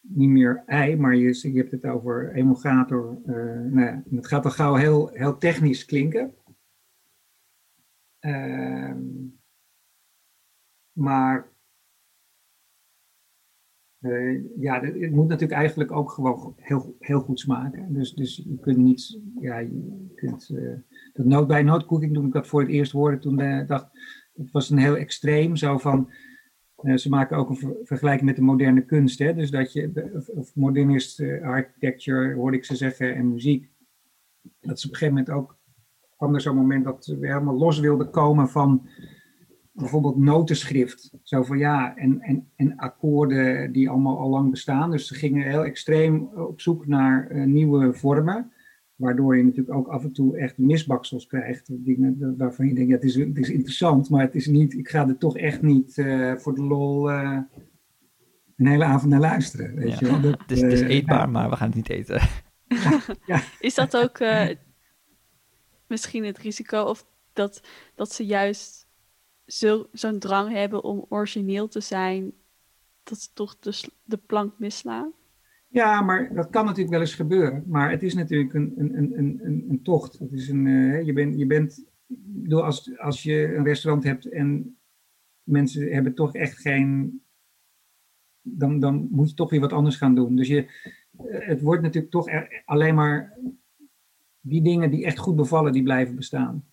niet 0.00 0.28
meer 0.28 0.62
ei, 0.66 0.96
maar 0.96 1.16
je, 1.16 1.50
je 1.52 1.58
hebt 1.58 1.70
het 1.70 1.86
over 1.86 2.32
emulgator. 2.34 3.18
eh 3.26 3.34
nou 3.70 3.80
ja, 3.80 4.02
het 4.10 4.26
gaat 4.26 4.44
al 4.44 4.50
gauw 4.50 4.74
heel, 4.74 5.10
heel 5.12 5.38
technisch 5.38 5.84
klinken. 5.84 6.34
Ehm, 8.20 9.02
maar 10.92 11.50
eh, 14.00 14.60
ja, 14.60 14.80
het 14.80 15.10
moet 15.10 15.28
natuurlijk 15.28 15.60
eigenlijk 15.60 15.92
ook 15.92 16.10
gewoon 16.10 16.54
heel, 16.56 16.96
heel 16.98 17.20
goed 17.20 17.40
smaken. 17.40 17.92
Dus, 17.92 18.12
dus 18.12 18.36
je 18.36 18.58
kunt 18.60 18.76
niet, 18.76 19.20
ja, 19.40 19.64
kunt, 20.14 20.50
eh, 20.54 20.78
dat 21.12 21.26
nood 21.26 21.46
bij 21.46 21.62
noodcooking, 21.62 22.14
toen 22.14 22.26
ik 22.26 22.32
dat 22.32 22.46
voor 22.46 22.60
het 22.60 22.70
eerst 22.70 22.92
hoorde, 22.92 23.18
toen 23.18 23.40
eh, 23.40 23.66
dacht 23.66 23.88
het 24.34 24.50
was 24.50 24.70
een 24.70 24.78
heel 24.78 24.96
extreem, 24.96 25.56
zo 25.56 25.78
van, 25.78 26.12
ze 26.94 27.08
maken 27.08 27.36
ook 27.36 27.48
een 27.48 27.56
ver- 27.56 27.76
vergelijking 27.82 28.26
met 28.26 28.36
de 28.36 28.42
moderne 28.42 28.84
kunst, 28.84 29.18
hè? 29.18 29.34
dus 29.34 29.50
dat 29.50 29.72
je, 29.72 30.10
of, 30.14 30.28
of 30.28 30.54
modernist 30.54 31.20
architecture, 31.42 32.34
hoorde 32.34 32.56
ik 32.56 32.64
ze 32.64 32.76
zeggen, 32.76 33.14
en 33.14 33.32
muziek, 33.32 33.70
dat 34.60 34.80
ze 34.80 34.86
op 34.86 34.92
een 34.92 34.98
gegeven 34.98 35.08
moment 35.08 35.30
ook, 35.30 35.58
kwam 36.20 36.34
er 36.34 36.40
zo'n 36.40 36.56
moment 36.56 36.84
dat 36.84 37.06
we 37.06 37.26
helemaal 37.26 37.58
los 37.58 37.78
wilden 37.78 38.10
komen 38.10 38.48
van 38.48 38.88
bijvoorbeeld 39.72 40.16
notenschrift. 40.16 41.10
Zo 41.22 41.42
van 41.42 41.58
ja, 41.58 41.96
en, 41.96 42.20
en, 42.20 42.48
en 42.56 42.76
akkoorden 42.76 43.72
die 43.72 43.88
allemaal 43.90 44.18
al 44.18 44.28
lang 44.28 44.50
bestaan. 44.50 44.90
Dus 44.90 45.06
ze 45.06 45.14
gingen 45.14 45.48
heel 45.48 45.64
extreem 45.64 46.28
op 46.34 46.60
zoek 46.60 46.86
naar 46.86 47.26
eh, 47.26 47.44
nieuwe 47.44 47.92
vormen. 47.94 48.52
Waardoor 48.94 49.36
je 49.36 49.42
natuurlijk 49.44 49.76
ook 49.76 49.88
af 49.88 50.02
en 50.04 50.12
toe 50.12 50.36
echt 50.38 50.58
misbaksels 50.58 51.26
krijgt. 51.26 51.84
Dingen 51.84 52.34
waarvan 52.38 52.66
je 52.66 52.74
denkt, 52.74 52.88
ja, 52.90 52.94
het, 52.96 53.04
is, 53.04 53.14
het 53.14 53.38
is 53.38 53.50
interessant, 53.50 54.10
maar 54.10 54.22
het 54.22 54.34
is 54.34 54.46
niet, 54.46 54.72
ik 54.78 54.88
ga 54.88 55.08
er 55.08 55.18
toch 55.18 55.36
echt 55.36 55.62
niet 55.62 55.98
eh, 55.98 56.34
voor 56.36 56.54
de 56.54 56.62
lol 56.62 57.10
eh, 57.10 57.38
een 58.56 58.66
hele 58.66 58.84
avond 58.84 59.10
naar 59.10 59.20
luisteren. 59.20 59.74
Weet 59.74 59.98
Ja. 59.98 60.16
je? 60.16 60.20
Dat, 60.20 60.40
Het 60.40 60.50
is, 60.50 60.60
het 60.60 60.72
is 60.72 60.80
eetbaar, 60.80 61.18
ja. 61.18 61.26
maar 61.26 61.50
we 61.50 61.56
gaan 61.56 61.66
het 61.66 61.76
niet 61.76 61.88
eten. 61.90 62.20
Is 63.60 63.74
dat 63.74 63.96
ook 63.96 64.18
eh, 64.18 64.48
misschien 65.90 66.24
het 66.24 66.38
risico 66.38 66.82
of 66.82 67.06
dat, 67.32 67.62
dat 67.94 68.12
ze 68.12 68.26
juist 68.26 68.86
zo- 69.46 69.88
zo'n 69.92 70.18
drang 70.18 70.52
hebben 70.52 70.84
om 70.84 71.06
origineel 71.08 71.68
te 71.68 71.80
zijn, 71.80 72.32
dat 73.02 73.20
ze 73.20 73.28
toch 73.32 73.58
de, 73.58 73.82
de 74.04 74.16
plank 74.16 74.58
misslaan? 74.58 75.12
Ja, 75.68 76.00
maar 76.00 76.34
dat 76.34 76.50
kan 76.50 76.64
natuurlijk 76.64 76.90
wel 76.90 77.00
eens 77.00 77.14
gebeuren. 77.14 77.64
Maar 77.66 77.90
het 77.90 78.02
is 78.02 78.14
natuurlijk 78.14 78.54
een, 78.54 78.74
een, 78.76 78.96
een, 78.98 79.18
een, 79.18 79.66
een, 79.68 79.82
tocht. 79.82 80.18
Het 80.18 80.32
is 80.32 80.48
een, 80.48 80.66
eh, 80.66 81.02
je, 81.06 81.12
bent, 81.12 81.38
je 81.38 81.46
bent, 81.46 81.84
bedoel, 82.06 82.64
als, 82.64 82.98
als 82.98 83.22
je 83.22 83.54
een 83.54 83.64
restaurant 83.64 84.04
hebt 84.04 84.28
en 84.28 84.78
mensen 85.42 85.92
hebben 85.92 86.14
toch 86.14 86.34
echt 86.34 86.58
geen, 86.58 87.22
dan, 88.42 88.80
dan 88.80 89.08
moet 89.10 89.28
je 89.28 89.34
toch 89.34 89.50
weer 89.50 89.60
wat 89.60 89.72
anders 89.72 89.96
gaan 89.96 90.14
doen. 90.14 90.36
Dus 90.36 90.48
je, 90.48 90.64
eh, 91.18 91.46
het 91.46 91.60
wordt 91.60 91.82
natuurlijk 91.82 92.12
toch 92.12 92.28
alleen 92.64 92.94
maar 92.94 93.38
die 94.40 94.62
dingen 94.62 94.90
die 94.90 95.04
echt 95.04 95.18
goed 95.18 95.36
bevallen, 95.36 95.72
die 95.72 95.82
blijven 95.82 96.16
bestaan. 96.16 96.64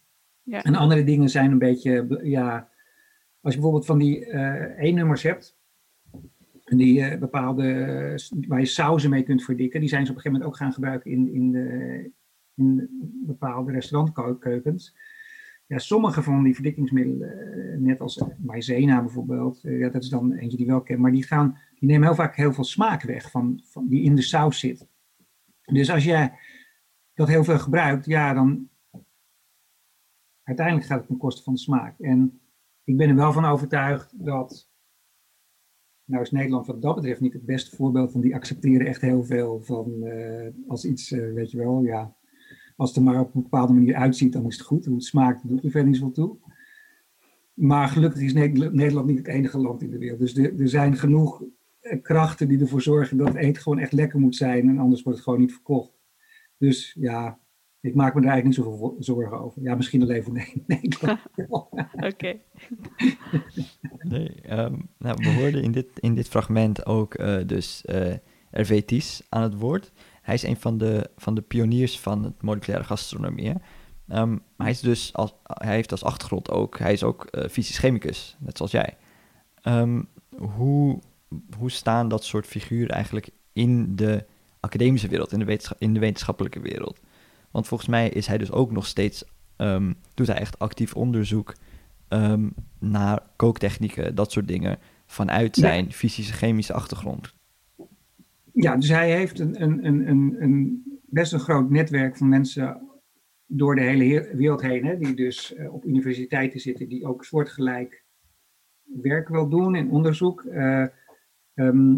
Ja. 0.44 0.64
En 0.64 0.76
andere 0.76 1.04
dingen 1.04 1.30
zijn 1.30 1.52
een 1.52 1.58
beetje, 1.58 2.20
ja, 2.24 2.70
als 3.42 3.54
je 3.54 3.60
bijvoorbeeld 3.60 3.86
van 3.86 3.98
die 3.98 4.26
eh 4.26 4.84
E-nummers 4.84 5.24
hebt, 5.24 5.58
en 6.68 6.78
die 6.78 7.02
eh, 7.02 7.20
bepaalde, 7.20 7.64
waar 8.48 8.60
je 8.60 8.66
sauzen 8.66 9.10
mee 9.10 9.24
kunt 9.24 9.44
verdikken, 9.44 9.80
die 9.80 9.90
zijn 9.90 10.06
ze 10.06 10.12
op 10.12 10.18
een 10.18 10.22
gegeven 10.22 10.42
moment 10.42 10.62
ook 10.62 10.66
gaan 10.66 10.74
gebruiken 10.74 11.12
in, 11.12 11.34
in, 11.34 11.52
de, 11.52 12.12
in 12.56 12.90
bepaalde 13.26 13.72
restaurantkeukens. 13.72 14.96
Ja, 15.66 15.78
sommige 15.78 16.24
van 16.24 16.44
die 16.44 16.54
verdikkingsmiddelen, 16.54 17.54
eh, 17.54 17.80
net 17.80 18.02
als 18.02 18.24
maïzena 18.38 19.02
bijvoorbeeld, 19.02 19.60
ja, 19.62 19.90
dat 19.90 20.04
is 20.04 20.10
dan 20.10 20.34
eentje 20.34 20.58
die 20.58 20.66
wel 20.66 20.82
ken, 20.82 21.02
maar 21.02 21.12
die, 21.12 21.24
gaan, 21.24 21.58
die 21.80 21.90
nemen 21.90 22.08
heel 22.08 22.16
vaak 22.16 22.36
heel 22.36 22.54
veel 22.54 22.64
smaak 22.64 23.02
weg 23.02 23.32
van, 23.32 23.62
van, 23.64 23.88
die 23.88 24.04
in 24.04 24.16
de 24.16 24.22
saus 24.22 24.60
zit. 24.60 24.88
Dus 25.72 25.92
als 25.92 26.04
jij 26.04 26.34
dat 27.18 27.28
heel 27.28 27.44
veel 27.44 27.60
gebruikt, 27.60 28.06
ja, 28.06 28.34
dan 28.34 28.70
uiteindelijk 30.44 30.88
gaat 30.88 30.98
het 30.98 31.08
ten 31.08 31.18
koste 31.18 31.44
van 31.44 31.54
de 31.54 31.60
smaak. 31.60 32.00
En 32.00 32.40
ik 32.84 32.98
ben 32.98 33.10
er 33.10 33.16
wel 33.16 33.34
van 33.34 33.46
overtuigd 33.46 34.26
dat 34.26 34.70
nou 36.06 36.22
is 36.22 36.32
Nederland 36.32 36.68
wat 36.68 36.82
dat 36.82 36.96
betreft 36.96 37.22
niet 37.22 37.34
het 37.34 37.46
beste 37.46 37.76
voorbeeld, 37.76 38.12
want 38.12 38.24
die 38.24 38.36
accepteren 38.36 38.88
echt 38.88 39.02
heel 39.02 39.24
veel 39.24 39.62
van 39.62 40.04
eh, 40.04 40.48
als 40.68 40.86
iets, 40.86 41.12
eh, 41.12 41.34
weet 41.34 41.52
je 41.52 41.58
wel, 41.58 41.84
ja, 41.84 42.16
als 42.76 42.90
het 42.90 42.98
er 42.98 43.04
maar 43.04 43.20
op 43.20 43.36
een 43.36 43.42
bepaalde 43.42 43.74
manier 43.74 43.96
uitziet, 43.96 44.34
dan 44.34 44.46
is 44.46 44.58
het 44.58 44.66
goed. 44.66 44.86
Hoe 44.86 44.96
het 44.96 45.04
smaakt, 45.04 45.48
doet 45.48 45.64
er 45.64 45.72
verder 45.72 45.96
zoveel 45.96 46.12
toe. 46.12 46.38
Maar 47.54 47.88
gelukkig 47.88 48.22
is 48.22 48.34
Ne- 48.34 48.70
Nederland 48.72 49.08
niet 49.08 49.18
het 49.18 49.28
enige 49.28 49.58
land 49.58 49.82
in 49.82 49.92
de 49.92 49.98
wereld. 49.98 50.20
Dus 50.20 50.36
er, 50.36 50.60
er 50.60 50.70
zijn 50.70 50.96
genoeg 50.96 51.44
eh, 51.80 52.02
krachten 52.02 52.48
die 52.48 52.60
ervoor 52.60 52.82
zorgen 52.82 53.18
dat 53.18 53.36
eten 53.36 53.62
gewoon 53.62 53.80
echt 53.80 53.92
lekker 53.92 54.20
moet 54.20 54.36
zijn 54.36 54.70
en 54.70 54.78
anders 54.80 55.02
wordt 55.02 55.18
het 55.18 55.28
gewoon 55.28 55.42
niet 55.42 55.54
verkocht. 55.54 55.97
Dus 56.58 56.96
ja, 57.00 57.40
ik 57.80 57.96
maak 57.96 58.14
me 58.14 58.22
er 58.22 58.28
eigenlijk 58.28 58.58
niet 58.58 58.66
zoveel 58.66 58.96
zorgen 59.00 59.40
over. 59.40 59.62
Ja, 59.62 59.76
misschien 59.76 60.02
alleen 60.02 60.24
voor 60.24 60.34
Ne- 60.34 60.62
Nederland. 60.68 61.20
Oké. 62.12 62.36
Nee, 64.02 64.42
ehm, 64.42 64.76
nou, 64.98 65.16
we 65.18 65.34
hoorden 65.34 65.64
in 65.64 65.72
dit, 65.72 65.88
in 66.00 66.16
dit 66.16 66.28
fragment 66.28 66.86
ook 66.86 67.14
eh, 67.14 67.38
dus 67.46 67.86
eh 67.86 68.14
Hervé 68.50 68.82
Ties 68.82 69.22
aan 69.30 69.42
het 69.42 69.60
woord. 69.60 69.92
Hij 70.22 70.34
is 70.34 70.44
een 70.44 70.58
van 70.58 70.78
de, 70.78 71.10
van 71.16 71.36
de 71.36 71.42
pioniers 71.42 72.00
van 72.00 72.24
het 72.24 72.42
moleculaire 72.42 72.88
gastronomie. 72.88 73.54
Ehm, 74.08 74.30
maar 74.30 74.40
hij, 74.58 74.70
is 74.70 74.80
dus 74.80 75.14
als, 75.14 75.34
hij 75.44 75.74
heeft 75.76 75.92
als 75.92 76.04
achtergrond 76.04 76.52
ook, 76.52 76.80
hij 76.80 76.94
is 76.94 77.04
ook 77.04 77.26
eh 77.26 77.50
fysisch 77.50 77.78
chemicus, 77.78 78.38
net 78.40 78.58
zoals 78.58 78.72
jij. 78.72 78.98
Ehm, 79.62 80.04
hoe, 80.38 81.00
hoe 81.58 81.72
staan 81.72 82.08
dat 82.08 82.24
soort 82.24 82.48
figuren 82.48 82.90
eigenlijk 82.90 83.30
in 83.54 83.96
de 83.96 84.26
academische 84.60 85.08
wereld, 85.08 85.32
in 85.32 85.40
de, 85.40 85.46
wetenschap, 85.46 85.82
in 85.82 85.94
de 85.94 86.00
wetenschappelijke 86.00 86.60
wereld? 86.60 87.00
Want 87.52 87.68
volgens 87.68 87.90
mij 87.90 88.10
is 88.10 88.28
hij 88.28 88.38
dus 88.38 88.52
ook 88.52 88.72
nog 88.72 88.86
steeds, 88.86 89.24
ehm, 89.58 89.94
doet 90.14 90.28
hij 90.28 90.38
echt 90.38 90.60
actief 90.60 90.94
onderzoek 90.94 91.56
ehm, 92.08 92.50
naar 92.80 93.22
kooktechnieken, 93.36 94.16
dat 94.16 94.32
soort 94.32 94.48
dingen, 94.48 94.80
vanuit 95.06 95.56
Ja. 95.56 95.62
zijn 95.62 95.92
fysische 95.92 96.34
chemische 96.34 96.74
achtergrond. 96.74 97.34
Ja, 98.54 98.76
dus 98.76 98.90
hij 98.90 99.12
heeft 99.12 99.40
een, 99.40 99.62
een, 99.62 99.86
een, 99.86 100.10
een, 100.10 100.36
een 100.40 100.84
best 101.10 101.34
een 101.34 101.40
groot 101.40 101.70
netwerk 101.70 102.18
van 102.18 102.30
mensen 102.30 102.82
door 103.46 103.76
de 103.76 103.82
hele 103.82 104.04
he- 104.04 104.36
wereld 104.36 104.62
heen, 104.62 104.86
hè, 104.86 104.98
die 104.98 105.14
dus 105.16 105.54
eh, 105.54 105.74
op 105.74 105.86
universiteiten 105.86 106.60
zitten, 106.60 106.90
die 106.90 107.06
ook 107.06 107.26
soortgelijk 107.26 108.04
werk 108.84 109.28
wil 109.28 109.50
doen 109.50 109.76
en 109.76 109.90
onderzoek. 109.90 110.44
Ehm, 110.44 111.96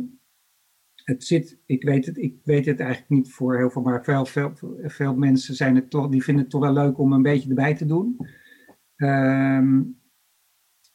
het 1.10 1.24
zit, 1.24 1.58
ik 1.66 1.84
weet 1.84 2.06
het, 2.06 2.18
ik 2.18 2.36
weet 2.44 2.66
het 2.66 2.80
eigenlijk 2.80 3.10
niet 3.10 3.32
voor 3.32 3.58
heel 3.58 3.70
veel, 3.70 3.82
maar 3.82 4.04
veel, 4.04 4.26
veel, 4.26 4.54
veel 4.84 5.16
mensen 5.16 5.56
zijn 5.56 5.76
het 5.76 5.90
toch, 5.90 6.10
die 6.10 6.24
vinden 6.24 6.44
het 6.44 6.52
toch 6.52 6.62
wel 6.62 6.74
leuk 6.74 6.98
om 6.98 7.14
een 7.14 7.22
beetje 7.22 7.50
erbij 7.50 7.76
te 7.76 7.86
doen. 7.86 8.18
Ehm, 8.96 9.82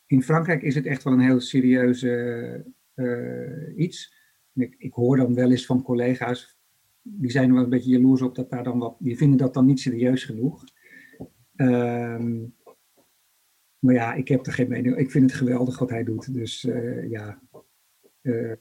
in 0.06 0.22
Frankrijk 0.22 0.62
is 0.62 0.74
het 0.74 0.86
echt 0.86 1.02
wel 1.02 1.12
een 1.12 1.20
heel 1.20 1.40
serieuze 1.40 2.64
eh, 2.94 3.78
iets. 3.78 4.14
Ik, 4.54 4.74
ik 4.78 4.92
hoor 4.92 5.16
dan 5.16 5.34
wel 5.34 5.50
eens 5.50 5.66
van 5.66 5.82
collega's, 5.82 6.58
die 7.02 7.30
zijn 7.30 7.48
er 7.48 7.54
wel 7.54 7.64
een 7.64 7.70
beetje 7.70 7.90
jaloers 7.90 8.22
op 8.22 8.34
dat 8.34 8.50
daar 8.50 8.64
dan 8.64 8.78
wat, 8.78 8.96
die 8.98 9.16
vinden 9.16 9.38
dat 9.38 9.54
dan 9.54 9.66
niet 9.66 9.80
serieus 9.80 10.24
genoeg. 10.24 10.64
Ehm, 11.56 12.44
maar 13.78 13.94
ja, 13.94 14.14
ik 14.14 14.28
heb 14.28 14.46
er 14.46 14.52
geen 14.52 14.68
mening. 14.68 14.96
Ik 14.96 15.10
vind 15.10 15.30
het 15.30 15.40
geweldig 15.40 15.78
wat 15.78 15.90
hij 15.90 16.04
doet. 16.04 16.34
Dus 16.34 16.64
eh, 16.64 17.10
ja. 17.10 17.42
Eh, 18.20 18.52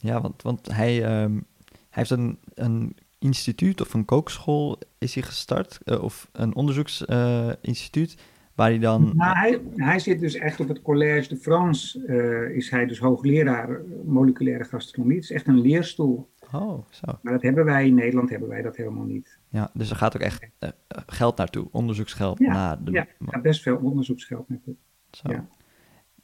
Ja, 0.00 0.20
want, 0.20 0.42
want 0.42 0.72
hij, 0.72 1.04
ehm, 1.04 1.32
hij 1.32 1.42
heeft 1.88 2.10
een, 2.10 2.38
een 2.54 2.96
instituut 3.18 3.80
of 3.80 3.94
een 3.94 4.04
kookschool 4.04 4.78
is 4.98 5.14
hij 5.14 5.22
gestart, 5.22 5.78
eh, 5.84 6.02
of 6.02 6.28
een 6.32 6.54
onderzoeksinstituut, 6.54 8.16
waar 8.54 8.68
hij 8.68 8.78
dan... 8.78 9.12
nou, 9.16 9.36
hij, 9.36 9.60
hij 9.74 9.98
zit 9.98 10.20
dus 10.20 10.34
echt 10.34 10.60
op 10.60 10.68
het 10.68 10.82
Collège 10.82 11.28
de 11.28 11.36
France, 11.36 12.06
eh, 12.06 12.56
is 12.56 12.70
hij 12.70 12.86
dus 12.86 12.98
hoogleraar 12.98 13.80
moleculaire 14.04 14.64
gastronomie. 14.64 15.16
Het 15.16 15.24
is 15.24 15.30
echt 15.30 15.46
een 15.46 15.60
leerstoel. 15.60 16.28
Oh, 16.52 16.84
zo. 16.90 17.18
Maar 17.22 17.32
dat 17.32 17.42
hebben 17.42 17.64
wij 17.64 17.86
in 17.86 17.94
Nederland 17.94 18.30
hebben 18.30 18.48
wij 18.48 18.62
dat 18.62 18.76
helemaal 18.76 19.04
niet. 19.04 19.38
Ja, 19.48 19.70
dus 19.74 19.90
er 19.90 19.96
gaat 19.96 20.14
ook 20.14 20.22
echt 20.22 20.48
eh, 20.58 20.68
eh, 20.88 21.02
geld 21.06 21.36
naartoe, 21.36 21.68
onderzoeksgeld 21.70 22.38
Ja, 22.38 22.52
naar 22.52 22.84
de... 22.84 22.90
Ja, 22.90 23.40
best 23.40 23.62
veel 23.62 23.76
onderzoeksgeld 23.76 24.48
naartoe. 24.48 24.74
Zo. 25.10 25.30
ja. 25.30 25.48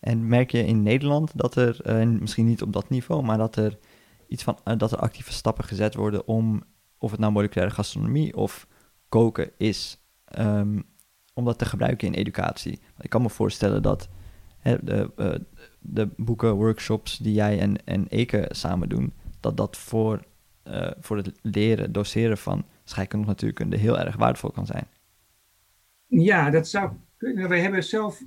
En 0.05 0.28
merk 0.28 0.50
je 0.50 0.64
in 0.64 0.82
Nederland 0.82 1.30
dat 1.34 1.57
er, 1.57 1.80
eh, 1.80 2.09
misschien 2.09 2.46
niet 2.46 2.62
op 2.62 2.72
dat 2.72 2.88
niveau, 2.88 3.22
maar 3.22 3.38
dat 3.38 3.57
er 3.57 3.78
iets 4.28 4.42
van, 4.42 4.59
eh, 4.64 4.76
dat 4.76 4.92
er 4.92 4.98
actieve 4.98 5.32
stappen 5.32 5.64
gezet 5.64 5.94
worden 5.94 6.26
om, 6.26 6.62
of 6.98 7.11
het 7.11 7.20
nou 7.20 7.32
moleculaire 7.32 7.74
gastronomie 7.74 8.36
of 8.36 8.66
koken 9.09 9.50
is, 9.57 10.00
ehm, 10.24 10.80
om 11.34 11.44
dat 11.44 11.59
te 11.59 11.64
gebruiken 11.64 12.07
in 12.07 12.14
educatie? 12.14 12.80
Ik 13.00 13.11
kan 13.11 13.22
me 13.22 13.30
voorstellen 13.30 13.82
dat 13.82 14.09
hè, 14.59 14.76
de, 14.82 15.11
eh, 15.16 15.34
de 15.78 16.09
boeken, 16.16 16.52
workshops 16.52 17.18
die 17.18 17.34
jij 17.34 17.61
en, 17.61 17.84
en 17.84 18.07
Eke 18.09 18.48
samen 18.48 18.88
doen, 18.88 19.12
dat 19.40 19.57
dat 19.57 19.76
voor, 19.76 20.24
voor 21.00 21.16
het 21.16 21.32
leren, 21.42 21.92
doseren 21.92 22.38
van 22.38 22.64
scheikunde 22.84 23.24
of 23.24 23.30
natuurkunde 23.30 23.76
heel 23.76 23.98
erg 23.98 24.16
waardevol 24.16 24.50
kan 24.50 24.66
zijn. 24.66 24.86
Ja, 26.07 26.50
dat 26.50 26.68
zou 26.68 26.90
kunnen. 27.16 27.48
Wij 27.48 27.61
hebben 27.61 27.84
zelf 27.84 28.22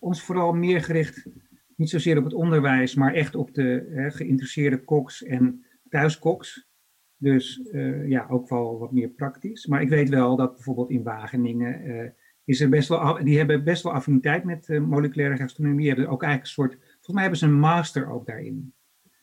ons 0.00 0.22
vooral 0.22 0.52
meer 0.52 0.82
gericht, 0.82 1.26
niet 1.76 1.90
zozeer 1.90 2.18
op 2.18 2.24
het 2.24 2.34
onderwijs, 2.34 2.94
maar 2.94 3.14
echt 3.14 3.34
op 3.34 3.54
de 3.54 3.90
hè, 3.90 4.10
geïnteresseerde 4.10 4.84
koks 4.84 5.22
en 5.24 5.64
thuiskoks. 5.88 6.68
Dus 7.16 7.62
eh, 7.62 8.08
ja, 8.08 8.26
ook 8.28 8.48
wel 8.48 8.78
wat 8.78 8.92
meer 8.92 9.08
praktisch. 9.08 9.66
Maar 9.66 9.82
ik 9.82 9.88
weet 9.88 10.08
wel 10.08 10.36
dat 10.36 10.54
bijvoorbeeld 10.54 10.90
in 10.90 11.02
Wageningen 11.02 11.84
eh, 11.84 12.10
is 12.44 12.60
er 12.60 12.68
best 12.68 12.88
wel, 12.88 13.24
die 13.24 13.38
hebben 13.38 13.64
best 13.64 13.82
wel 13.82 13.92
affiniteit 13.92 14.44
met 14.44 14.68
eh, 14.68 14.80
moleculaire 14.80 15.36
gastronomie. 15.36 15.78
Die 15.78 15.88
hebben 15.88 16.08
ook 16.08 16.22
eigenlijk 16.22 16.56
een 16.56 16.64
soort, 16.64 16.78
volgens 16.82 17.12
mij 17.12 17.22
hebben 17.22 17.38
ze 17.38 17.46
een 17.46 17.58
master 17.58 18.10
ook 18.10 18.26
daarin. 18.26 18.72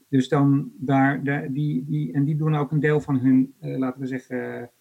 Dus 0.10 0.30
dan 0.30 0.72
daar, 0.78 1.24
die, 1.54 1.86
die, 1.86 2.14
en 2.14 2.24
die 2.24 2.36
doen 2.36 2.56
ook 2.56 2.72
een 2.72 2.80
deel 2.80 3.02
van 3.02 3.20
hun, 3.20 3.56
laten 3.60 4.02
we 4.02 4.08
zeggen, 4.08 4.72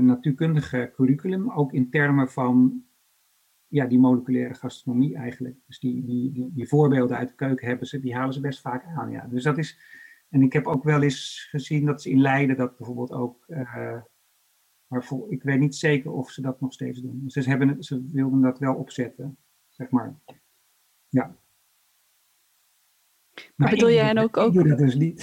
natuurkundige 0.00 0.92
curriculum, 0.94 1.50
ook 1.50 1.72
in 1.72 1.90
termen 1.90 2.28
van 2.28 2.84
ja, 3.68 3.86
die 3.86 3.98
moleculaire 3.98 4.54
gastronomie 4.54 5.16
eigenlijk. 5.16 5.56
Dus 5.66 5.78
die, 5.78 6.04
die, 6.04 6.32
die, 6.32 6.50
die 6.52 6.68
voorbeelden 6.68 7.16
uit 7.16 7.28
de 7.28 7.34
keuken 7.34 7.66
hebben 7.66 7.86
ze, 7.86 8.00
die 8.00 8.14
halen 8.14 8.32
ze 8.34 8.40
best 8.40 8.60
vaak 8.60 8.84
aan. 8.84 9.10
Ja. 9.10 9.26
Dus 9.26 9.42
dat 9.42 9.58
is, 9.58 9.78
en 10.28 10.42
ik 10.42 10.52
heb 10.52 10.66
ook 10.66 10.84
wel 10.84 11.02
eens 11.02 11.46
gezien 11.50 11.86
dat 11.86 12.02
ze 12.02 12.10
in 12.10 12.20
Leiden 12.20 12.56
dat 12.56 12.76
bijvoorbeeld 12.76 13.12
ook, 13.12 13.44
eh, 13.48 14.00
maar 14.86 15.08
ik 15.28 15.42
weet 15.42 15.58
niet 15.58 15.76
zeker 15.76 16.10
of 16.12 16.30
ze 16.30 16.40
dat 16.42 16.60
nog 16.60 16.72
steeds 16.72 17.00
doen. 17.00 17.22
Ze, 17.26 17.40
hebben, 17.40 17.82
ze 17.82 18.08
wilden 18.12 18.40
dat 18.40 18.58
wel 18.58 18.74
opzetten, 18.74 19.38
zeg 19.68 19.90
maar. 19.90 20.18
Ja. 21.08 21.36
Maar 23.56 23.70
bedoel 23.70 23.90
jij 23.90 24.04
hen 24.06 24.18
ook- 24.18 24.28
Ik 24.28 24.36
ook- 24.36 24.52
doe 24.52 24.68
dat 24.68 24.78
dus 24.78 24.94
niet. 24.94 25.22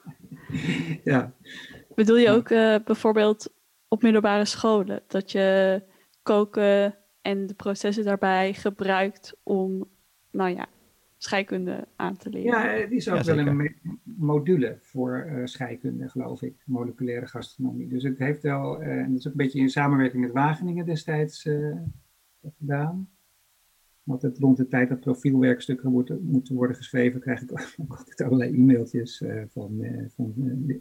ja. 1.04 1.34
Bedoel 1.94 2.16
je 2.16 2.30
ook 2.30 2.50
eh, 2.50 2.76
bijvoorbeeld 2.84 3.54
op 3.88 4.02
middelbare 4.02 4.44
scholen 4.44 5.02
dat 5.06 5.32
je 5.32 5.82
koken 6.22 6.98
en 7.26 7.46
de 7.46 7.54
processen 7.54 8.04
daarbij 8.04 8.54
gebruikt 8.54 9.36
om, 9.42 9.88
nou 10.30 10.50
ja, 10.54 10.66
scheikunde 11.16 11.88
aan 11.96 12.16
te 12.16 12.30
leren? 12.30 12.50
Ja, 12.50 12.68
het 12.68 12.90
is 12.90 13.08
ook 13.08 13.22
Ja, 13.22 13.34
wel 13.34 13.46
een 13.46 13.76
module 14.04 14.78
voor 14.80 15.18
eh, 15.18 15.44
scheikunde, 15.44 16.08
geloof 16.08 16.42
ik, 16.42 16.62
moleculaire 16.64 17.26
gastronomie. 17.26 17.88
Dus 17.88 18.02
het 18.02 18.18
heeft 18.18 18.42
wel, 18.42 18.82
eh, 18.82 18.98
en 18.98 19.08
dat 19.10 19.18
is 19.18 19.26
ook 19.26 19.32
een 19.32 19.44
beetje 19.44 19.60
in 19.60 19.68
samenwerking 19.68 20.22
met 20.22 20.32
Wageningen 20.32 20.86
destijds 20.86 21.46
eh, 21.46 21.76
gedaan. 22.56 23.08
Altijd 24.06 24.38
rond 24.38 24.56
de 24.56 24.68
tijd 24.68 24.88
dat 24.88 25.00
profielwerkstukken 25.00 25.92
moeten, 25.92 26.24
moeten 26.24 26.54
worden 26.54 26.76
geschreven, 26.76 27.20
krijg 27.20 27.40
ik 27.42 27.50
ook 27.80 27.96
altijd 27.96 28.20
allerlei 28.20 28.54
e-mailtjes 28.54 29.20
eh, 29.20 29.42
van, 29.48 29.82
eh, 29.82 30.04
van, 30.08 30.34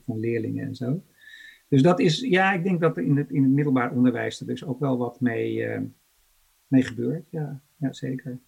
van 0.06 0.20
leerlingen 0.20 0.66
en 0.66 0.76
zo. 0.76 1.04
Dus 1.68 1.82
dat 1.82 2.00
is, 2.00 2.20
ja, 2.20 2.54
ik 2.54 2.64
denk 2.64 2.82
dat 2.82 2.98
er 2.98 3.04
in 3.04 3.18
het, 3.18 3.32
in 3.32 3.44
het 3.44 3.52
middelbaar 3.52 3.92
onderwijs 3.92 4.40
er 4.40 4.46
dus 4.46 4.66
ook 4.66 4.80
wel 4.80 4.98
wat 4.98 5.22
mee, 5.22 5.64
eh, 5.64 5.82
mee 6.68 6.84
gebeurt. 6.84 7.28
Ja, 7.30 7.62
ja 7.78 7.94
zeker. 7.94 8.40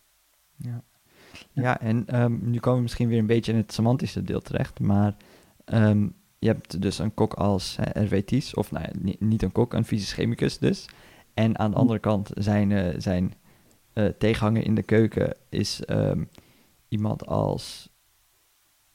Ja, 1.53 1.79
en 1.79 2.07
ehm, 2.07 2.49
nu 2.49 2.59
komen 2.59 2.77
we 2.77 2.81
misschien 2.83 3.07
weer 3.07 3.19
een 3.19 3.25
beetje 3.25 3.51
in 3.51 3.57
het 3.57 3.73
semantische 3.73 4.21
deel 4.23 4.41
terecht, 4.41 4.79
maar 4.79 5.15
ehm, 5.65 6.07
je 6.39 6.47
hebt 6.47 6.81
dus 6.81 6.99
een 6.99 7.13
kok 7.13 7.33
als 7.33 7.77
eh, 7.77 8.03
RWT's, 8.05 8.53
of 8.55 8.71
nou 8.71 8.85
ja, 8.85 8.91
ni- 8.99 9.15
niet 9.19 9.41
een 9.41 9.51
kok, 9.51 9.73
een 9.73 9.85
fysisch 9.85 10.13
chemicus 10.13 10.57
dus. 10.57 10.85
En 11.33 11.59
aan 11.59 11.71
de 11.71 11.77
andere 11.77 11.99
kant 11.99 12.29
zijn, 12.33 12.71
eh, 12.71 12.93
zijn 12.99 13.33
eh, 13.93 14.05
tegenhanger 14.05 14.63
in 14.63 14.75
de 14.75 14.83
keuken 14.83 15.35
is 15.49 15.85
ehm, 15.85 16.23
iemand 16.87 17.25
als, 17.25 17.89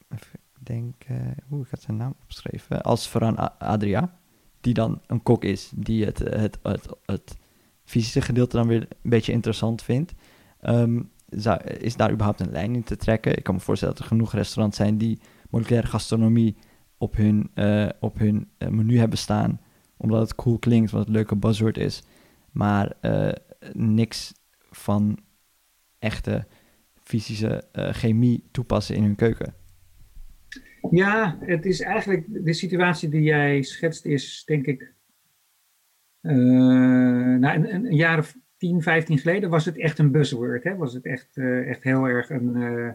even 0.09 0.39
denken, 0.61 1.35
hoe 1.49 1.63
ik 1.65 1.71
had 1.71 1.83
zijn 1.83 1.97
naam 1.97 2.15
opgeschreven, 2.23 2.83
als 2.83 3.07
Ferran 3.07 3.39
A- 3.39 3.55
Adria, 3.59 4.19
die 4.61 4.75
dan 4.75 5.01
een 5.07 5.23
kok 5.23 5.45
is, 5.45 5.71
die 5.75 6.05
het, 6.05 6.19
het, 6.19 6.59
het, 6.63 6.89
het 7.07 7.37
fysische 7.85 8.21
gedeelte 8.21 8.57
dan 8.57 8.67
weer 8.67 8.81
een 8.81 9.11
beetje 9.11 9.33
interessant 9.33 9.83
vindt. 9.83 10.13
Ehm, 10.61 11.01
is 11.79 11.97
daar 11.97 12.13
überhaupt 12.13 12.41
een 12.41 12.51
lijn 12.51 12.75
in 12.75 12.83
te 12.83 12.97
trekken? 12.97 13.37
Ik 13.37 13.43
kan 13.43 13.55
me 13.55 13.61
voorstellen 13.61 13.95
dat 13.95 14.03
er 14.03 14.11
genoeg 14.11 14.33
restaurants 14.33 14.77
zijn 14.77 14.99
die 14.99 15.21
moleculaire 15.51 15.89
gastronomie 15.89 16.57
op 16.99 17.17
hun, 17.17 17.51
eh, 17.55 17.89
op 18.01 18.19
hun 18.19 18.49
eh, 18.59 18.69
menu 18.69 18.99
hebben 18.99 19.19
staan, 19.19 19.61
omdat 19.97 20.21
het 20.21 20.35
cool 20.35 20.59
klinkt, 20.59 20.91
wat 20.91 21.07
een 21.07 21.13
leuke 21.13 21.37
buzzword 21.37 21.79
is, 21.79 22.03
maar 22.51 22.93
eh, 23.01 23.33
niks 23.73 24.33
van 24.71 25.19
echte 25.99 26.47
fysische 26.95 27.65
chemie 27.73 28.45
toepassen 28.51 28.97
in 28.97 29.03
hun 29.03 29.15
keuken. 29.15 29.55
Ja, 30.91 31.39
het 31.41 31.67
is 31.67 31.81
eigenlijk 31.81 32.25
de 32.29 32.53
situatie 32.53 33.09
die 33.09 33.23
jij 33.23 33.63
schetst, 33.63 34.05
is 34.05 34.43
denk 34.47 34.67
ik. 34.67 34.93
Eh, 36.23 36.35
nou, 37.39 37.45
een, 37.45 37.75
een, 37.75 37.95
jaar 37.95 38.19
of 38.19 38.37
10, 38.57 38.83
15 38.83 39.19
geleden 39.19 39.51
was 39.51 39.65
het 39.65 39.79
echt 39.79 39.99
een 39.99 40.11
buzzword. 40.11 40.65
Hè? 40.65 40.77
Was 40.77 40.95
het 40.95 41.05
echt, 41.05 41.37
eh, 41.37 41.69
echt 41.69 41.83
heel 41.83 42.05
erg 42.05 42.31
een, 42.31 42.57
eh, 42.57 42.93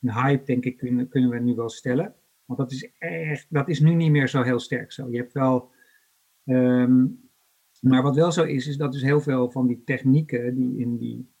een 0.00 0.12
hype, 0.12 0.44
denk 0.44 0.64
ik, 0.64 0.76
kunnen, 0.76 1.08
kunnen 1.08 1.30
we 1.30 1.38
nu 1.38 1.54
wel 1.54 1.68
stellen. 1.68 2.14
Want 2.44 2.58
dat 2.58 2.72
is 2.72 2.90
echt, 2.98 3.46
dat 3.48 3.68
is 3.68 3.80
nu 3.80 3.94
niet 3.94 4.10
meer 4.10 4.28
zo 4.28 4.42
heel 4.42 4.58
sterk 4.58 4.92
zo. 4.92 5.10
Je 5.10 5.16
hebt 5.16 5.32
wel. 5.32 5.70
ehm, 6.44 7.06
maar 7.80 8.02
wat 8.02 8.14
wel 8.14 8.32
zo 8.32 8.44
is, 8.44 8.66
is 8.66 8.76
dat 8.76 8.92
dus 8.92 9.02
heel 9.02 9.20
veel 9.20 9.50
van 9.50 9.66
die 9.66 9.84
technieken 9.84 10.54
die 10.54 10.78
in 10.78 10.96
die 10.96 11.32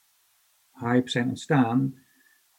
hype 0.72 1.10
zijn 1.10 1.28
ontstaan, 1.28 1.94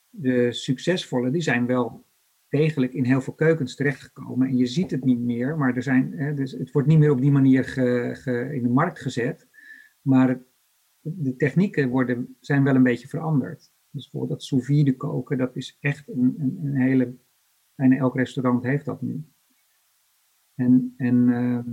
de 0.09 0.51
succesvolle, 0.51 1.31
die 1.31 1.41
zijn 1.41 1.65
wel 1.65 2.05
degelijk 2.49 2.93
in 2.93 3.05
heel 3.05 3.21
veel 3.21 3.33
keukens 3.33 3.75
terechtgekomen. 3.75 4.47
En 4.47 4.57
je 4.57 4.65
ziet 4.65 4.91
het 4.91 5.03
niet 5.03 5.19
meer, 5.19 5.57
maar 5.57 5.75
er 5.75 5.83
zijn, 5.83 6.11
hè, 6.13 6.33
dus 6.33 6.51
het 6.51 6.71
wordt 6.71 6.87
niet 6.87 6.99
meer 6.99 7.11
op 7.11 7.21
die 7.21 7.31
manier 7.31 7.63
ge, 7.65 8.09
ge- 8.13 8.49
in 8.55 8.63
de 8.63 8.69
markt 8.69 8.99
gezet. 8.99 9.47
Maar 10.01 10.29
het- 10.29 10.43
de 11.01 11.35
technieken 11.35 11.89
worden, 11.89 12.35
zijn 12.39 12.63
wel 12.63 12.75
een 12.75 12.83
beetje 12.83 13.07
veranderd. 13.07 13.59
Dus 13.91 14.01
bijvoorbeeld 14.09 14.31
dat 14.39 14.43
sous 14.43 14.65
vide 14.65 14.95
koken, 14.95 15.37
dat 15.37 15.55
is 15.55 15.77
echt 15.79 16.07
een, 16.07 16.35
een, 16.39 16.59
een 16.63 16.75
hele... 16.75 17.15
Bijna 17.75 17.95
elk 17.97 18.15
restaurant 18.15 18.63
heeft 18.63 18.85
dat 18.85 19.01
nu. 19.01 19.23
En, 20.55 20.93
en 20.97 21.29
ehm, 21.33 21.69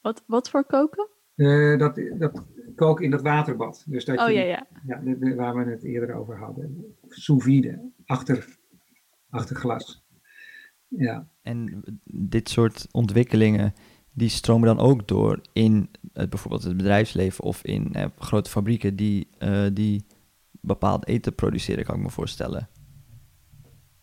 Wat, 0.00 0.24
wat 0.26 0.50
voor 0.50 0.64
koken? 0.64 1.08
eh, 1.34 1.78
dat, 1.78 2.00
dat 2.18 2.44
koken 2.74 3.04
in 3.04 3.10
dat 3.10 3.22
waterbad. 3.22 3.84
Dus 3.88 4.04
dat 4.04 4.18
Oh 4.18 4.28
je, 4.28 4.34
ja, 4.34 4.42
ja. 4.44 4.66
Ja, 4.86 4.98
de- 5.00 5.18
de- 5.18 5.34
waar 5.34 5.56
we 5.64 5.70
het 5.70 5.82
eerder 5.82 6.14
over 6.14 6.36
hadden. 6.38 6.96
Sous 7.08 7.44
vide, 7.44 7.90
achter, 8.04 8.57
achter 9.30 9.56
glas. 9.56 10.06
Ja. 10.88 11.28
En 11.42 11.82
dit 12.04 12.48
soort 12.48 12.86
ontwikkelingen, 12.90 13.72
die 14.12 14.28
stromen 14.28 14.76
dan 14.76 14.78
ook 14.78 15.08
door 15.08 15.40
in 15.52 15.88
het, 16.12 16.30
bijvoorbeeld 16.30 16.62
het 16.62 16.76
bedrijfsleven 16.76 17.44
of 17.44 17.64
in 17.64 17.94
eh, 17.94 18.06
grote 18.18 18.50
fabrieken 18.50 18.96
die, 18.96 19.28
eh, 19.38 19.66
die 19.72 20.06
bepaald 20.60 21.06
eten 21.06 21.34
produceren, 21.34 21.84
kan 21.84 21.96
ik 21.96 22.02
me 22.02 22.10
voorstellen. 22.10 22.68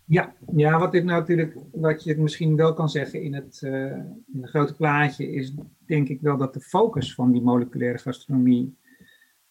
Ja, 0.08 0.36
ja 0.56 0.80
wat, 0.80 0.92
dit 0.92 1.04
nou 1.04 1.20
natuurlijk, 1.20 1.58
wat 1.72 2.04
je 2.04 2.18
misschien 2.18 2.56
wel 2.56 2.74
kan 2.74 2.90
zeggen 2.90 3.22
in 3.22 3.34
het, 3.34 3.62
eh, 3.64 3.92
in 4.34 4.42
het 4.42 4.50
grote 4.50 4.76
plaatje 4.76 5.32
is 5.32 5.54
denk 5.86 6.10
ik 6.10 6.22
wel 6.22 6.38
dat 6.38 6.54
de 6.54 6.62
focus 6.62 7.14
van 7.14 7.32
die 7.32 7.42
moleculaire 7.42 7.98
gastronomie 7.98 8.78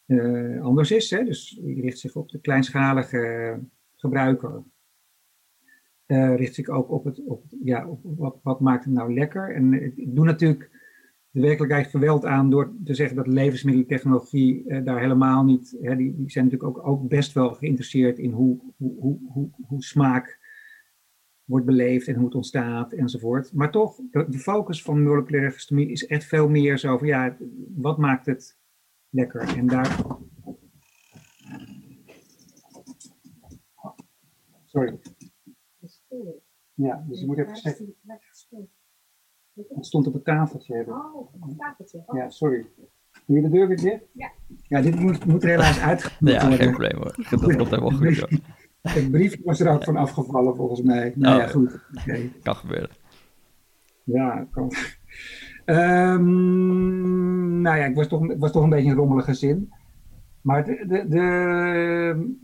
eh, 0.07 0.63
anders 0.63 0.91
is. 0.91 1.11
Hè? 1.11 1.25
Dus 1.25 1.59
die 1.61 1.81
richt 1.81 1.99
zich 1.99 2.15
op 2.15 2.29
de 2.29 2.41
kleinschalige 2.41 3.59
gebruiker. 3.97 4.63
Eh, 6.07 6.37
richt 6.37 6.55
zich 6.55 6.69
ook 6.69 6.91
op, 6.91 7.05
het, 7.05 7.25
op, 7.25 7.45
ja, 7.63 7.89
op 7.89 8.01
wat, 8.03 8.39
wat 8.43 8.61
maakt 8.61 8.85
het 8.85 8.95
nou 8.95 9.15
lekker. 9.15 9.55
En 9.55 9.73
ik 9.97 10.15
doe 10.15 10.25
natuurlijk 10.25 10.71
de 11.31 11.41
werkelijkheid 11.41 11.87
geweld 11.87 12.25
aan 12.25 12.51
door 12.51 12.73
te 12.85 12.95
zeggen 12.95 13.17
dat 13.17 13.27
levensmiddeltechnologie 13.27 14.69
eh, 14.69 14.85
daar 14.85 15.01
helemaal 15.01 15.45
niet. 15.45 15.77
Hè, 15.81 15.97
die, 15.97 16.17
die 16.17 16.31
zijn 16.31 16.45
natuurlijk 16.45 16.79
ook, 16.79 16.87
ook 16.87 17.09
best 17.09 17.33
wel 17.33 17.55
geïnteresseerd 17.55 18.19
in 18.19 18.31
hoe, 18.31 18.61
hoe, 18.77 19.01
hoe, 19.01 19.19
hoe, 19.29 19.51
hoe 19.67 19.83
smaak 19.83 20.39
wordt 21.45 21.67
beleefd 21.67 22.09
en 22.09 22.15
hoe 22.15 22.25
het 22.25 22.35
ontstaat 22.35 22.93
enzovoort. 22.93 23.53
Maar 23.53 23.71
toch, 23.71 23.97
de, 24.11 24.27
de 24.29 24.39
focus 24.39 24.83
van 24.83 25.03
moleculaire 25.03 25.51
gastronomie 25.53 25.91
is 25.91 26.07
echt 26.07 26.25
veel 26.25 26.49
meer 26.49 26.79
zo 26.79 26.99
van 26.99 27.07
ja, 27.07 27.37
wat 27.75 27.99
maakt 27.99 28.27
het 28.27 28.59
lekker? 29.09 29.57
En 29.57 29.67
daar. 29.67 30.07
Sorry. 34.65 34.99
Ja, 36.75 37.05
dus 37.09 37.21
je 37.21 37.27
moet 37.27 37.39
even 37.39 37.57
zeggen. 37.57 37.95
Het 39.55 39.87
stond 39.87 40.07
op 40.07 40.13
het 40.13 40.25
tafeltje. 40.25 40.75
hebben. 40.75 40.95
Ja, 42.13 42.31
sorry. 42.31 42.67
Doe 43.27 43.37
je 43.37 43.43
de 43.43 43.51
deur 43.51 43.69
weer 43.69 43.77
dicht? 43.77 44.03
Ja. 44.13 44.31
Ja, 44.69 44.81
dit 44.81 44.99
moet, 45.01 45.25
moet 45.25 45.43
er 45.43 45.49
helaas 45.49 45.81
uit. 45.91 46.17
Ja, 46.21 46.41
geen 46.51 46.69
probleem 46.71 46.97
hoor. 46.97 47.17
Dat 47.31 47.41
komt 47.57 47.71
helemaal 47.71 47.91
goed. 47.91 48.17
joh. 48.17 48.31
Het 48.83 49.11
briefje 49.11 49.41
was 49.45 49.61
er 49.61 49.69
ook 49.73 49.85
van 49.85 49.97
afgevallen 49.97 50.57
volgens 50.57 50.83
mij. 50.83 51.13
Nou 51.17 51.39
ja, 51.39 51.45
Oh. 51.45 51.51
goed. 51.51 51.81
Oké. 52.01 52.31
Kan 52.43 52.57
gebeuren. 52.57 52.91
Ja, 54.05 54.47
kan. 54.51 54.73
Ehm, 55.65 57.61
nou 57.61 57.77
ja, 57.79 57.85
ik 57.85 57.95
was 57.95 58.09
toch, 58.09 58.37
was 58.37 58.53
toch 58.53 58.63
een 58.63 58.71
beetje 58.71 58.91
een 58.91 58.97
rommelige 58.97 59.35
zin. 59.35 59.73
Maar 60.41 60.65
de, 60.65 60.85
de, 60.89 61.09
de, 61.09 62.37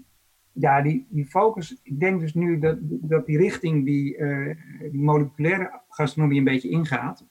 ja, 0.53 0.82
die, 0.82 1.07
die 1.11 1.26
focus, 1.26 1.80
ik 1.82 2.01
denk 2.01 2.20
dus 2.20 2.34
nu 2.34 2.59
dat, 2.59 2.78
dat 2.82 3.26
die 3.26 3.38
richting 3.38 3.84
die, 3.84 4.16
eh, 4.16 4.57
die 4.90 5.01
moleculaire 5.01 5.82
gastronomie 5.88 6.38
een 6.38 6.44
beetje 6.44 6.68
ingaat, 6.68 7.26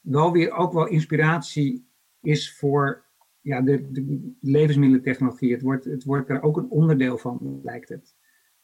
wel 0.00 0.32
weer 0.32 0.52
ook 0.52 0.72
wel 0.72 0.86
inspiratie 0.86 1.88
is 2.20 2.56
voor 2.56 3.04
ja, 3.40 3.60
de, 3.60 3.90
de 3.90 4.34
levensmiddelentechnologie. 4.40 5.52
Het 5.52 5.62
wordt, 5.62 5.84
het 5.84 6.04
wordt 6.04 6.30
er 6.30 6.42
ook 6.42 6.56
een 6.56 6.70
onderdeel 6.70 7.18
van, 7.18 7.60
lijkt 7.62 7.88
het. 7.88 8.16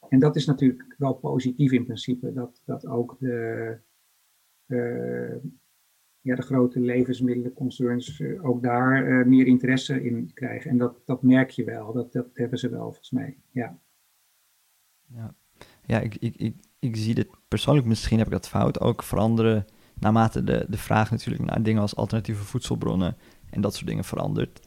En 0.09 0.19
dat 0.19 0.35
is 0.35 0.45
natuurlijk 0.45 0.95
wel 0.97 1.13
positief 1.13 1.71
in 1.71 1.85
principe, 1.85 2.33
dat, 2.33 2.61
dat 2.65 2.87
ook 2.87 3.15
de, 3.19 3.77
uh, 4.67 5.35
ja, 6.25 6.35
de 6.35 6.41
grote 6.41 6.79
levensmiddelenconcerns 6.79 8.19
uh, 8.19 8.45
ook 8.45 8.63
daar 8.63 9.07
uh, 9.07 9.25
meer 9.25 9.47
interesse 9.47 10.03
in 10.03 10.31
krijgen. 10.33 10.69
En 10.69 10.77
dat, 10.77 11.01
dat 11.05 11.23
merk 11.23 11.49
je 11.49 11.63
wel, 11.63 11.93
dat, 11.93 12.13
dat 12.13 12.27
hebben 12.33 12.59
ze 12.59 12.69
wel 12.69 12.83
volgens 12.83 13.11
mij. 13.11 13.37
Ja, 13.51 13.79
ja. 15.05 15.35
ja 15.85 15.99
ik, 15.99 16.15
ik, 16.15 16.35
ik, 16.35 16.55
ik 16.79 16.95
zie 16.95 17.15
dit 17.15 17.27
persoonlijk, 17.47 17.87
misschien 17.87 18.17
heb 18.17 18.27
ik 18.27 18.33
dat 18.33 18.47
fout, 18.47 18.79
ook 18.79 19.03
veranderen 19.03 19.65
naarmate 19.99 20.43
de, 20.43 20.65
de 20.69 20.77
vraag 20.77 21.11
natuurlijk 21.11 21.45
naar 21.45 21.63
dingen 21.63 21.81
als 21.81 21.95
alternatieve 21.95 22.43
voedselbronnen 22.43 23.17
en 23.49 23.61
dat 23.61 23.75
soort 23.75 23.87
dingen 23.87 24.03
verandert. 24.03 24.59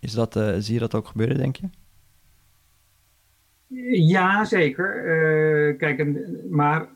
Is 0.00 0.12
dat, 0.12 0.32
zie 0.58 0.74
je 0.74 0.80
dat 0.80 0.94
ook 0.94 1.06
gebeuren, 1.06 1.36
denk 1.36 1.56
je? 1.56 1.68
Ja, 4.06 4.44
zeker. 4.44 4.86
kijk, 5.76 6.06
maar 6.50 6.88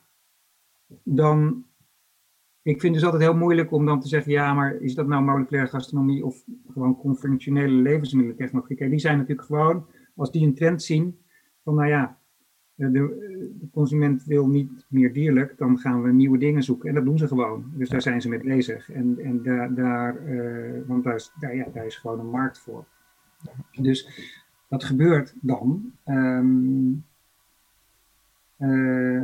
dan 1.03 1.68
ik 2.63 2.81
vind 2.81 2.95
het 2.95 3.03
dus 3.03 3.13
altijd 3.13 3.31
heel 3.31 3.41
moeilijk 3.41 3.73
om 3.73 3.87
dan 3.87 4.01
te 4.01 4.09
zeggen, 4.09 4.33
ja, 4.33 4.55
maar 4.55 4.75
is 4.75 4.95
dat 4.95 5.07
nou 5.07 5.23
moleculaire 5.23 5.71
gastronomie 5.71 6.25
of 6.25 6.45
gewoon 6.73 6.99
conventionele 6.99 7.83
levensmiddelentechnologie? 7.83 8.77
Kijk, 8.77 8.91
die 8.91 8.99
zijn 8.99 9.17
natuurlijk 9.17 9.47
gewoon, 9.47 9.87
als 10.17 10.31
die 10.31 10.47
een 10.47 10.55
trend 10.55 10.83
zien, 10.83 11.19
van 11.65 11.75
nou 11.75 11.89
ja, 11.89 12.19
de, 12.75 12.91
de, 12.91 13.69
consument 13.73 14.25
wil 14.25 14.49
niet 14.49 14.87
meer 14.89 15.13
dierlijk, 15.13 15.59
dan 15.59 15.79
gaan 15.79 16.03
we 16.03 16.13
nieuwe 16.13 16.39
dingen 16.39 16.63
zoeken. 16.63 16.89
En 16.89 16.95
dat 16.95 17.05
doen 17.05 17.19
ze 17.19 17.27
gewoon. 17.27 17.73
Dus 17.75 17.89
daar 17.89 18.03
zijn 18.03 18.21
ze 18.21 18.29
mee 18.29 18.43
bezig. 18.43 18.91
En, 18.91 19.19
en 19.19 19.43
daar, 19.43 19.75
daar 19.75 20.27
uh, 20.27 20.87
want 20.87 21.05
daar 21.05 21.15
is, 21.15 21.33
daar, 21.41 21.57
ja, 21.57 21.67
daar 21.73 21.87
is 21.87 21.97
gewoon 21.97 22.21
een 22.21 22.31
markt 22.31 22.59
voor. 22.59 22.87
Dus 23.81 24.31
wat 24.69 24.85
gebeurt 24.85 25.35
dan? 25.41 25.93
Um, 26.05 27.05
uh, 28.59 29.23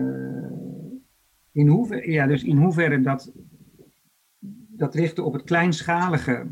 in 1.55 1.69
hoeverre, 1.69 2.11
ja, 2.11 2.27
dus 2.27 2.45
in 2.45 2.57
hoeverre 2.57 3.01
dat, 3.01 3.33
dat 4.69 4.95
richten 4.95 5.25
op 5.25 5.33
het 5.33 5.43
kleinschalige 5.43 6.47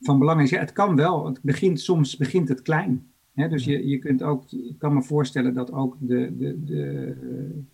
van 0.00 0.18
belang 0.18 0.40
is. 0.40 0.50
Ja, 0.50 0.58
het 0.58 0.72
kan 0.72 0.96
wel. 0.96 1.26
Het 1.26 1.42
begint, 1.42 1.80
soms 1.80 2.16
begint 2.16 2.48
het 2.48 2.62
klein. 2.62 3.12
Hè? 3.32 3.48
Dus 3.48 3.64
je, 3.64 3.86
je 3.86 3.98
kunt 3.98 4.22
ook, 4.22 4.50
ik 4.50 4.78
kan 4.78 4.94
me 4.94 5.02
voorstellen 5.02 5.54
dat 5.54 5.72
ook 5.72 5.96
de, 6.00 6.36
de, 6.36 6.64
de, 6.64 7.64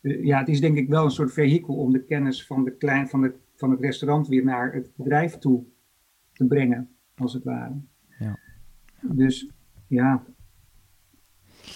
de, 0.00 0.26
ja, 0.26 0.38
het 0.38 0.48
is 0.48 0.60
denk 0.60 0.76
ik 0.76 0.88
wel 0.88 1.04
een 1.04 1.10
soort 1.10 1.32
vehikel 1.32 1.74
om 1.74 1.92
de 1.92 2.04
kennis 2.04 2.46
van, 2.46 2.64
de 2.64 2.76
klein, 2.76 3.08
van, 3.08 3.22
het, 3.22 3.36
van 3.54 3.70
het 3.70 3.80
restaurant 3.80 4.28
weer 4.28 4.44
naar 4.44 4.72
het 4.72 4.90
bedrijf 4.96 5.38
toe 5.38 5.64
te 6.32 6.46
brengen, 6.46 6.88
als 7.14 7.32
het 7.32 7.44
ware. 7.44 7.80
Ja. 8.18 8.38
Dus 9.02 9.50
ja, 9.86 10.24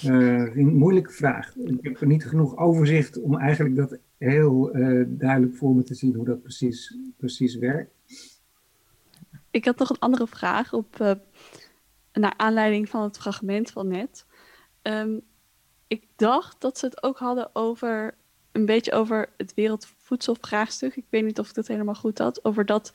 uh, 0.05 0.57
een 0.57 0.77
moeilijke 0.77 1.13
vraag. 1.13 1.57
Ik 1.57 1.79
heb 1.85 2.01
er 2.01 2.07
niet 2.07 2.25
genoeg 2.25 2.57
overzicht 2.57 3.21
om 3.21 3.39
eigenlijk 3.39 3.77
dat 3.77 3.99
heel 4.19 4.77
uh, 4.77 5.05
duidelijk 5.09 5.55
voor 5.55 5.75
me 5.75 5.83
te 5.83 5.95
zien 5.95 6.15
hoe 6.15 6.25
dat 6.25 6.43
precies, 6.43 6.97
precies 7.17 7.57
werkt. 7.57 7.91
Ik 9.51 9.65
had 9.65 9.79
nog 9.79 9.91
een 9.91 9.99
andere 9.99 10.27
vraag 10.27 10.73
op, 10.73 10.99
uh, 11.01 11.13
naar 12.13 12.35
aanleiding 12.37 12.89
van 12.89 13.03
het 13.03 13.19
fragment 13.19 13.71
van 13.71 13.89
net. 13.89 14.27
Um, 14.83 15.21
ik 15.87 16.07
dacht 16.17 16.61
dat 16.61 16.79
ze 16.79 16.87
het 16.87 17.03
ook 17.03 17.19
hadden 17.19 17.55
over 17.55 18.15
een 18.53 18.67
beetje 18.67 18.93
over 18.93 19.29
het 19.37 19.55
wereldvoedselvraagstuk. 19.55 20.97
Ik 20.97 21.07
weet 21.09 21.25
niet 21.25 21.39
of 21.39 21.49
ik 21.49 21.55
dat 21.55 21.67
helemaal 21.67 21.95
goed 21.95 22.19
had. 22.19 22.45
Over 22.45 22.67
dat 22.67 22.93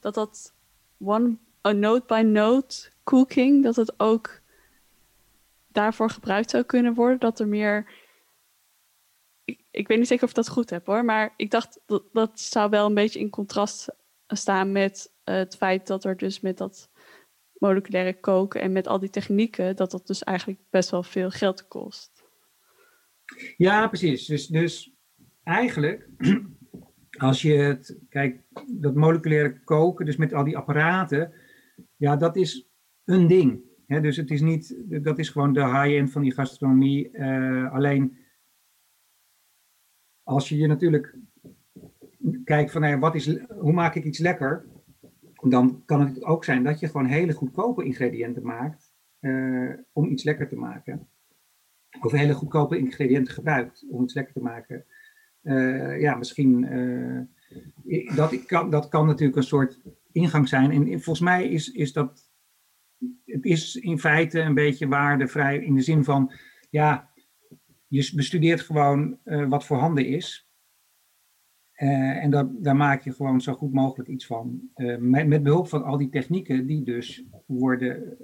dat, 0.00 0.14
dat 0.14 0.54
one 0.98 1.36
a 1.66 1.72
note 1.72 2.04
by 2.06 2.22
note 2.26 2.90
cooking, 3.04 3.62
dat 3.62 3.76
het 3.76 3.94
ook 3.96 4.40
daarvoor 5.78 6.10
gebruikt 6.10 6.50
zou 6.50 6.64
kunnen 6.64 6.94
worden. 6.94 7.20
Dat 7.20 7.40
er 7.40 7.48
meer. 7.48 7.90
Ik, 9.70 9.88
weet 9.88 9.98
niet 9.98 10.06
zeker 10.06 10.24
of 10.24 10.30
ik 10.30 10.36
dat 10.36 10.48
goed 10.48 10.70
heb 10.70 10.86
hoor. 10.86 11.04
Maar 11.04 11.34
ik 11.36 11.50
dacht 11.50 11.80
dat 11.86 12.02
dat 12.12 12.40
zou 12.40 12.70
wel 12.70 12.86
een 12.86 12.94
beetje 12.94 13.18
in 13.18 13.30
contrast 13.30 13.88
staan 14.26 14.72
met 14.72 15.12
uh, 15.24 15.34
het 15.34 15.56
feit 15.56 15.86
dat 15.86 16.04
er 16.04 16.16
dus 16.16 16.40
met 16.40 16.58
dat 16.58 16.90
moleculaire 17.52 18.20
koken 18.20 18.60
en 18.60 18.72
met 18.72 18.86
al 18.86 18.98
die 18.98 19.10
technieken, 19.10 19.76
dat 19.76 19.90
dat 19.90 20.06
dus 20.06 20.24
eigenlijk 20.24 20.60
best 20.70 20.90
wel 20.90 21.02
veel 21.02 21.30
geld 21.30 21.68
kost. 21.68 22.24
Ja, 23.56 23.88
precies. 23.88 24.26
Dus, 24.26 24.46
dus 24.46 24.92
eigenlijk, 25.42 26.08
als 27.28 27.42
je 27.42 27.52
het, 27.52 27.98
kijk, 28.08 28.42
dat 28.66 28.94
moleculaire 28.94 29.60
koken, 29.64 30.06
dus 30.06 30.16
met 30.16 30.32
al 30.32 30.44
die 30.44 30.56
apparaten, 30.56 31.32
ja, 31.96 32.16
dat 32.16 32.36
is 32.36 32.68
een 33.04 33.26
ding 33.26 33.67
dus 33.88 34.16
het 34.16 34.30
is 34.30 34.40
niet, 34.40 34.76
dat 34.86 35.18
is 35.18 35.28
gewoon 35.28 35.52
de 35.52 35.64
high-end 35.64 36.10
van 36.10 36.22
die 36.22 36.32
gastronomie. 36.32 37.10
Uh, 37.12 37.72
alleen 37.72 38.16
als 40.22 40.48
je 40.48 40.56
je 40.56 40.66
natuurlijk 40.66 41.16
kijkt 42.44 42.70
van 42.70 43.00
wat 43.00 43.14
is, 43.14 43.38
hoe 43.48 43.72
maak 43.72 43.94
ik 43.94 44.04
iets 44.04 44.18
lekker, 44.18 44.66
dan 45.42 45.82
kan 45.84 46.00
het 46.00 46.22
ook 46.22 46.44
zijn 46.44 46.64
dat 46.64 46.80
je 46.80 46.86
gewoon 46.86 47.06
hele 47.06 47.32
goedkope 47.32 47.84
ingrediënten 47.84 48.42
maakt 48.42 48.92
uh, 49.20 49.72
om 49.92 50.08
iets 50.08 50.24
lekker 50.24 50.48
te 50.48 50.56
maken. 50.56 51.08
Of 52.00 52.12
hele 52.12 52.34
goedkope 52.34 52.78
ingrediënten 52.78 53.34
gebruikt 53.34 53.86
om 53.90 54.02
iets 54.02 54.14
lekker 54.14 54.32
te 54.32 54.42
maken. 54.42 54.84
Uh, 55.42 56.00
ja, 56.00 56.14
misschien. 56.14 56.60
dat, 58.14 58.44
kan, 58.44 58.70
dat 58.70 58.88
kan 58.88 59.06
natuurlijk 59.06 59.36
een 59.36 59.42
soort 59.42 59.80
ingang 60.12 60.48
zijn. 60.48 60.70
En 60.70 60.86
volgens 60.86 61.20
mij 61.20 61.48
is, 61.48 61.72
is 61.72 61.92
dat 61.92 62.27
het 63.24 63.44
is 63.44 63.76
in 63.76 63.98
feite 63.98 64.40
een 64.40 64.54
beetje 64.54 64.88
waardevrij 64.88 65.58
in 65.58 65.74
de 65.74 65.82
zin 65.82 66.04
van, 66.04 66.32
ja, 66.70 67.10
je 67.86 68.12
bestudeert 68.14 68.60
gewoon 68.60 69.18
uh, 69.24 69.48
wat 69.48 69.64
voorhanden 69.64 70.06
is. 70.06 70.48
Uh, 71.74 72.24
en 72.24 72.30
dat, 72.30 72.64
daar 72.64 72.76
maak 72.76 73.02
je 73.02 73.12
gewoon 73.12 73.40
zo 73.40 73.54
goed 73.54 73.72
mogelijk 73.72 74.08
iets 74.08 74.26
van. 74.26 74.70
Uh, 74.76 74.96
met, 74.96 75.26
met, 75.26 75.42
behulp 75.42 75.68
van 75.68 75.84
al 75.84 75.96
die 75.96 76.08
technieken 76.08 76.66
die 76.66 76.84
dus 76.84 77.24
worden 77.46 78.16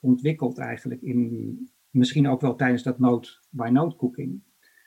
ontwikkeld 0.00 0.58
eigenlijk 0.58 1.02
in 1.02 1.70
misschien 1.90 2.28
ook 2.28 2.40
wel 2.40 2.54
tijdens 2.54 2.82
dat 2.82 2.98
note-by-note 2.98 3.96
cooking. 3.96 4.42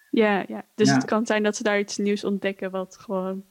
Ja, 0.09 0.45
ja, 0.47 0.65
dus 0.75 0.91
het 0.91 1.05
kan 1.05 1.25
zijn 1.25 1.43
dat 1.43 1.55
ze 1.55 1.63
daar 1.63 1.79
iets 1.79 1.97
nieuws 1.97 2.23
ontdekken 2.23 2.71
wat 2.71 2.97
gewoon 2.97 3.45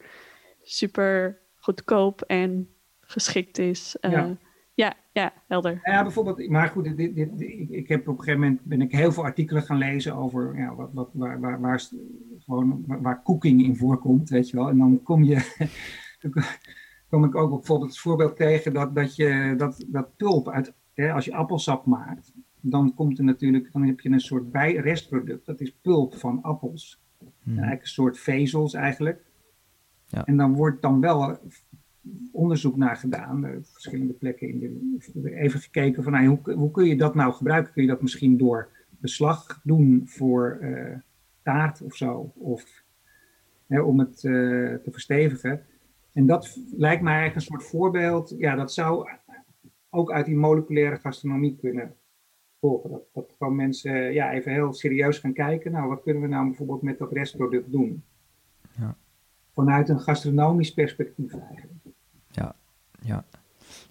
super 0.62 1.40
goedkoop 1.54 2.20
en 2.20 2.68
geschikt 3.00 3.58
is. 3.58 3.96
Ja. 4.00 4.38
Ja, 4.74 4.94
ja, 5.12 5.32
helder. 5.46 5.80
Ja, 5.82 6.02
bijvoorbeeld, 6.02 6.48
maar 6.48 6.68
goed, 6.68 6.96
dit, 6.96 7.14
dit, 7.14 7.40
ik 7.70 7.88
heb 7.88 8.08
op 8.08 8.18
een 8.18 8.24
gegeven 8.24 8.40
moment 8.40 8.64
ben 8.64 8.80
ik 8.80 8.92
heel 8.92 9.12
veel 9.12 9.24
artikelen 9.24 9.62
gaan 9.62 9.78
lezen 9.78 10.14
over 10.14 10.56
ja, 10.56 10.74
wat, 10.74 10.90
wat, 10.92 11.10
waar, 11.12 11.40
waar, 11.40 11.60
waar, 11.60 11.82
gewoon, 12.38 12.84
waar, 12.86 13.22
cooking 13.22 13.62
in 13.62 13.76
voorkomt, 13.76 14.28
weet 14.28 14.50
je 14.50 14.56
wel. 14.56 14.68
En 14.68 14.78
dan 14.78 15.02
kom 15.02 15.22
je, 15.22 15.68
kom 17.10 17.24
ik 17.24 17.34
ook 17.34 17.50
bijvoorbeeld 17.50 17.90
het 17.90 18.00
voorbeeld 18.00 18.36
tegen 18.36 18.72
dat, 18.72 18.94
dat 18.94 19.16
je 19.16 19.54
dat, 19.56 19.84
dat 19.88 20.16
pulp 20.16 20.48
uit, 20.48 20.74
hè, 20.94 21.12
als 21.12 21.24
je 21.24 21.34
appelsap 21.34 21.86
maakt, 21.86 22.32
dan 22.60 22.94
komt 22.94 23.18
er 23.18 23.24
natuurlijk, 23.24 23.72
dan 23.72 23.82
heb 23.82 24.00
je 24.00 24.10
een 24.10 24.20
soort 24.20 24.50
bijrestproduct, 24.50 25.46
dat 25.46 25.60
is 25.60 25.76
pulp 25.82 26.14
van 26.14 26.42
appels. 26.42 27.02
Hmm. 27.18 27.52
Eigenlijk 27.52 27.82
een 27.82 27.88
soort 27.88 28.18
vezels 28.18 28.74
eigenlijk. 28.74 29.24
Ja. 30.06 30.24
En 30.24 30.36
dan 30.36 30.54
wordt 30.54 30.82
dan 30.82 31.00
wel 31.00 31.38
onderzoek 32.32 32.76
naar 32.76 32.96
gedaan, 32.96 33.44
uh, 33.44 33.50
verschillende 33.62 34.12
plekken 34.12 34.48
in 34.48 35.00
de, 35.12 35.34
even 35.34 35.60
gekeken 35.60 36.02
van 36.02 36.12
nou, 36.12 36.26
hoe, 36.26 36.54
hoe 36.54 36.70
kun 36.70 36.84
je 36.84 36.96
dat 36.96 37.14
nou 37.14 37.32
gebruiken? 37.32 37.72
Kun 37.72 37.82
je 37.82 37.88
dat 37.88 38.02
misschien 38.02 38.36
door 38.36 38.68
beslag 38.88 39.60
doen 39.62 40.02
voor 40.04 40.58
uh, 40.60 40.96
taart 41.42 41.82
of 41.82 41.94
zo, 41.94 42.32
of 42.34 42.82
hè, 43.66 43.80
om 43.80 43.98
het 43.98 44.22
uh, 44.22 44.74
te 44.74 44.90
verstevigen? 44.90 45.62
En 46.12 46.26
dat 46.26 46.58
lijkt 46.76 47.02
mij 47.02 47.12
eigenlijk 47.12 47.46
een 47.46 47.52
soort 47.52 47.70
voorbeeld, 47.70 48.34
ja, 48.38 48.54
dat 48.54 48.72
zou 48.72 49.08
ook 49.90 50.12
uit 50.12 50.26
die 50.26 50.36
moleculaire 50.36 50.96
gastronomie 50.96 51.56
kunnen 51.60 51.94
volgen. 52.60 52.90
Dat, 52.90 53.02
dat 53.12 53.34
gewoon 53.38 53.56
mensen 53.56 54.12
ja, 54.12 54.32
even 54.32 54.52
heel 54.52 54.72
serieus 54.72 55.18
gaan 55.18 55.32
kijken, 55.32 55.72
nou, 55.72 55.88
wat 55.88 56.02
kunnen 56.02 56.22
we 56.22 56.28
nou 56.28 56.46
bijvoorbeeld 56.46 56.82
met 56.82 56.98
dat 56.98 57.12
restproduct 57.12 57.72
doen? 57.72 58.02
Ja. 58.78 58.96
Vanuit 59.54 59.88
een 59.88 60.00
gastronomisch 60.00 60.74
perspectief 60.74 61.32
eigenlijk. 61.32 61.83
Ja. 63.04 63.24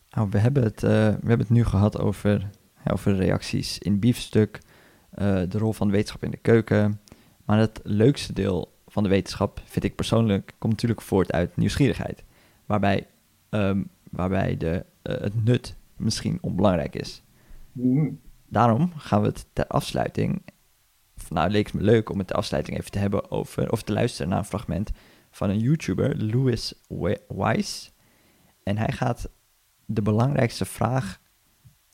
Nou, 0.09 0.28
we, 0.30 0.38
hebben 0.38 0.64
het, 0.64 0.84
uh, 0.84 0.89
we 0.89 1.28
hebben 1.28 1.39
het 1.39 1.49
nu 1.49 1.64
gehad 1.64 1.99
over, 1.99 2.49
over 2.91 3.16
reacties 3.16 3.80
in 3.80 3.99
biefstuk, 3.99 4.59
uh, 5.20 5.41
de 5.49 5.57
rol 5.57 5.74
van 5.74 5.91
wetenschap 5.91 6.24
in 6.24 6.32
de 6.32 6.38
keuken. 6.38 6.99
Maar 7.45 7.59
het 7.59 7.80
leukste 7.84 8.34
deel 8.34 8.74
van 8.88 9.03
de 9.03 9.09
wetenschap, 9.09 9.61
vind 9.66 9.86
ik 9.86 9.95
persoonlijk, 9.95 10.53
komt 10.57 10.74
natuurlijk 10.74 11.01
voort 11.01 11.32
uit 11.32 11.57
nieuwsgierigheid. 11.57 12.24
Waarbij, 12.66 13.07
ehm, 13.49 13.84
waarbij 14.09 14.57
de, 14.57 14.86
eh, 15.01 15.22
het 15.22 15.43
nut 15.43 15.76
misschien 15.97 16.38
onbelangrijk 16.41 16.95
is. 16.95 17.24
Mm. 17.72 18.20
Daarom 18.47 18.91
gaan 18.97 19.22
we 19.22 19.28
het 19.28 19.45
ter 19.53 19.68
afsluiting. 19.68 20.41
Nou, 21.30 21.49
leek 21.49 21.66
het 21.66 21.76
me 21.76 21.82
leuk 21.82 22.09
om 22.09 22.18
het 22.18 22.28
ter 22.28 22.36
afsluiting 22.36 22.78
even 22.78 22.91
te 22.91 22.99
hebben 22.99 23.32
over. 23.32 23.72
of 23.72 23.84
te 23.84 23.93
luisteren 23.93 24.30
naar 24.30 24.38
een 24.38 24.45
fragment 24.45 24.91
van 25.32 25.49
een 25.49 25.59
YouTuber, 25.59 26.24
Louis 26.24 26.74
Wise. 27.28 27.89
En 28.64 28.78
hij 28.78 28.91
gaat 28.91 29.30
de 29.86 30.01
belangrijkste 30.01 30.66
vraag. 30.66 31.22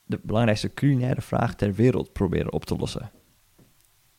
de 0.05 0.19
belangrijkste 0.23 0.73
culinaire 0.73 1.21
vraag 1.21 1.55
ter 1.55 1.73
wereld 1.73 2.13
proberen 2.13 2.53
op 2.53 2.65
te 2.65 2.75
lossen. 2.75 3.11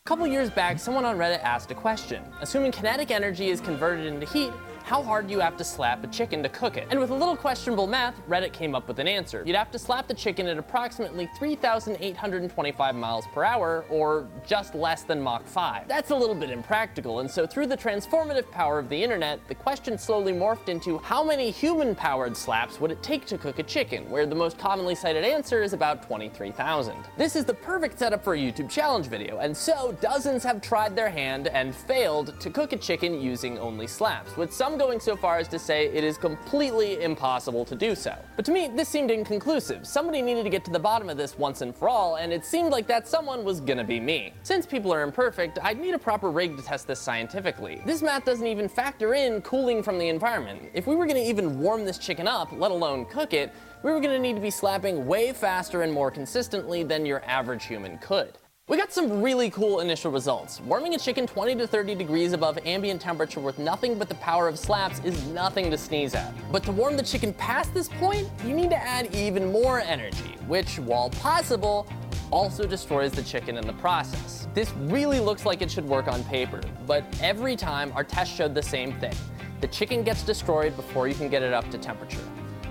A 0.07 0.09
couple 0.09 0.26
years 0.26 0.48
back, 0.48 0.78
someone 0.78 1.05
on 1.05 1.18
Reddit 1.18 1.40
asked 1.42 1.70
a 1.70 1.74
question. 1.74 2.24
Assuming 2.40 2.72
kinetic 2.72 3.11
energy 3.11 3.51
is 3.51 3.61
converted 3.61 4.07
into 4.07 4.26
heat, 4.26 4.51
how 4.82 5.03
hard 5.03 5.28
do 5.28 5.32
you 5.32 5.38
have 5.38 5.57
to 5.59 5.62
slap 5.62 6.03
a 6.03 6.07
chicken 6.09 6.42
to 6.42 6.48
cook 6.48 6.76
it? 6.76 6.88
And 6.90 6.98
with 6.98 7.11
a 7.11 7.14
little 7.14 7.36
questionable 7.36 7.86
math, 7.86 8.16
Reddit 8.26 8.53
came 8.53 8.74
up 8.74 8.88
with 8.88 8.98
an 8.98 9.07
answer. 9.07 9.44
You'd 9.46 9.55
have 9.55 9.70
to 9.70 9.78
slap 9.78 10.09
the 10.09 10.14
chicken 10.14 10.48
at 10.48 10.59
approximately 10.59 11.28
3,825 11.38 12.94
miles 12.96 13.26
per 13.28 13.44
hour, 13.44 13.84
or 13.88 14.26
just 14.44 14.74
less 14.74 15.03
than 15.03 15.20
Mach 15.20 15.46
5. 15.46 15.86
That's 15.86 16.11
a 16.11 16.16
little 16.16 16.34
bit 16.34 16.51
impractical, 16.51 17.20
and 17.20 17.30
so 17.30 17.46
through 17.46 17.66
the 17.66 17.76
transformative 17.76 18.51
power 18.51 18.80
of 18.80 18.88
the 18.88 19.01
internet, 19.01 19.46
the 19.46 19.55
question 19.55 19.96
slowly 19.96 20.32
morphed 20.32 20.68
into 20.68 20.98
how 20.98 21.22
many 21.22 21.53
human 21.53 21.94
powered 21.94 22.36
slaps 22.36 22.80
would 22.80 22.90
it 22.90 23.01
take 23.03 23.26
to 23.26 23.38
cook 23.38 23.61
a 23.61 23.62
chicken, 23.62 24.11
where 24.11 24.26
the 24.26 24.34
most 24.34 24.59
commonly 24.59 24.96
cited 24.96 25.24
answer 25.24 25.62
is 25.62 25.72
about 25.72 26.03
23,000. 26.03 26.96
This 27.16 27.36
is 27.36 27.44
the 27.44 27.55
perfect 27.55 27.98
setup 27.98 28.24
for 28.24 28.34
a 28.34 28.38
YouTube 28.38 28.70
challenge 28.70 29.07
video, 29.07 29.38
and 29.38 29.57
so 29.57 29.89
dozens 29.93 30.43
have 30.45 30.61
tried 30.61 30.95
their 30.97 31.11
hand 31.11 31.49
and 31.49 31.74
failed 31.74 32.38
to 32.41 32.51
cook 32.51 32.72
a 32.72 32.76
chicken 32.76 33.20
using 33.20 33.59
only 33.59 33.86
slaps, 33.86 34.36
with 34.36 34.53
some 34.53 34.78
going 34.78 35.01
so 35.01 35.16
far 35.16 35.38
as 35.38 35.49
to 35.49 35.59
say 35.59 35.86
it 35.86 36.05
is 36.05 36.16
completely 36.16 37.03
impossible 37.03 37.64
to 37.64 37.74
do 37.74 37.95
so. 37.95 38.14
But 38.36 38.45
to 38.47 38.53
me, 38.53 38.68
this 38.68 38.88
seemed 38.88 39.11
inconclusive. 39.11 39.86
Somebody 39.86 40.22
needed 40.22 40.45
to 40.45 40.51
get 40.51 40.64
to 40.64 40.70
the 40.70 40.78
bottom 40.78 41.09
of 41.09 41.16
this 41.16 41.38
once 41.38 41.61
and 41.61 41.74
for 41.74 41.88
all, 41.88 42.16
and 42.16 42.32
it 42.32 42.45
seemed 42.45 42.70
like 42.70 42.86
that 42.86 43.09
someone 43.09 43.45
was 43.45 43.61
gonna 43.61 43.84
be 43.84 44.01
me. 44.01 44.32
Since 44.43 44.66
people 44.66 44.93
are 44.93 45.03
imperfect, 45.03 45.59
I'd 45.62 45.80
need 45.80 45.95
a 45.95 45.99
proper 45.99 46.30
rig 46.30 46.57
to 46.57 46.62
test 46.62 46.86
this 46.86 47.01
scientifically. 47.01 47.82
This 47.86 48.03
math 48.03 48.24
doesn't 48.24 48.47
even 48.47 48.68
factor 48.68 49.14
in 49.14 49.43
cooling 49.43 49.82
from 49.82 49.99
the 49.99 50.09
environment. 50.09 50.70
If 50.74 50.86
we 50.86 50.97
were 50.97 51.07
gonna 51.07 51.20
even 51.20 51.61
warm 51.61 51.84
this 51.84 51.99
chicken 51.99 52.26
up, 52.28 52.53
let 52.53 52.70
alone 52.70 53.05
cook 53.07 53.32
it, 53.32 53.53
we 53.82 53.91
were 53.91 54.01
gonna 54.01 54.18
need 54.18 54.34
to 54.34 54.43
be 54.43 54.51
slapping 54.51 55.07
way 55.07 55.32
faster 55.32 55.82
and 55.82 55.93
more 55.93 56.11
consistently 56.11 56.82
than 56.82 57.07
your 57.07 57.22
average 57.24 57.64
human 57.64 57.97
could. 57.99 58.36
We 58.71 58.77
got 58.77 58.93
some 58.93 59.21
really 59.21 59.51
cool 59.51 59.81
initial 59.81 60.12
results. 60.12 60.61
Warming 60.61 60.95
a 60.95 60.99
chicken 60.99 61.27
20 61.27 61.57
to 61.57 61.66
30 61.66 61.97
degrees 61.97 62.33
above 62.33 62.57
ambient 62.64 63.01
temperature 63.01 63.41
with 63.41 63.59
nothing 63.59 63.99
but 63.99 64.09
the 64.09 64.14
power 64.14 64.47
of 64.47 64.57
slaps 64.57 65.01
is 65.01 65.27
nothing 65.31 65.73
to 65.73 65.77
sneeze 65.77 66.14
at. 66.14 66.33
But 66.53 66.62
to 66.62 66.71
warm 66.71 66.97
the 66.97 67.03
chicken 67.03 67.33
past 67.35 67.75
this 67.75 67.89
point, 67.89 68.29
you 68.47 68.55
need 68.55 68.71
to 68.71 68.77
add 68.77 69.12
even 69.12 69.51
more 69.51 69.81
energy, 69.81 70.37
which, 70.47 70.79
while 70.79 71.11
possible, 71.11 71.85
also 72.31 72.64
destroys 72.64 73.11
the 73.11 73.25
chicken 73.25 73.57
in 73.57 73.66
the 73.66 73.73
process. 73.73 74.47
This 74.55 74.71
really 74.83 75.18
looks 75.18 75.45
like 75.45 75.62
it 75.62 75.71
should 75.73 75.89
work 75.89 76.07
on 76.07 76.23
paper, 76.23 76.61
but 76.87 77.05
every 77.21 77.57
time 77.57 77.93
our 77.97 78.05
test 78.05 78.33
showed 78.33 78.55
the 78.55 78.62
same 78.62 78.93
thing. 79.01 79.16
The 79.62 79.66
chicken 79.66 80.05
gets 80.05 80.23
destroyed 80.23 80.77
before 80.77 81.09
you 81.09 81.14
can 81.14 81.29
get 81.29 81.43
it 81.43 81.53
up 81.53 81.68
to 81.73 81.79
temperature. 81.79 82.23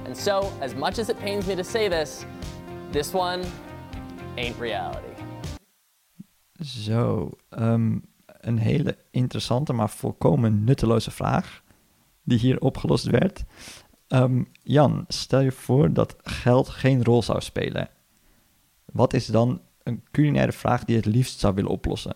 And 0.06 0.16
so, 0.16 0.50
as 0.62 0.74
much 0.74 0.98
as 0.98 1.10
it 1.10 1.20
pains 1.20 1.46
me 1.46 1.58
to 1.58 1.64
say 1.66 1.90
this, 1.90 2.26
this 2.90 3.14
one 3.14 3.46
ain't 4.38 4.58
reality. 4.58 5.09
Zo, 6.60 7.30
ehm, 7.50 7.98
een 8.26 8.58
hele 8.58 8.98
interessante, 9.12 9.74
maar 9.74 9.90
volkomen 9.90 10.64
nutteloze 10.64 11.12
vraag 11.12 11.64
die 12.24 12.38
hier 12.40 12.60
opgelost 12.62 13.06
werd. 13.06 13.44
Ehm, 14.08 14.44
Jan, 14.64 15.06
stel 15.08 15.40
je 15.40 15.52
voor 15.52 15.94
dat 15.94 16.16
geld 16.24 16.70
geen 16.70 17.04
rol 17.04 17.24
zou 17.24 17.42
spelen. 17.42 17.90
Wat 18.86 19.14
is 19.14 19.26
dan 19.26 19.62
een 19.84 20.04
culinaire 20.12 20.52
vraag 20.52 20.86
die 20.86 20.96
je 20.96 21.02
het 21.02 21.16
liefst 21.16 21.40
zou 21.40 21.54
willen 21.56 21.72
oplossen? 21.72 22.16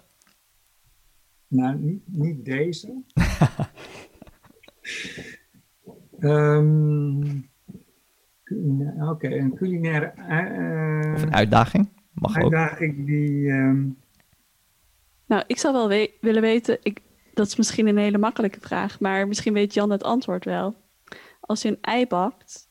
Nou, 1.47 1.79
niet, 1.79 2.01
niet 2.05 2.45
deze. 2.45 3.01
Ehm, 6.19 7.41
Oké, 9.09 9.27
een 9.27 9.53
culinaire 9.55 10.05
eh, 10.05 11.13
Of 11.13 11.21
een 11.21 11.33
uitdaging? 11.33 11.89
Mag 12.11 12.37
ook. 12.37 12.41
uitdaging 12.41 13.05
die... 13.05 13.51
Nou, 15.33 15.45
ik 15.47 15.57
zou 15.57 15.73
wel 15.73 15.87
we- 15.87 16.13
willen 16.21 16.41
weten, 16.41 16.77
ik, 16.81 16.99
dat 17.33 17.47
is 17.47 17.55
misschien 17.55 17.87
een 17.87 17.97
hele 17.97 18.17
makkelijke 18.17 18.59
vraag, 18.59 18.99
maar 18.99 19.27
misschien 19.27 19.53
weet 19.53 19.73
Jan 19.73 19.89
het 19.89 20.03
antwoord 20.03 20.45
wel. 20.45 20.75
Als 21.39 21.61
je 21.61 21.67
een 21.69 21.81
ei 21.81 22.07
bakt, 22.07 22.69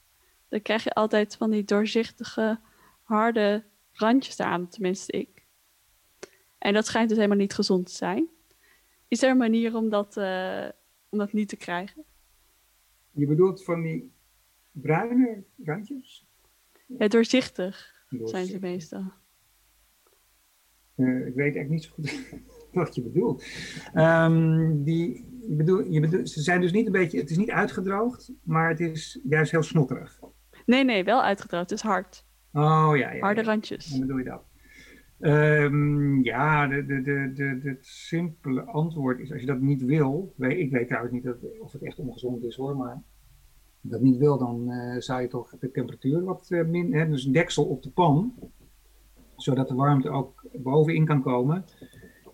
dan 0.49 0.63
krijg 0.63 0.85
je 0.85 0.93
altijd 0.93 1.37
van 1.37 1.51
die 1.51 1.65
doorzichtige, 1.65 2.61
harde 3.03 3.65
randjes 3.93 4.39
eraan, 4.39 4.69
tenminste 4.69 5.13
ik. 5.13 5.47
En 6.59 6.73
dat 6.73 6.87
schijnt 6.87 7.09
dus 7.09 7.17
helemaal 7.19 7.39
niet 7.39 7.55
gezond 7.55 7.87
te 7.87 7.93
zijn. 7.93 8.29
Is 9.09 9.23
er 9.23 9.31
een 9.31 9.37
manier 9.37 9.77
om 9.77 9.89
dat, 9.89 10.17
eh, 10.17 10.69
om 11.09 11.19
dat 11.19 11.33
niet 11.33 11.49
te 11.49 11.57
krijgen? 11.57 12.05
je 13.11 13.27
bedoelt 13.27 13.65
van 13.65 13.83
die 13.83 14.13
bruine 14.71 15.45
randjes? 15.65 16.27
Ja, 16.87 17.09
doorzichtig 17.09 18.05
zijn 18.09 18.19
ze 18.21 18.33
Doorzichtig. 18.33 18.61
meestal. 18.61 19.13
Eh, 21.03 21.27
ik 21.27 21.35
weet 21.35 21.57
echt 21.57 21.69
niet 21.69 21.85
zo 21.85 21.91
goed 21.95 22.25
wat 22.73 22.95
je 22.95 23.03
bedoelt. 23.03 23.45
Ehm, 23.95 24.83
die, 24.83 25.25
je 25.49 25.55
bedoel, 25.57 25.85
je 25.91 26.01
bedoel, 26.01 26.27
ze 26.27 26.43
zijn 26.43 26.61
dus 26.61 26.73
niet 26.73 26.87
een 26.87 26.93
beetje, 26.93 27.19
het 27.21 27.31
is 27.31 27.37
niet 27.37 27.51
uitgedroogd, 27.51 28.33
maar 28.43 28.69
het 28.69 28.81
is 28.81 29.21
juist 29.29 29.51
heel 29.51 29.63
snotterig. 29.63 30.21
Nee, 30.67 30.85
nee, 30.85 31.05
wel 31.05 31.23
uitgedroogd, 31.23 31.71
het 31.71 31.79
is 31.79 31.85
hard. 31.85 32.27
Oh 32.53 32.93
ja, 32.95 33.13
ja. 33.13 33.21
Harde 33.21 33.41
ja. 33.41 33.47
randjes. 33.47 33.91
Hoe 33.91 34.01
bedoel 34.01 34.19
je 34.19 34.25
dat? 34.25 34.43
Ehm, 35.21 36.23
ja, 36.23 36.67
de, 36.67 36.87
de, 36.87 37.03
de, 37.03 37.31
de, 37.35 37.59
de- 37.63 37.69
het 37.69 37.87
simpele 37.87 38.63
antwoord 38.63 39.19
is, 39.21 39.33
als 39.33 39.41
je 39.41 39.47
dat 39.47 39.61
niet 39.61 39.85
wil, 39.85 40.35
weet, 40.37 40.59
ik 40.59 40.71
weet 40.71 40.87
trouwens 40.87 41.15
niet 41.15 41.25
dat, 41.25 41.37
of 41.61 41.73
het 41.73 41.83
echt 41.83 41.99
ongezond 41.99 42.45
is 42.45 42.57
hoor, 42.57 42.77
maar 42.77 43.03
dat 43.81 44.01
niet 44.01 44.17
wil, 44.17 44.39
dan 44.39 44.71
eh, 44.71 45.01
zou 45.01 45.21
je 45.23 45.29
toch 45.29 45.59
de 45.59 45.71
temperatuur 45.71 46.25
wat 46.25 46.51
eh, 46.51 46.65
min, 46.65 46.95
hè, 46.95 47.09
dus 47.09 47.25
een 47.25 47.33
deksel 47.33 47.65
op 47.65 47.83
de 47.83 47.91
pan, 47.91 48.35
zodat 49.43 49.69
de 49.69 49.75
warmte 49.75 50.11
ook 50.11 50.45
bovenin 50.53 51.07
kan 51.07 51.23
komen. 51.23 51.65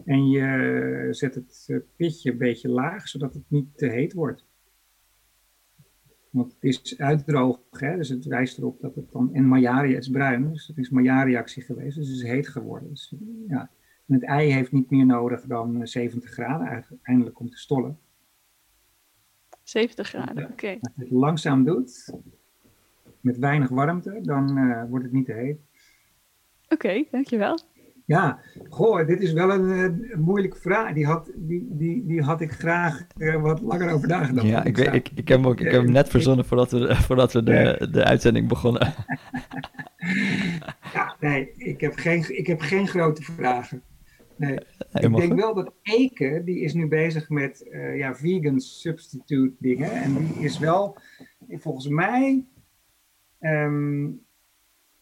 En 0.05 0.29
je 0.29 1.09
zet 1.11 1.35
het 1.35 1.65
eh, 1.67 1.77
pitje 1.97 2.31
een 2.31 2.39
beetje 2.39 2.69
laag, 2.69 3.09
zodat 3.09 3.35
het 3.35 3.45
niet 3.49 3.79
te 3.79 3.87
heet 3.87 4.13
wordt. 4.13 4.47
Want 6.31 6.53
het 6.53 6.65
is 6.65 6.99
uitdroog, 6.99 7.61
hè? 7.71 7.97
dus 7.97 8.09
het 8.09 8.25
wijst 8.25 8.59
erop 8.59 8.81
dat 8.81 8.95
het 8.95 9.11
dan. 9.11 9.35
En 9.35 9.53
het 9.53 10.03
is 10.03 10.09
bruin, 10.09 10.53
dus 10.53 10.67
het 10.67 10.79
is 10.79 10.91
Maillard-reactie 10.91 11.63
geweest, 11.63 11.97
dus 11.97 12.09
het 12.09 12.17
is 12.17 12.23
heet 12.23 12.49
geworden. 12.49 12.89
Dus, 12.89 13.15
ja. 13.49 13.71
En 14.07 14.15
het 14.15 14.23
ei 14.25 14.53
heeft 14.53 14.73
niet 14.73 14.91
meer 14.91 15.07
nodig 15.07 15.43
dan 15.43 15.81
eh, 15.81 15.87
70 15.87 16.31
graden 16.31 16.69
uiteindelijk 16.69 17.41
om 17.41 17.51
te 17.51 17.59
stollen. 17.59 17.99
70 19.63 20.09
graden, 20.09 20.51
oké. 20.51 20.79
Als 20.81 20.93
je 20.95 21.03
het 21.03 21.11
langzaam 21.11 21.65
doet, 21.65 22.15
met 23.21 23.39
weinig 23.39 23.69
warmte, 23.69 24.19
dan 24.23 24.59
eh, 24.59 24.85
wordt 24.89 25.05
het 25.05 25.15
niet 25.15 25.27
te 25.27 25.33
heet. 25.33 25.68
Oké, 26.69 27.05
dankjewel. 27.11 27.59
Ja, 28.05 28.41
goh, 28.69 29.07
dit 29.07 29.21
is 29.21 29.33
wel 29.33 29.51
een, 29.51 29.71
eh, 29.71 29.83
een 30.13 30.21
moeilijke 30.21 30.59
vraag. 30.61 30.93
Die 30.93 31.07
had, 31.07 31.31
die, 31.37 31.67
die, 31.71 32.07
die 32.07 32.23
had 32.23 32.41
ik 32.41 32.53
graag 32.53 33.07
eh, 33.17 33.43
wat 33.43 33.61
langer 33.61 33.93
over 33.93 34.09
nagedacht. 34.09 34.47
Ja, 34.47 34.65
ik, 34.65 34.77
weet, 34.77 34.95
ik, 34.95 35.09
ik, 35.15 35.29
heb 35.29 35.39
hem 35.39 35.47
ook, 35.47 35.61
ik 35.61 35.71
heb 35.71 35.83
hem 35.83 35.93
net 35.93 36.09
verzonnen 36.09 36.45
voordat 36.45 36.71
we, 36.71 36.95
voordat 37.07 37.33
we 37.33 37.43
de, 37.43 37.89
de 37.91 38.05
uitzending 38.05 38.49
begonnen. 38.49 38.95
Ja, 40.93 41.17
nee, 41.21 41.53
ik 41.57 41.81
heb 41.81 41.97
geen, 41.97 42.39
ik 42.39 42.47
heb 42.47 42.61
geen 42.61 42.89
grote 42.89 43.23
vragen. 43.23 43.83
Nee. 44.37 44.59
ik 44.93 45.17
denk 45.17 45.35
wel 45.35 45.55
dat 45.55 45.73
Eke, 45.83 46.43
die 46.45 46.61
is 46.61 46.75
nu 46.75 46.89
bezig 46.89 47.29
met 47.29 47.69
eh, 47.69 47.97
ja, 47.97 48.15
vegan 48.15 48.61
substitute 48.61 49.55
dingen. 49.59 49.91
En 49.91 50.15
die 50.15 50.45
is 50.45 50.59
wel, 50.59 50.97
volgens 51.49 51.89
mij, 51.89 52.45
ehm, 53.39 54.07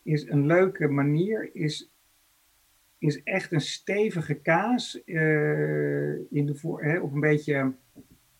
is 0.06 0.28
een 0.28 0.46
leuke 0.46 0.88
manier, 0.88 1.50
is, 1.52 1.90
is 2.98 3.22
echt 3.22 3.52
een 3.52 3.60
stevige 3.60 4.34
kaas 4.34 5.04
eh, 5.04 6.14
in 6.30 6.46
de 6.46 6.54
voor, 6.54 6.82
hè, 6.84 6.98
op 6.98 7.12
een 7.12 7.20
beetje, 7.20 7.72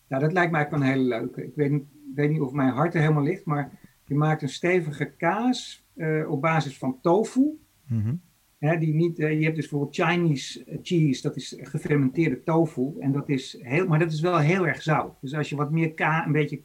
nou 0.07 0.21
dat 0.21 0.33
lijkt 0.33 0.51
mij 0.51 0.63
ook 0.65 0.71
wel 0.71 0.79
een 0.79 0.85
hele 0.85 1.03
leuke. 1.07 1.43
Ik 1.43 1.55
weet, 1.55 1.71
niet- 1.71 1.87
weet 2.15 2.29
niet 2.29 2.41
of 2.41 2.51
mijn 2.51 2.69
hart 2.69 2.93
er 2.93 3.01
helemaal 3.01 3.23
ligt, 3.23 3.45
maar 3.45 3.79
je 4.05 4.15
maakt 4.15 4.41
een 4.41 4.49
stevige 4.49 5.11
kaas 5.17 5.85
eh, 5.95 6.31
op 6.31 6.41
basis 6.41 6.77
van 6.77 7.01
tofu. 7.01 7.59
Mhm. 7.87 8.15
Hè, 8.57 8.77
die 8.77 8.93
niet, 8.93 9.19
eh, 9.19 9.37
je 9.37 9.43
hebt 9.43 9.55
dus 9.55 9.69
bijvoorbeeld 9.69 9.95
Chinese 9.95 10.79
cheese, 10.81 11.21
dat 11.21 11.35
is 11.35 11.57
gefermenteerde 11.61 12.43
tofu. 12.43 12.93
En 12.99 13.11
dat 13.11 13.29
is 13.29 13.57
heel, 13.61 13.87
maar 13.87 13.99
dat 13.99 14.11
is 14.11 14.21
wel 14.21 14.37
heel 14.39 14.67
erg 14.67 14.81
zout. 14.81 15.21
Dus 15.21 15.33
als 15.33 15.49
je 15.49 15.55
wat 15.55 15.71
meer 15.71 15.93
ka 15.93 16.25
een 16.25 16.31
beetje 16.31 16.61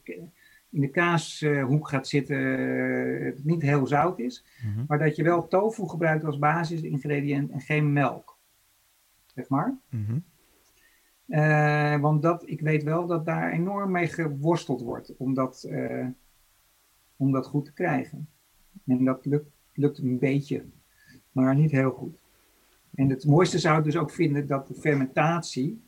in 0.73 0.81
de 0.81 0.89
kaashoek 0.89 1.89
gaat 1.89 2.09
zitten, 2.09 2.37
eh, 2.37 3.25
het 3.25 3.45
niet 3.45 3.63
heel 3.63 3.87
zout 3.87 4.19
is. 4.19 4.45
Mhm. 4.63 4.85
Maar 4.87 4.99
dat 4.99 5.17
je 5.17 5.23
wel 5.23 5.49
tofu 5.49 5.89
gebruikt 5.89 6.25
als 6.25 6.39
basisingrediënt 6.39 7.51
en 7.51 7.61
geen 7.61 7.93
melk. 7.93 8.39
Zeg 9.27 9.49
maar. 9.49 9.79
Mhm. 9.89 10.19
Eh, 11.27 12.01
want 12.01 12.23
dat, 12.23 12.49
ik 12.49 12.61
weet 12.61 12.83
wel 12.83 13.07
dat 13.07 13.25
daar 13.25 13.53
enorm 13.53 13.91
mee 13.91 14.07
geworsteld 14.07 14.81
wordt 14.81 15.17
om 15.17 15.35
dat, 15.35 15.65
eh, 15.65 16.07
om 17.17 17.33
dat 17.33 17.47
goed 17.47 17.65
te 17.65 17.73
krijgen. 17.73 18.29
En 18.87 19.05
dat 19.05 19.27
lukt, 19.27 19.51
lukt 19.75 19.99
een 19.99 20.19
beetje, 20.19 20.65
maar 21.33 21.55
niet 21.55 21.71
heel 21.71 21.91
goed. 21.91 22.21
En 22.95 23.09
het 23.09 23.27
mooiste 23.27 23.59
zou 23.59 23.79
ik 23.79 23.85
dus 23.85 23.97
ook 23.97 24.11
vinden 24.11 24.47
dat 24.47 24.69
de 24.69 24.75
fermentatie 24.75 25.83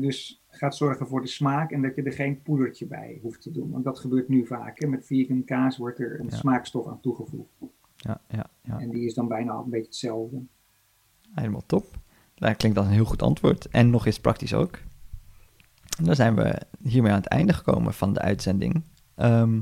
dus 0.00 0.43
gaat 0.56 0.76
zorgen 0.76 1.06
voor 1.06 1.20
de 1.20 1.26
smaak 1.26 1.70
en 1.70 1.82
dat 1.82 1.94
je 1.94 2.02
er 2.02 2.12
geen 2.12 2.42
poedertje 2.42 2.86
bij 2.86 3.18
hoeft 3.22 3.40
te 3.42 3.50
doen. 3.50 3.70
Want 3.70 3.84
dat 3.84 3.98
gebeurt 3.98 4.28
nu 4.28 4.46
vaak. 4.46 4.80
Hè? 4.80 4.86
Met 4.86 5.06
vegan 5.06 5.44
kaas 5.44 5.76
wordt 5.76 5.98
er 6.00 6.20
een 6.20 6.26
Ja. 6.30 6.36
smaakstof 6.36 6.86
aan 6.86 7.00
toegevoegd. 7.00 7.48
Ja, 7.96 8.20
ja, 8.28 8.46
ja. 8.62 8.78
En 8.78 8.90
die 8.90 9.04
is 9.06 9.14
dan 9.14 9.28
bijna 9.28 9.54
een 9.54 9.70
beetje 9.70 9.86
hetzelfde. 9.86 10.42
Helemaal 11.34 11.62
top. 11.66 11.86
Dat 12.34 12.56
klinkt 12.56 12.78
als 12.78 12.86
een 12.86 12.92
heel 12.92 13.04
goed 13.04 13.22
antwoord. 13.22 13.68
En 13.68 13.90
nog 13.90 14.06
eens 14.06 14.20
praktisch 14.20 14.54
ook. 14.54 14.78
En 15.98 16.04
dan 16.04 16.14
zijn 16.14 16.34
we 16.34 16.60
hiermee 16.82 17.10
aan 17.12 17.18
het 17.18 17.26
einde 17.28 17.52
gekomen 17.52 17.94
van 17.94 18.12
de 18.12 18.20
uitzending. 18.20 18.82
Ehm, 19.14 19.60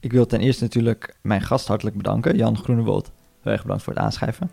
ik 0.00 0.12
wil 0.12 0.26
ten 0.26 0.40
eerste 0.40 0.62
natuurlijk 0.62 1.16
mijn 1.22 1.40
gast 1.42 1.68
hartelijk 1.68 1.96
bedanken, 1.96 2.36
Jan 2.36 2.56
Groenewold. 2.56 3.12
Heel 3.40 3.52
erg 3.52 3.62
bedankt 3.62 3.82
voor 3.82 3.92
het 3.92 4.02
aanschrijven. 4.02 4.50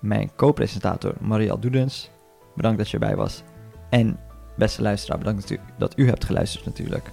Mijn 0.00 0.30
co-presentator 0.36 1.14
Marielle 1.20 1.58
Doedens. 1.58 2.10
Bedankt 2.56 2.78
dat 2.78 2.88
je 2.90 2.98
erbij 2.98 3.16
was. 3.16 3.42
En 3.90 4.18
beste 4.54 4.82
luisteraar, 4.82 5.18
bedankt 5.18 5.56
dat 5.78 5.98
u 5.98 6.06
hebt 6.06 6.24
geluisterd 6.24 6.64
natuurlijk. 6.64 7.10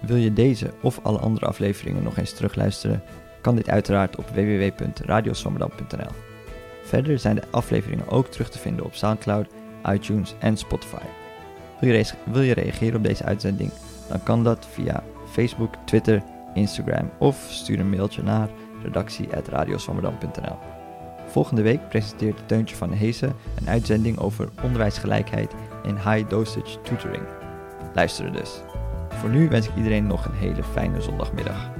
Wil 0.00 0.16
je 0.16 0.32
deze 0.32 0.70
of 0.82 1.00
alle 1.02 1.18
andere 1.18 1.46
afleveringen 1.46 2.02
nog 2.02 2.16
eens 2.16 2.32
terugluisteren? 2.32 3.02
Kan 3.40 3.56
dit 3.56 3.68
uiteraard 3.68 4.16
op 4.16 4.28
www.radioswammerdam.nl. 4.28 6.10
Verder 6.82 7.18
zijn 7.18 7.34
de 7.34 7.42
afleveringen 7.50 8.08
ook 8.08 8.26
terug 8.26 8.50
te 8.50 8.58
vinden 8.58 8.84
op 8.84 8.94
SoundCloud, 8.94 9.48
iTunes 9.92 10.34
en 10.38 10.56
Spotify. 10.56 11.04
Wil 11.80 11.94
je, 11.94 12.12
wil 12.24 12.42
je 12.42 12.54
reageren 12.54 12.96
op 12.96 13.04
deze 13.04 13.24
uitzending? 13.24 13.70
Dan 14.08 14.22
kan 14.22 14.44
dat 14.44 14.66
via 14.70 15.02
Facebook, 15.30 15.74
Twitter, 15.84 16.22
Instagram 16.54 17.10
of 17.18 17.46
stuur 17.50 17.80
een 17.80 17.90
mailtje 17.90 18.22
naar 18.22 18.48
redactie.radioswammerdam.nl. 18.82 20.56
Volgende 21.26 21.62
week 21.62 21.88
presenteert 21.88 22.48
Teuntje 22.48 22.76
van 22.76 22.92
Heesen 22.92 23.32
een 23.60 23.68
uitzending 23.68 24.18
over 24.18 24.48
onderwijsgelijkheid 24.62 25.54
en 25.84 25.96
high 25.96 26.28
dosage 26.28 26.80
tutoring. 26.82 27.22
Luisteren 27.94 28.32
dus. 28.32 28.60
Voor 29.08 29.30
nu 29.30 29.48
wens 29.48 29.68
ik 29.68 29.76
iedereen 29.76 30.06
nog 30.06 30.24
een 30.24 30.34
hele 30.34 30.62
fijne 30.62 31.00
zondagmiddag. 31.00 31.70